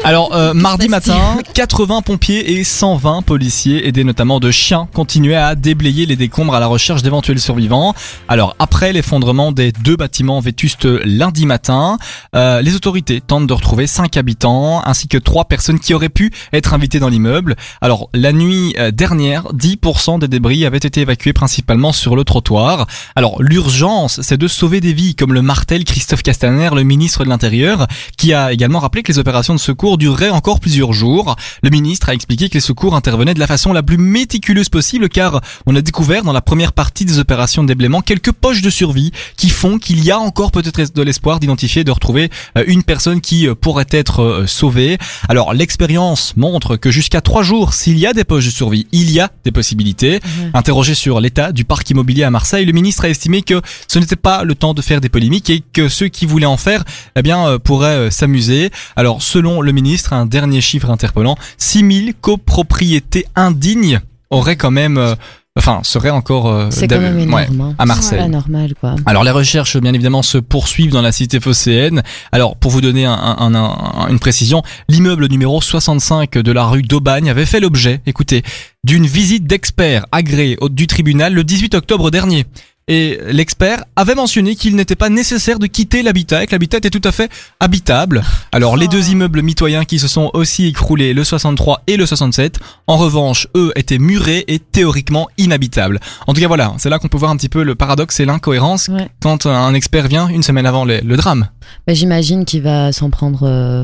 Alors, 0.04 0.34
euh, 0.36 0.54
mardi 0.54 0.88
matin, 0.90 1.38
80 1.54 2.02
pompiers 2.02 2.54
et 2.60 2.64
120 2.64 3.22
policiers, 3.22 3.88
aidés 3.88 4.04
notamment 4.04 4.40
de 4.40 4.52
chiens, 4.52 4.88
continuaient 4.94 5.36
à 5.36 5.56
déblayer 5.56 6.06
les 6.06 6.16
décombres 6.16 6.54
à 6.56 6.60
la 6.60 6.68
recherche 6.68 7.02
d'éventuels 7.02 7.40
survivants. 7.40 7.94
Alors, 8.28 8.56
après 8.60 8.92
l'effondrement 8.94 9.52
des 9.52 9.72
deux 9.72 9.96
bâtiments 9.96 10.40
vétustes 10.40 10.86
lundi 11.06 11.46
matin, 11.48 11.98
euh, 12.36 12.62
les 12.62 12.76
autorités 12.76 13.22
tentent 13.22 13.48
de 13.48 13.54
retrouver 13.54 13.88
5 13.88 14.16
habitants 14.18 14.82
ainsi 14.86 15.08
que 15.08 15.18
3 15.18 15.46
personnes 15.46 15.80
qui 15.80 15.94
auraient 15.94 16.10
pu 16.10 16.32
être 16.54 16.74
invitées 16.74 17.00
dans 17.00 17.10
l'immeuble. 17.10 17.56
Alors, 17.82 18.10
la 18.14 18.32
nuit 18.32 18.76
euh, 18.78 18.92
dernière, 18.92 19.44
10% 19.54 20.20
des 20.20 20.28
débris 20.28 20.66
avaient 20.66 20.78
été 20.78 21.02
évacués 21.02 21.34
principalement 21.34 21.92
sur 21.92 22.16
le 22.16 22.24
trottoir. 22.24 22.88
Alors, 23.16 23.42
l'urgence, 23.42 24.22
c'est 24.22 24.38
de 24.38 24.48
sauver 24.48 24.82
des 24.82 24.94
vies, 24.94 25.16
comme 25.16 25.34
le 25.34 25.42
martèle 25.42 25.84
Christophe 25.84 26.22
Castaner, 26.22 26.70
le 26.76 26.84
ministre 26.84 27.24
de 27.24 27.30
l'Intérieur, 27.30 27.88
qui 28.18 28.34
a 28.34 28.52
également 28.52 28.80
rappelé 28.80 29.04
que 29.04 29.12
les 29.12 29.20
opérations 29.20 29.56
de 29.56 29.60
secours 29.60 29.98
dureraient 29.98 30.30
encore 30.30 30.60
plusieurs 30.60 30.94
jours. 30.94 31.36
Le 31.64 31.70
ministre 31.70 32.10
a 32.10 32.14
expliqué 32.14 32.50
que 32.50 32.56
les 32.56 32.60
secours 32.60 32.96
intervenaient 32.96 33.34
de 33.34 33.40
la 33.40 33.48
façon 33.48 33.74
la 33.74 33.84
plus 33.84 33.98
méticuleuse 33.98 34.70
possible 34.70 35.10
car 35.10 35.42
on 35.66 35.76
a 35.76 35.82
découvert 35.82 36.24
dans 36.24 36.34
la 36.34 36.42
première 36.42 36.74
partie 36.74 37.06
des 37.06 37.20
opérations 37.20 37.64
de 37.64 37.68
déblaiement 37.68 38.02
quelques 38.02 38.32
poches 38.32 38.62
de 38.62 38.70
survie 38.70 39.12
qui 39.36 39.50
font 39.50 39.78
qu'il 39.78 40.04
y 40.04 40.12
a 40.12 40.20
encore 40.20 40.52
peut-être 40.52 40.94
de 40.94 41.02
l'espoir 41.02 41.37
d'identifier, 41.40 41.84
de 41.84 41.92
retrouver 41.92 42.30
euh, 42.58 42.64
une 42.68 42.84
personne 42.84 43.22
qui 43.22 43.48
euh, 43.48 43.56
pourrait 43.56 43.86
être 43.92 44.22
euh, 44.22 44.48
sauvée. 44.48 44.98
Alors 45.30 45.54
l'expérience 45.54 46.36
montre 46.38 46.76
que 46.78 46.92
jusqu'à 46.92 47.22
trois 47.22 47.44
jours, 47.44 47.74
s'il 47.74 47.98
y 47.98 48.06
a 48.06 48.14
des 48.14 48.24
poches 48.24 48.46
de 48.46 48.52
survie, 48.52 48.88
il 48.92 49.12
y 49.12 49.20
a 49.20 49.32
des 49.44 49.52
possibilités. 49.52 50.20
Interrogé 50.54 50.96
sur 50.96 51.20
l'état 51.20 51.52
du 51.52 51.66
parc 51.66 51.90
immobilier 51.90 52.24
à 52.24 52.32
Marseille, 52.32 52.66
le 52.66 52.74
ministre 52.74 53.06
a 53.06 53.10
estimé 53.10 53.42
que 53.42 53.62
ce 53.88 54.00
n'était 54.00 54.16
pas 54.16 54.44
le 54.44 54.56
temps 54.56 54.74
de 54.74 54.82
faire 54.82 55.02
des 55.02 55.10
polémiques 55.10 55.50
et 55.50 55.64
que 55.74 55.90
ceux 55.90 56.08
qui 56.08 56.26
voulaient 56.26 56.46
en 56.46 56.58
faire, 56.58 56.84
eh 57.16 57.22
bien, 57.22 57.58
pourraient 57.64 58.12
s'amuser. 58.12 58.72
Alors, 58.96 59.22
selon 59.22 59.62
le 59.62 59.72
ministre, 59.72 60.14
un 60.14 60.26
dernier 60.26 60.62
chiffre 60.62 60.90
interpellant, 60.90 61.38
6000 61.58 62.14
copropriétés 62.20 63.26
indignes 63.36 64.00
auraient 64.30 64.58
quand 64.58 64.72
même, 64.72 65.16
enfin, 65.58 65.80
seraient 65.84 66.10
encore 66.10 66.48
euh, 66.48 66.70
quand 66.88 66.96
même 67.02 67.20
énorme. 67.20 67.62
hein. 67.62 67.76
à 67.78 67.86
Marseille. 67.86 68.20
Quoi. 68.20 68.96
Alors 69.06 69.24
les 69.24 69.32
recherches 69.32 69.78
bien 69.78 69.94
évidemment 69.94 70.22
se 70.22 70.38
poursuivent 70.38 70.92
dans 70.92 71.02
la 71.02 71.12
cité 71.12 71.40
phocéenne. 71.40 72.04
Alors 72.32 72.56
pour 72.56 72.72
vous 72.72 72.82
donner 72.82 73.06
un- 73.06 73.14
un- 73.14 73.54
un- 73.56 74.08
une 74.10 74.20
précision, 74.20 74.62
l'immeuble 74.90 75.28
numéro 75.28 75.62
65 75.62 76.38
de 76.38 76.52
la 76.52 76.66
rue 76.66 76.82
d'Aubagne 76.82 77.30
avait 77.30 77.46
fait 77.46 77.60
l'objet, 77.60 78.02
écoutez, 78.06 78.44
d'une 78.84 79.06
visite 79.06 79.46
d'experts 79.46 80.06
agréés 80.12 80.58
du 80.72 80.88
tribunal 80.88 81.34
le 81.34 81.44
18 81.44 81.74
octobre 81.76 82.12
dernier. 82.12 82.46
Et 82.90 83.20
l'expert 83.28 83.84
avait 83.98 84.16
mentionné 84.16 84.56
qu'il 84.56 84.78
n'était 84.78 84.96
pas 84.96 85.10
nécessaire 85.10 85.60
de 85.60 85.68
quitter 85.68 86.04
l'habitat 86.04 86.44
et 86.44 86.48
que 86.48 86.54
l'habitat 86.54 86.78
était 86.78 86.90
tout 86.90 87.02
à 87.04 87.12
fait 87.12 87.30
habitable. 87.60 88.24
Alors 88.54 88.78
les 88.78 88.88
deux 88.88 89.10
immeubles 89.10 89.42
mitoyens 89.42 89.84
qui 89.84 90.00
se 90.00 90.08
sont 90.08 90.32
aussi 90.34 90.68
écroulés, 90.68 91.14
le 91.14 91.26
63 91.26 91.82
et 91.88 91.98
le 91.98 92.06
67, 92.06 92.60
en 92.88 92.96
revanche, 92.96 93.48
eux 93.58 93.74
étaient 93.76 93.98
murés 94.00 94.46
et 94.48 94.60
théoriquement 94.60 95.28
inhabitables. 95.38 96.00
En 96.28 96.34
tout 96.34 96.40
cas 96.40 96.48
voilà, 96.48 96.74
c'est 96.78 96.90
là 96.90 96.98
qu'on 96.98 97.10
peut 97.10 97.18
voir 97.18 97.32
un 97.32 97.36
petit 97.38 97.50
peu 97.50 97.64
le 97.64 97.76
paradoxe 97.76 98.22
et 98.22 98.26
l'incohérence 98.26 98.88
Ouais. 98.88 99.10
quand 99.22 99.46
un 99.48 99.74
expert 99.74 100.08
vient 100.08 100.30
une 100.30 100.44
semaine 100.44 100.66
avant 100.66 100.86
le, 100.86 101.02
le 101.02 101.18
drame. 101.18 101.50
Bah, 101.88 101.94
J'imagine 101.94 102.46
qu'il 102.46 102.62
va 102.64 102.94
s'en 102.94 103.10
prendre 103.10 103.44
euh, 103.44 103.84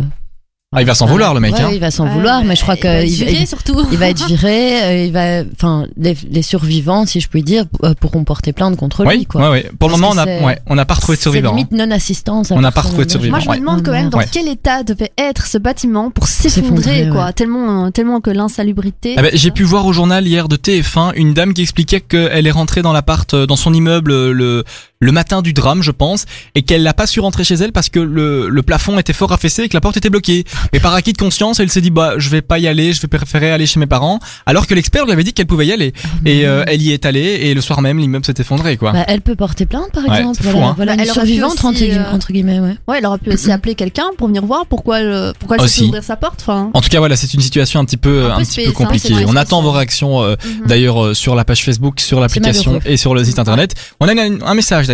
Ah, 0.75 0.81
il 0.81 0.85
va 0.87 0.93
s'en 0.95 1.05
vouloir 1.05 1.33
le 1.33 1.39
mec. 1.39 1.53
Ouais, 1.53 1.61
hein. 1.61 1.69
il 1.73 1.79
va 1.79 1.91
s'en 1.91 2.05
Ouais, 2.05 2.13
vouloir, 2.13 2.43
mais 2.43 2.55
je 2.55 2.61
crois 2.61 2.75
il 2.75 2.83
va 2.83 3.03
il, 3.03 3.09
viré, 3.13 3.31
il- 3.41 3.47
surtout. 3.47 3.85
il 3.91 3.97
va 3.97 4.09
être 4.09 4.25
viré, 4.27 4.83
euh, 4.83 5.05
il 5.05 5.11
va, 5.11 5.43
enfin, 5.55 5.85
les, 5.97 6.15
les 6.29 6.41
survivants, 6.41 7.05
si 7.05 7.19
je 7.19 7.27
puis 7.27 7.43
dire, 7.43 7.65
euh, 7.83 7.93
pourront 7.99 8.23
porter 8.23 8.53
plainte 8.53 8.75
contre 8.77 9.03
lui, 9.03 9.09
Oui, 9.17 9.25
quoi. 9.25 9.41
ouais, 9.43 9.49
ouais. 9.49 9.71
Pour 9.79 9.89
le 9.89 9.95
moment, 9.95 10.09
on 10.13 10.17
a, 10.17 10.23
c'est- 10.25 10.43
ouais, 10.43 10.59
on 10.67 10.75
n'a 10.75 10.85
pas 10.85 10.95
retrouvé 10.95 11.17
de 11.17 11.21
survivants. 11.21 11.49
hein. 11.51 11.55
limite 11.55 11.71
non-assistance. 11.71 12.51
à 12.51 12.55
On 12.55 12.61
n'a 12.61 12.71
pas 12.71 12.81
retrouvé 12.81 13.05
de 13.05 13.11
survivants. 13.11 13.37
Moi, 13.37 13.39
je 13.45 13.49
me 13.49 13.57
demande 13.65 13.83
quand 13.83 13.91
même 13.91 14.09
dans 14.09 14.17
Ouais. 14.17 14.25
quel 14.31 14.47
état 14.47 14.83
devait 14.83 15.11
être 15.17 15.45
ce 15.47 15.57
bâtiment 15.57 16.09
pour 16.11 16.27
s'effondrer, 16.27 17.07
quoi. 17.11 17.25
ouais. 17.27 17.33
Tellement, 17.33 17.91
tellement 17.91 18.19
que 18.21 18.29
l'insalubrité. 18.31 19.15
Ah 19.17 19.21
ben, 19.21 19.31
j'ai 19.33 19.51
pu 19.51 19.63
voir 19.63 19.85
au 19.85 19.93
journal 19.93 20.27
hier 20.27 20.47
de 20.47 20.55
TF1 20.55 21.11
une 21.15 21.33
dame 21.33 21.53
qui 21.53 21.61
expliquait 21.61 22.01
qu'elle 22.01 22.47
est 22.47 22.51
rentrée 22.51 22.81
dans 22.81 22.93
l'appart, 22.93 23.33
euh, 23.33 23.45
dans 23.45 23.55
son 23.55 23.73
immeuble 23.73 24.31
le 24.31 24.63
le 25.03 25.11
matin 25.11 25.41
du 25.41 25.53
drame, 25.53 25.81
je 25.83 25.91
pense, 25.91 26.25
et 26.55 26.61
qu'elle 26.63 26.83
n'a 26.83 26.93
pas 26.93 27.07
su 27.07 27.19
rentrer 27.19 27.43
chez 27.43 27.55
elle 27.55 27.71
parce 27.71 27.89
que 27.89 27.99
le, 27.99 28.49
le 28.49 28.63
plafond 28.63 28.97
était 28.99 29.13
fort 29.13 29.31
affaissé 29.31 29.63
et 29.63 29.69
que 29.69 29.75
la 29.75 29.81
porte 29.81 29.97
était 29.97 30.09
bloquée. 30.09 30.45
Mais 30.71 30.79
par 30.79 30.93
acquis 30.93 31.13
de 31.13 31.17
conscience, 31.17 31.59
elle 31.59 31.69
s'est 31.69 31.81
dit 31.81 31.91
bah 31.91 32.13
je 32.17 32.29
vais 32.29 32.41
pas 32.41 32.59
y 32.59 32.67
aller, 32.67 32.93
je 32.93 33.01
vais 33.01 33.07
préférer 33.07 33.51
aller 33.51 33.65
chez 33.65 33.79
mes 33.79 33.85
parents, 33.87 34.19
alors 34.45 34.67
que 34.67 34.73
l'expert 34.73 35.05
lui 35.05 35.11
avait 35.11 35.23
dit 35.23 35.33
qu'elle 35.33 35.47
pouvait 35.47 35.65
y 35.67 35.71
aller. 35.71 35.93
Et 36.25 36.45
euh, 36.45 36.63
elle 36.67 36.81
y 36.81 36.91
est 36.91 37.05
allée 37.05 37.21
et 37.21 37.53
le 37.53 37.61
soir 37.61 37.81
même 37.81 37.97
l'immeuble 37.99 38.25
s'est 38.25 38.33
effondré 38.39 38.77
quoi. 38.77 38.91
Bah, 38.93 39.03
elle 39.07 39.21
peut 39.21 39.35
porter 39.35 39.65
plainte, 39.65 39.91
par 39.93 40.03
Ouais, 40.07 40.19
exemple. 40.19 40.41
fou, 40.43 40.49
voilà, 40.51 40.67
hein. 40.67 40.73
voilà 40.75 40.95
Bah, 40.95 41.03
une 41.03 41.07
elle 41.09 41.13
survivante 41.13 41.53
aussi, 41.53 41.65
entre, 41.65 41.83
euh, 41.83 42.13
entre 42.15 42.31
guillemets, 42.31 42.59
ouais. 42.59 42.77
Ouais, 42.87 42.97
elle 42.99 43.05
aurait 43.05 43.17
pu 43.17 43.31
aussi 43.31 43.51
appeler 43.51 43.75
quelqu'un 43.75 44.05
pour 44.17 44.27
venir 44.27 44.45
voir 44.45 44.65
pourquoi, 44.65 45.01
le, 45.01 45.33
pourquoi 45.39 45.57
elle 45.57 45.63
Aussi. 45.63 45.79
s'est 45.79 45.85
ouvrir 45.85 46.03
sa 46.03 46.15
porte. 46.15 46.39
Enfin, 46.41 46.69
En 46.73 46.81
tout 46.81 46.89
cas, 46.89 46.99
voilà, 46.99 47.15
c'est 47.15 47.33
une 47.33 47.41
situation 47.41 47.79
un 47.79 47.85
petit 47.85 47.97
peu, 47.97 48.25
Un 48.25 48.35
un, 48.35 48.37
peu 48.39 48.43
petit 48.45 48.65
peu 48.65 48.71
compliquée. 48.71 49.13
On 49.27 49.35
attend 49.35 49.61
vos 49.61 49.71
réactions 49.71 50.21
euh, 50.21 50.35
mhm. 50.45 50.67
d'ailleurs 50.67 51.03
euh, 51.03 51.13
sur 51.13 51.35
la 51.35 51.45
page 51.45 51.63
Facebook, 51.63 51.99
sur 51.99 52.19
l'application 52.19 52.79
et 52.85 52.97
sur 52.97 53.13
le 53.15 53.23
site 53.23 53.39
internet. 53.39 53.73
On 53.99 54.07
a 54.07 54.13
un, 54.13 54.41
un 54.41 54.53
message 54.53 54.87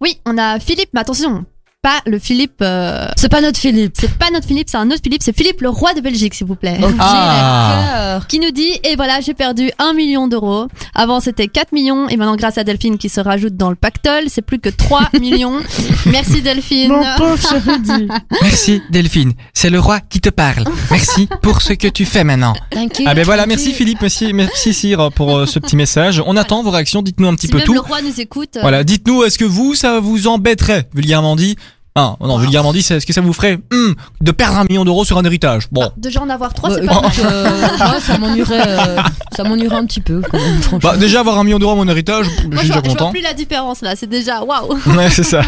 Oui, 0.00 0.20
on 0.26 0.36
a 0.38 0.58
Philippe, 0.60 0.90
mais 0.92 1.00
attention, 1.00 1.44
pas 1.84 2.00
le 2.06 2.18
Philippe. 2.18 2.62
euh, 2.62 3.06
C'est 3.16 3.28
pas 3.28 3.42
notre 3.42 3.58
Philippe. 3.60 3.92
c'est 4.00 4.12
pas 4.18 4.30
notre 4.32 4.46
Philippe, 4.46 4.68
c'est 4.70 4.78
un 4.78 4.86
autre 4.90 5.00
Philippe, 5.04 5.22
c'est 5.22 5.36
Philippe 5.36 5.60
le 5.60 5.68
roi 5.68 5.92
de 5.92 6.00
Belgique, 6.00 6.32
s'il 6.34 6.46
vous 6.46 6.56
plaît. 6.56 6.78
Ah. 6.98 8.20
Qui 8.28 8.40
nous 8.40 8.50
dit, 8.50 8.72
et 8.84 8.96
voilà, 8.96 9.20
j'ai 9.20 9.34
perdu 9.34 9.70
1 9.78 9.92
million 9.92 10.26
d'euros. 10.26 10.66
Avant, 10.94 11.20
c'était 11.20 11.46
4 11.48 11.72
millions, 11.72 12.08
et 12.08 12.16
maintenant, 12.16 12.36
grâce 12.36 12.56
à 12.58 12.64
Delphine 12.64 12.96
qui 12.98 13.08
se 13.08 13.20
rajoute 13.20 13.56
dans 13.56 13.68
le 13.70 13.76
pactole, 13.76 14.24
c'est 14.28 14.42
plus 14.42 14.58
que 14.58 14.70
3 14.70 15.10
millions. 15.20 15.60
Merci 16.06 16.40
Delphine. 16.42 16.88
Mon 16.92 17.04
pauvre. 17.18 17.38
Merci 18.42 18.80
Delphine, 18.90 19.32
c'est 19.52 19.70
le 19.70 19.78
roi 19.80 20.00
qui 20.00 20.20
te 20.20 20.30
parle. 20.30 20.64
Merci 20.90 21.28
pour 21.42 21.60
ce 21.62 21.74
que 21.74 21.88
tu 21.88 22.04
fais 22.06 22.24
maintenant. 22.24 22.54
Thank 22.70 22.98
you. 23.00 23.04
Ah 23.06 23.14
ben 23.14 23.24
voilà, 23.24 23.42
Thank 23.42 23.48
merci 23.50 23.70
you. 23.70 23.74
Philippe, 23.76 24.00
merci, 24.00 24.32
merci 24.32 24.72
Cyr 24.72 25.10
pour 25.14 25.36
euh, 25.36 25.46
ce 25.46 25.58
petit 25.58 25.76
message. 25.76 26.22
On 26.26 26.36
attend 26.36 26.62
vos 26.62 26.70
réactions, 26.70 27.02
dites-nous 27.02 27.28
un 27.28 27.34
petit 27.34 27.46
si 27.48 27.52
peu 27.52 27.58
même 27.58 27.66
tout. 27.66 27.74
le 27.74 27.80
roi 27.80 28.00
nous 28.02 28.20
écoute. 28.20 28.56
euh, 28.56 28.60
Voilà, 28.62 28.84
dites-nous, 28.84 29.24
est-ce 29.24 29.36
que 29.38 29.44
vous, 29.44 29.74
ça 29.74 30.00
vous 30.00 30.26
embêterait, 30.28 30.88
vulgairement 30.94 31.36
dit 31.36 31.56
Ah, 31.96 32.16
non, 32.20 32.38
vulgairement 32.38 32.72
dit, 32.72 32.82
c'est 32.82 32.96
est-ce 32.96 33.06
que 33.06 33.12
ça 33.12 33.20
vous 33.20 33.32
ferait 33.32 33.56
hum, 33.72 33.94
de 34.20 34.32
perdre 34.32 34.58
un 34.58 34.64
million 34.64 34.84
d'euros 34.84 35.04
sur 35.04 35.16
un 35.16 35.24
héritage 35.24 35.68
Bon, 35.70 35.92
Déjà 35.96 36.20
en 36.22 36.28
avoir 36.28 36.52
3, 36.52 36.70
Ouais, 36.70 36.80
c'est 36.80 36.86
pas 36.88 37.00
mal. 37.02 37.10
euh, 37.24 38.00
ça 38.00 38.18
m'ennuierait, 38.18 38.62
euh, 38.68 38.96
ça 39.36 39.44
m'ennuierait 39.44 39.76
un 39.76 39.86
petit 39.86 40.00
peu, 40.00 40.20
quand 40.28 40.36
même, 40.38 40.60
franchement. 40.60 40.90
bah 40.90 40.96
déjà 40.96 41.20
avoir 41.20 41.38
un 41.38 41.44
million 41.44 41.60
d'euros 41.60 41.70
à 41.70 41.76
mon 41.76 41.86
héritage, 41.86 42.26
je 42.26 42.30
suis 42.32 42.48
déjà 42.48 42.56
vois, 42.56 42.64
je 42.64 42.72
vois 42.72 42.82
content. 42.82 43.10
plus 43.12 43.20
la 43.20 43.32
différence 43.32 43.80
là, 43.80 43.94
c'est 43.94 44.08
déjà 44.08 44.42
waouh. 44.42 44.76
Ouais, 44.96 45.08
c'est 45.08 45.22
ça. 45.22 45.42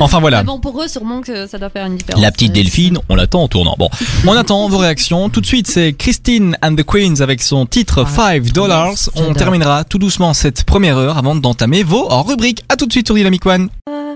Enfin 0.00 0.18
voilà. 0.18 0.38
Mais 0.38 0.44
bon, 0.44 0.60
pour 0.60 0.82
eux, 0.82 0.88
sûrement 0.88 1.20
que 1.20 1.46
ça 1.46 1.58
doit 1.58 1.68
faire 1.68 1.84
une 1.84 1.96
différence. 1.96 2.22
La 2.22 2.32
petite 2.32 2.52
Delphine, 2.54 2.96
on 3.10 3.14
l'attend 3.14 3.42
en 3.42 3.48
tournant. 3.48 3.74
Bon, 3.78 3.90
on 4.26 4.32
attend 4.32 4.66
vos 4.70 4.78
réactions. 4.78 5.28
Tout 5.28 5.42
de 5.42 5.46
suite, 5.46 5.66
c'est 5.66 5.92
Christine 5.92 6.56
and 6.62 6.74
the 6.76 6.84
Queens 6.84 7.20
avec 7.20 7.42
son 7.42 7.66
titre 7.66 8.06
5 8.08 8.50
dollars. 8.50 8.94
On 9.16 9.34
terminera 9.34 9.84
tout 9.84 9.98
doucement 9.98 10.32
cette 10.32 10.64
première 10.64 10.96
heure 10.96 11.18
avant 11.18 11.34
d'entamer 11.34 11.82
vos 11.82 12.08
rubriques. 12.22 12.62
À 12.70 12.76
tout 12.76 12.86
de 12.86 12.92
suite 12.92 13.08
sur 13.08 13.14
Dynamic 13.14 13.44
One. 13.44 13.68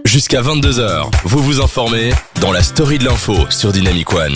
Jusqu'à 0.04 0.40
22h, 0.42 1.10
vous 1.24 1.38
vous 1.42 1.60
informez 1.60 2.10
dans 2.40 2.52
la 2.52 2.62
story 2.62 2.98
de 2.98 3.04
l'info 3.04 3.34
sur 3.50 3.72
Dynamic 3.72 4.12
One. 4.12 4.34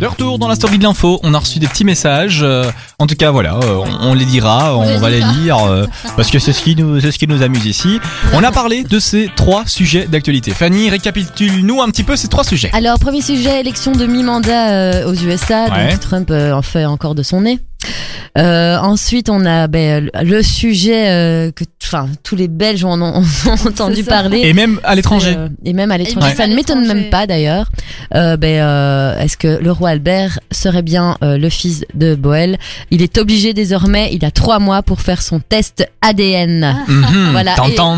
De 0.00 0.06
retour 0.06 0.38
dans 0.38 0.46
la 0.46 0.54
story 0.54 0.78
de 0.78 0.84
l'info, 0.84 1.18
on 1.24 1.34
a 1.34 1.38
reçu 1.40 1.58
des 1.58 1.66
petits 1.66 1.84
messages. 1.84 2.40
euh, 2.44 2.70
en 3.00 3.06
tout 3.08 3.16
cas, 3.16 3.32
voilà, 3.32 3.54
euh, 3.54 3.78
on, 4.00 4.10
on 4.10 4.14
les 4.14 4.24
dira, 4.26 4.76
on, 4.76 4.98
va 4.98 5.10
les 5.10 5.20
lire 5.20 5.58
euh, 5.66 5.86
parce 6.16 6.30
que 6.30 6.38
c'est 6.38 6.52
ce 6.52 6.62
qui 6.62 6.76
nous, 6.76 7.00
c'est 7.00 7.10
ce 7.10 7.18
qui 7.18 7.26
nous 7.26 7.42
amuse 7.42 7.66
ici. 7.66 7.98
On 8.32 8.44
a 8.44 8.52
parlé 8.52 8.84
de 8.84 8.98
ces 9.00 9.28
trois 9.34 9.66
sujets 9.66 10.06
d'actualité. 10.06 10.52
Fanny, 10.52 10.88
récapitule-nous 10.88 11.82
un 11.82 11.88
petit 11.90 12.04
peu 12.04 12.14
ces 12.14 12.28
trois 12.28 12.44
sujets. 12.44 12.70
Alors, 12.72 13.00
premier 13.00 13.22
sujet, 13.22 13.58
élection 13.58 13.90
de 13.92 14.06
mi-mandat 14.06 14.70
euh, 14.70 15.10
aux 15.10 15.14
USA, 15.14 15.64
Ouais. 15.64 15.90
donc 15.90 16.00
Trump 16.00 16.30
euh, 16.30 16.52
en 16.52 16.62
fait 16.62 16.84
encore 16.84 17.16
de 17.16 17.24
son 17.24 17.40
nez. 17.40 17.58
Euh, 18.36 18.76
ensuite, 18.78 19.28
on 19.30 19.44
a 19.46 19.66
ben, 19.68 20.10
le- 20.22 20.42
sujet 20.42 21.08
euh, 21.10 21.50
que, 21.50 21.64
enfin, 21.82 22.08
tous 22.22 22.36
les 22.36 22.46
Belges 22.48 22.84
en 22.84 23.00
ont, 23.00 23.22
ont 23.46 23.68
entendu 23.68 24.04
parler. 24.04 24.40
Et 24.44 24.52
même 24.52 24.78
à 24.84 24.94
l'étranger. 24.94 25.34
Euh, 25.36 25.48
et 25.64 25.72
même 25.72 25.90
à 25.90 25.98
l'étranger. 25.98 26.34
Ça 26.36 26.46
ne 26.46 26.54
m'étonne 26.54 26.86
même 26.86 27.10
pas 27.10 27.26
d'ailleurs. 27.26 27.70
Euh, 28.14 28.36
ben, 28.36 28.60
euh, 28.62 29.18
est-ce 29.20 29.36
que 29.36 29.58
le 29.60 29.72
roi 29.72 29.90
Albert 29.90 30.38
serait 30.52 30.82
bien 30.82 31.16
euh, 31.22 31.36
le 31.38 31.48
fils 31.48 31.84
de 31.94 32.14
Boel 32.14 32.58
Il 32.90 33.02
est 33.02 33.18
obligé 33.18 33.54
désormais. 33.54 34.10
Il 34.12 34.24
a 34.24 34.30
trois 34.30 34.58
mois 34.58 34.82
pour 34.82 35.00
faire 35.00 35.22
son 35.22 35.40
test 35.40 35.86
ADN. 36.02 36.76
Mhm. 36.86 37.28
Voilà, 37.32 37.54
et- 37.68 37.74
tan. 37.74 37.96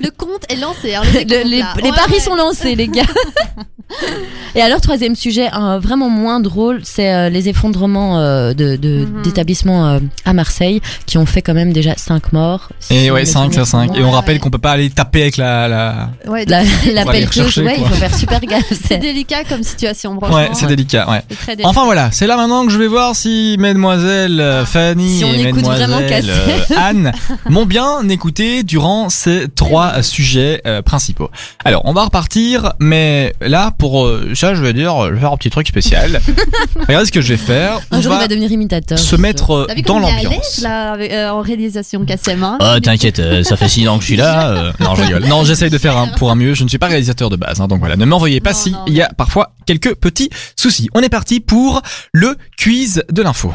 Le 0.00 0.10
compte 0.10 0.44
est 0.50 0.56
lancé. 0.56 0.94
hein, 0.94 1.02
le 1.04 1.20
Le- 1.20 1.24
décompte, 1.24 1.46
les, 1.50 1.58
là. 1.60 1.74
les 1.82 1.90
Ouais, 1.90 1.96
paris 1.96 2.12
ouais. 2.14 2.20
sont 2.20 2.34
lancés, 2.34 2.74
les 2.74 2.88
gars. 2.88 3.02
Et 4.54 4.62
alors, 4.62 4.80
troisième 4.80 5.14
sujet, 5.16 5.48
vraiment 5.80 6.08
moins 6.08 6.40
drôle, 6.40 6.80
c'est 6.82 7.12
euh, 7.12 7.28
les 7.28 7.48
effondrements 7.50 7.81
euh, 7.86 8.54
de, 8.54 8.76
de- 8.76 8.92
Mhm. 9.06 9.22
d'établissements 9.22 9.88
euh, 9.88 9.98
à 10.24 10.32
Marseille 10.32 10.80
qui 11.06 11.18
ont 11.18 11.26
fait 11.26 11.42
quand 11.42 11.54
même 11.54 11.72
déjà 11.72 11.94
cinq 11.96 12.32
morts. 12.32 12.68
Et 12.90 13.10
ouais, 13.10 13.20
mes 13.20 13.26
5 13.26 13.40
souvenirs 13.44 13.54
sur 13.54 13.66
5. 13.66 13.96
Et 13.96 14.02
on 14.04 14.10
rappelle 14.10 14.38
qu'on 14.38 14.50
peut 14.50 14.58
pas 14.58 14.72
aller 14.72 14.90
taper 14.90 15.22
avec 15.22 15.36
la, 15.36 15.68
la... 15.68 16.10
Ouais, 16.26 16.44
La, 16.46 16.62
la 16.92 17.04
rechercher, 17.04 17.62
ouais, 17.62 17.76
il 17.78 17.86
faut 17.86 17.94
faire 17.94 18.14
super 18.14 18.40
gaffe. 18.40 18.72
C'est 18.88 18.98
délicat 18.98 19.44
comme 19.44 19.62
situation, 19.62 20.16
franchement. 20.16 20.36
Ouais, 20.36 20.50
c'est 20.52 20.66
délicat, 20.66 21.08
ouais. 21.10 21.22
C'est 21.28 21.36
très 21.38 21.52
délicat. 21.56 21.68
Enfin 21.68 21.84
voilà, 21.84 22.10
c'est 22.12 22.26
là 22.26 22.36
maintenant 22.36 22.66
que 22.66 22.72
je 22.72 22.78
vais 22.78 22.86
voir 22.86 23.14
si 23.16 23.56
mesdemoiselles 23.58 24.40
euh, 24.40 24.64
Fanny 24.64 25.18
Si 25.18 25.24
on 25.24 25.32
et 25.32 25.52
euh, 25.52 26.76
Anne 26.76 27.12
m'ont 27.48 27.66
bien 27.66 28.08
écouté 28.08 28.62
durant 28.62 29.08
ces 29.08 29.46
trois 29.54 30.02
sujets 30.02 30.60
euh, 30.66 30.82
principaux. 30.82 31.30
Alors, 31.64 31.82
on 31.84 31.92
va 31.92 32.04
repartir, 32.04 32.72
mais 32.78 33.34
là, 33.40 33.72
pour 33.76 34.06
euh, 34.06 34.30
ça, 34.34 34.54
je 34.54 34.62
vais 34.62 34.72
dire, 34.72 34.94
je 35.08 35.14
vais 35.14 35.20
faire 35.20 35.32
un 35.32 35.36
petit 35.36 35.50
truc 35.50 35.66
spécial. 35.68 36.20
Regardez 36.88 37.06
ce 37.06 37.12
que 37.12 37.20
je 37.20 37.28
vais 37.34 37.36
faire. 37.38 37.71
Un 37.90 38.00
jour, 38.00 38.12
il 38.14 38.18
va 38.18 38.28
devenir 38.28 38.50
imitateur. 38.52 38.98
se 38.98 39.16
mettre 39.16 39.50
euh, 39.52 39.66
dans 39.86 39.98
l'ambiance. 39.98 40.30
l'aise, 40.56 40.60
là, 40.62 40.92
avec, 40.92 41.12
euh, 41.12 41.30
en 41.30 41.40
réalisation 41.40 42.04
hein 42.08 42.58
Oh 42.60 42.80
t'inquiète, 42.80 43.18
euh, 43.18 43.42
ça 43.42 43.56
fait 43.56 43.68
6 43.68 43.88
ans 43.88 43.96
que 43.96 44.02
je 44.02 44.08
suis 44.08 44.16
là. 44.16 44.50
euh. 44.50 44.72
Non, 44.80 44.94
je 44.94 45.02
rigole. 45.02 45.24
Non, 45.26 45.44
j'essaye 45.44 45.70
de 45.70 45.78
faire 45.78 45.96
un, 45.96 46.08
pour 46.08 46.30
un 46.30 46.34
mieux. 46.34 46.54
Je 46.54 46.64
ne 46.64 46.68
suis 46.68 46.78
pas 46.78 46.86
réalisateur 46.88 47.30
de 47.30 47.36
base, 47.36 47.60
hein, 47.60 47.68
donc 47.68 47.80
voilà. 47.80 47.96
Ne 47.96 48.04
m'envoyez 48.04 48.40
pas 48.40 48.52
Non, 48.52 48.56
si 48.56 48.70
non, 48.72 48.84
il 48.86 48.94
y 48.94 49.02
a 49.02 49.08
parfois 49.16 49.54
quelques 49.66 49.94
petits 49.94 50.30
soucis. 50.56 50.88
On 50.94 51.00
est 51.00 51.08
parti 51.08 51.40
pour 51.40 51.82
le 52.12 52.36
quiz 52.58 53.04
de 53.10 53.22
l'info. 53.22 53.52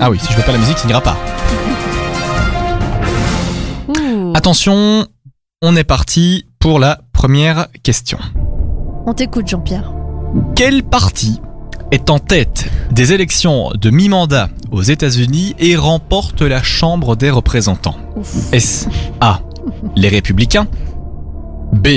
Ah 0.00 0.10
oui, 0.10 0.18
si 0.20 0.32
je 0.32 0.36
veux 0.36 0.42
pas 0.42 0.52
la 0.52 0.58
musique, 0.58 0.78
ça 0.78 0.86
n'ira 0.86 1.00
pas. 1.00 1.16
Ouh. 3.88 4.32
Attention, 4.34 5.06
on 5.60 5.76
est 5.76 5.84
parti 5.84 6.46
pour 6.58 6.78
la 6.78 7.00
première 7.12 7.66
question. 7.82 8.18
On 9.06 9.12
t'écoute, 9.14 9.48
Jean-Pierre. 9.48 9.92
Quel 10.56 10.82
parti 10.82 11.40
est 11.92 12.08
en 12.10 12.18
tête 12.18 12.64
des 12.90 13.12
élections 13.12 13.70
de 13.78 13.90
mi-mandat 13.90 14.48
aux 14.72 14.82
États-Unis 14.82 15.54
et 15.58 15.76
remporte 15.76 16.40
la 16.40 16.62
Chambre 16.62 17.14
des 17.16 17.30
représentants. 17.30 17.96
Est-ce 18.50 18.86
A. 19.20 19.40
Les 19.94 20.08
républicains 20.08 20.66
B. 21.74 21.88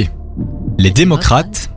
Les 0.77 0.91
démocrates 0.91 1.69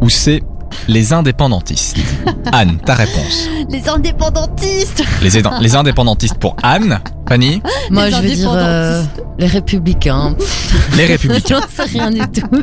Ou 0.00 0.10
C. 0.10 0.42
Les 0.88 1.12
indépendantistes 1.12 1.96
Anne, 2.52 2.78
ta 2.84 2.94
réponse. 2.94 3.48
Les 3.70 3.88
indépendantistes 3.88 5.04
Les, 5.22 5.76
indépendantistes 5.76 6.34
pour 6.38 6.56
Anne. 6.64 6.98
Fanny? 7.28 7.62
Moi, 7.90 8.06
Les 8.06 8.16
je 8.16 8.20
vais 8.20 8.34
dire 8.34 8.50
euh, 8.52 8.98
indépendantistes. 9.00 9.24
les 9.38 9.46
républicains. 9.46 10.36
Les 10.96 11.06
républicains. 11.06 11.60
J'en 11.76 11.84
sais 11.84 11.90
rien 11.98 12.10
du 12.10 12.18
tout. 12.40 12.62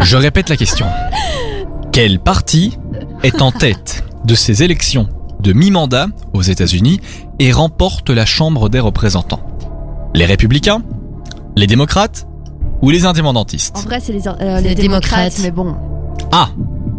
Je 0.00 0.16
répète 0.16 0.48
la 0.48 0.56
question. 0.56 0.86
Quel 1.92 2.18
parti 2.18 2.78
est 3.22 3.42
en 3.42 3.52
tête 3.52 4.02
de 4.24 4.34
ces 4.34 4.62
élections 4.62 5.08
de 5.40 5.52
mi-mandat 5.52 6.06
aux 6.32 6.42
États-Unis 6.42 7.00
et 7.38 7.52
remporte 7.52 8.10
la 8.10 8.24
Chambre 8.26 8.68
des 8.68 8.80
représentants 8.80 9.40
Les 10.14 10.24
républicains 10.24 10.82
Les 11.56 11.66
démocrates 11.66 12.26
Ou 12.82 12.90
les 12.90 13.04
En 13.06 13.10
indépendantistes 13.10 13.76
vrai, 13.84 14.00
c'est 14.00 14.12
les, 14.12 14.26
euh, 14.28 14.60
Les 14.60 14.70
les 14.70 14.74
démocrates, 14.74 15.34
démocrates. 15.36 15.40
mais 15.42 15.50
bon. 15.50 15.74
Ah 16.32 16.48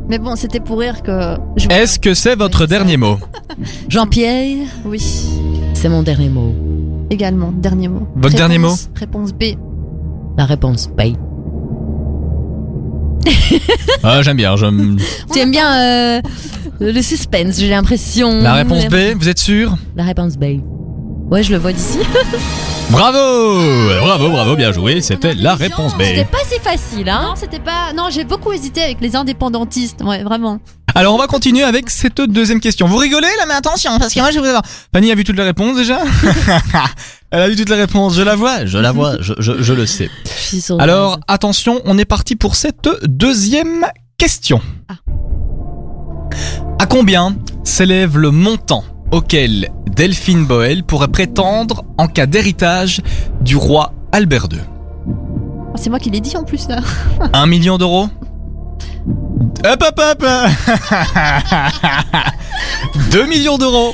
Mais 0.10 0.20
bon, 0.20 0.36
c'était 0.36 0.60
pour 0.60 0.80
rire 0.80 1.02
que. 1.02 1.36
je- 1.58 1.68
Est-ce 1.70 1.98
que 2.00 2.14
c'est 2.14 2.36
votre 2.36 2.62
Oui, 2.62 2.68
dernier 2.68 2.98
mot? 2.98 3.18
Jean-Pierre, 3.90 4.68
Oui, 4.86 5.02
c'est 5.74 5.90
mon 5.90 6.04
dernier 6.04 6.30
mot. 6.30 6.54
également. 7.10 7.52
Dernier 7.52 7.88
mot. 7.88 8.08
Votre 8.16 8.36
dernier 8.36 8.58
mot? 8.60 8.70
Réponse- 8.70 8.90
Réponse 8.96 9.34
B. 9.34 9.44
La 10.38 10.46
réponse, 10.46 10.90
B. 10.90 11.02
Ah 14.04 14.22
j'aime 14.22 14.38
bien, 14.38 14.56
j'aime... 14.56 14.98
Tu 15.34 15.40
aimes 15.40 15.52
bien 15.52 16.18
euh, 16.18 16.22
le 16.80 17.02
suspense, 17.02 17.58
j'ai 17.60 17.70
l'impression. 17.70 18.42
La 18.42 18.54
réponse 18.54 18.88
B, 18.88 18.96
vous 19.18 19.30
êtes 19.30 19.40
sûr? 19.40 19.76
La 19.96 20.04
réponse 20.04 20.38
B. 20.38 20.60
Ouais, 21.32 21.42
je 21.44 21.52
le 21.52 21.58
vois 21.58 21.74
d'ici. 21.74 22.00
Bravo 22.92 23.18
Bravo, 24.04 24.30
bravo, 24.30 24.56
bien 24.56 24.72
joué, 24.72 25.02
c'était 25.02 25.34
la 25.34 25.56
réponse 25.56 25.96
B. 25.98 26.04
C'était 26.04 26.26
pas 26.26 26.38
si 26.48 26.60
facile, 26.60 27.10
hein 27.10 27.22
Non, 27.24 27.34
c'était 27.36 27.60
pas. 27.60 27.94
Non, 27.98 28.10
j'ai 28.12 28.26
beaucoup 28.26 28.52
hésité 28.52 28.84
avec 28.84 29.02
les 29.02 29.16
indépendantistes. 29.16 30.02
Ouais, 30.04 30.24
vraiment. 30.24 30.60
Alors 30.94 31.16
on 31.16 31.18
va 31.18 31.26
continuer 31.26 31.64
avec 31.64 31.90
cette 31.90 32.22
deuxième 32.22 32.60
question. 32.60 32.88
Vous 32.88 32.98
rigolez 32.98 33.28
là, 33.40 33.46
mais 33.48 33.56
attention, 33.56 33.98
parce 33.98 34.14
que 34.14 34.20
moi 34.20 34.30
je 34.30 34.36
vais 34.36 34.42
vous 34.42 34.48
avoir. 34.48 34.64
Fanny 34.94 35.12
a 35.12 35.16
vu 35.16 35.24
toutes 35.24 35.36
les 35.36 35.44
réponses 35.44 35.76
déjà? 35.76 36.00
Elle 37.32 37.42
a 37.42 37.50
vu 37.50 37.56
toutes 37.56 37.70
les 37.70 37.76
réponses, 37.76 38.16
je 38.16 38.22
la 38.22 38.36
vois, 38.36 38.66
je 38.66 38.78
la 38.78 38.92
vois, 38.92 39.16
je, 39.20 39.34
je, 39.40 39.62
je 39.62 39.74
le 39.74 39.86
sais. 39.88 40.10
Alors 40.80 41.20
attention, 41.28 41.82
on 41.86 41.98
est 41.98 42.06
parti 42.06 42.36
pour 42.36 42.56
cette 42.56 42.88
deuxième 43.04 43.86
question. 44.18 44.62
Ah. 44.88 44.94
À 46.80 46.86
combien 46.86 47.36
s'élève 47.64 48.18
le 48.18 48.32
montant 48.32 48.84
auquel 49.12 49.70
Delphine 49.90 50.46
Boel 50.46 50.84
pourrait 50.84 51.08
prétendre 51.08 51.84
en 51.98 52.08
cas 52.08 52.26
d'héritage 52.26 53.02
du 53.42 53.56
roi 53.56 53.94
Albert 54.12 54.48
II 54.52 54.60
Oh, 55.08 55.74
C'est 55.76 55.90
moi 55.90 56.00
qui 56.00 56.10
l'ai 56.10 56.22
dit 56.22 56.36
en 56.38 56.44
plus 56.44 56.68
là. 56.68 56.80
Un 57.34 57.46
million 57.48 57.78
d'euros? 57.78 58.08
Hop 59.66 59.84
hop 59.84 60.00
hop 60.02 60.26
2 63.12 63.26
millions 63.28 63.58
d'euros 63.58 63.94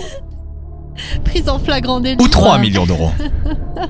Prise 1.24 1.50
en 1.50 1.60
flagrant 1.60 2.00
délit. 2.00 2.18
ou 2.22 2.28
3 2.28 2.58
millions 2.60 2.86
d'euros 2.86 3.12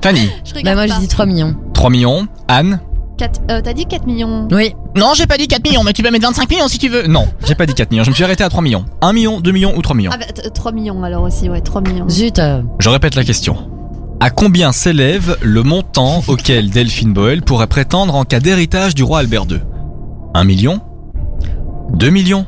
Fanny, 0.02 0.30
Je 0.44 0.54
Bah, 0.62 0.74
moi, 0.74 0.86
pas. 0.86 0.94
je 0.94 1.00
dis 1.00 1.08
3 1.08 1.26
millions. 1.26 1.54
3 1.74 1.90
millions. 1.90 2.26
Anne 2.48 2.80
Euh, 3.50 3.60
T'as 3.62 3.72
dit 3.72 3.86
4 3.86 4.06
millions. 4.06 4.48
Oui. 4.50 4.74
Non, 4.96 5.12
j'ai 5.14 5.26
pas 5.26 5.36
dit 5.38 5.48
4 5.48 5.62
millions, 5.64 5.82
mais 5.84 5.92
tu 5.92 6.02
peux 6.02 6.10
mettre 6.10 6.26
25 6.26 6.50
millions 6.50 6.68
si 6.68 6.78
tu 6.78 6.88
veux. 6.88 7.06
Non, 7.06 7.26
j'ai 7.46 7.54
pas 7.54 7.66
dit 7.66 7.74
4 7.74 7.90
millions, 7.90 8.04
je 8.04 8.10
me 8.10 8.14
suis 8.14 8.24
arrêté 8.24 8.42
à 8.44 8.48
3 8.48 8.62
millions. 8.62 8.84
1 9.00 9.12
million, 9.12 9.40
2 9.40 9.50
millions 9.52 9.72
ou 9.76 9.82
3 9.82 9.94
millions 9.96 10.10
Ah 10.14 10.18
bah, 10.18 10.26
t- 10.26 10.48
3 10.50 10.72
millions 10.72 11.02
alors 11.04 11.22
aussi, 11.24 11.48
ouais, 11.48 11.60
3 11.60 11.80
millions. 11.82 12.08
Zut. 12.08 12.38
euh, 12.38 12.62
Je 12.78 12.88
répète 12.88 13.14
la 13.14 13.24
question. 13.24 13.56
À 14.20 14.30
combien 14.30 14.70
s'élève 14.72 15.36
le 15.42 15.62
montant 15.62 16.22
auquel 16.28 16.70
Delphine 16.70 17.12
Boel 17.12 17.42
pourrait 17.42 17.66
prétendre 17.66 18.14
en 18.14 18.24
cas 18.24 18.38
d'héritage 18.40 18.94
du 18.94 19.02
roi 19.02 19.18
Albert 19.20 19.46
II 19.50 19.58
1 20.34 20.44
million? 20.44 20.80
2 21.94 22.10
millions? 22.10 22.46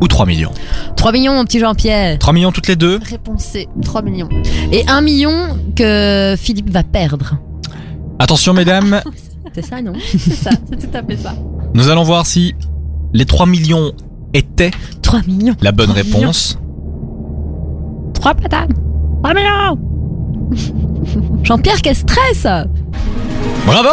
Ou 0.00 0.06
3 0.06 0.26
millions? 0.26 0.50
3 0.96 1.10
millions, 1.12 1.32
mon 1.34 1.44
petit 1.44 1.58
Jean-Pierre. 1.58 2.18
3 2.18 2.32
millions 2.32 2.52
toutes 2.52 2.68
les 2.68 2.76
deux? 2.76 3.00
Réponse 3.10 3.42
C, 3.42 3.68
3 3.82 4.02
millions. 4.02 4.28
Et 4.72 4.84
1 4.86 5.00
million 5.00 5.32
que 5.74 6.34
Philippe 6.38 6.70
va 6.70 6.82
perdre. 6.84 7.36
Attention 8.20 8.52
mesdames, 8.52 9.00
C'est 9.54 9.64
ça, 9.64 9.80
non 9.82 9.92
C'est 10.06 10.32
ça, 10.34 10.50
c'est 10.68 10.78
tout 10.90 10.96
à 10.96 11.02
fait 11.02 11.16
ça. 11.16 11.34
nous 11.74 11.88
allons 11.88 12.02
voir 12.02 12.26
si 12.26 12.54
les 13.12 13.24
3 13.24 13.46
millions 13.46 13.92
étaient 14.32 14.72
3 15.02 15.20
millions. 15.26 15.54
la 15.62 15.70
bonne 15.72 15.88
3 15.90 16.02
millions. 16.02 16.18
réponse. 16.20 16.58
3 18.14 18.34
patates. 18.34 18.70
3 19.22 19.34
millions. 19.34 19.78
Jean-Pierre, 21.42 21.80
quel 21.82 21.94
stress 21.96 22.46
Bravo 23.66 23.88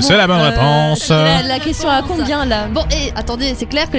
C'est 0.00 0.16
la 0.16 0.26
bonne 0.26 0.40
Euh, 0.40 0.50
réponse 0.50 1.08
la, 1.10 1.42
la 1.42 1.58
question 1.58 1.88
à 1.88 2.02
combien 2.02 2.44
là? 2.46 2.68
Bon, 2.72 2.82
et 2.90 3.12
attendez, 3.14 3.54
c'est 3.56 3.66
clair 3.66 3.86
que 3.86 3.92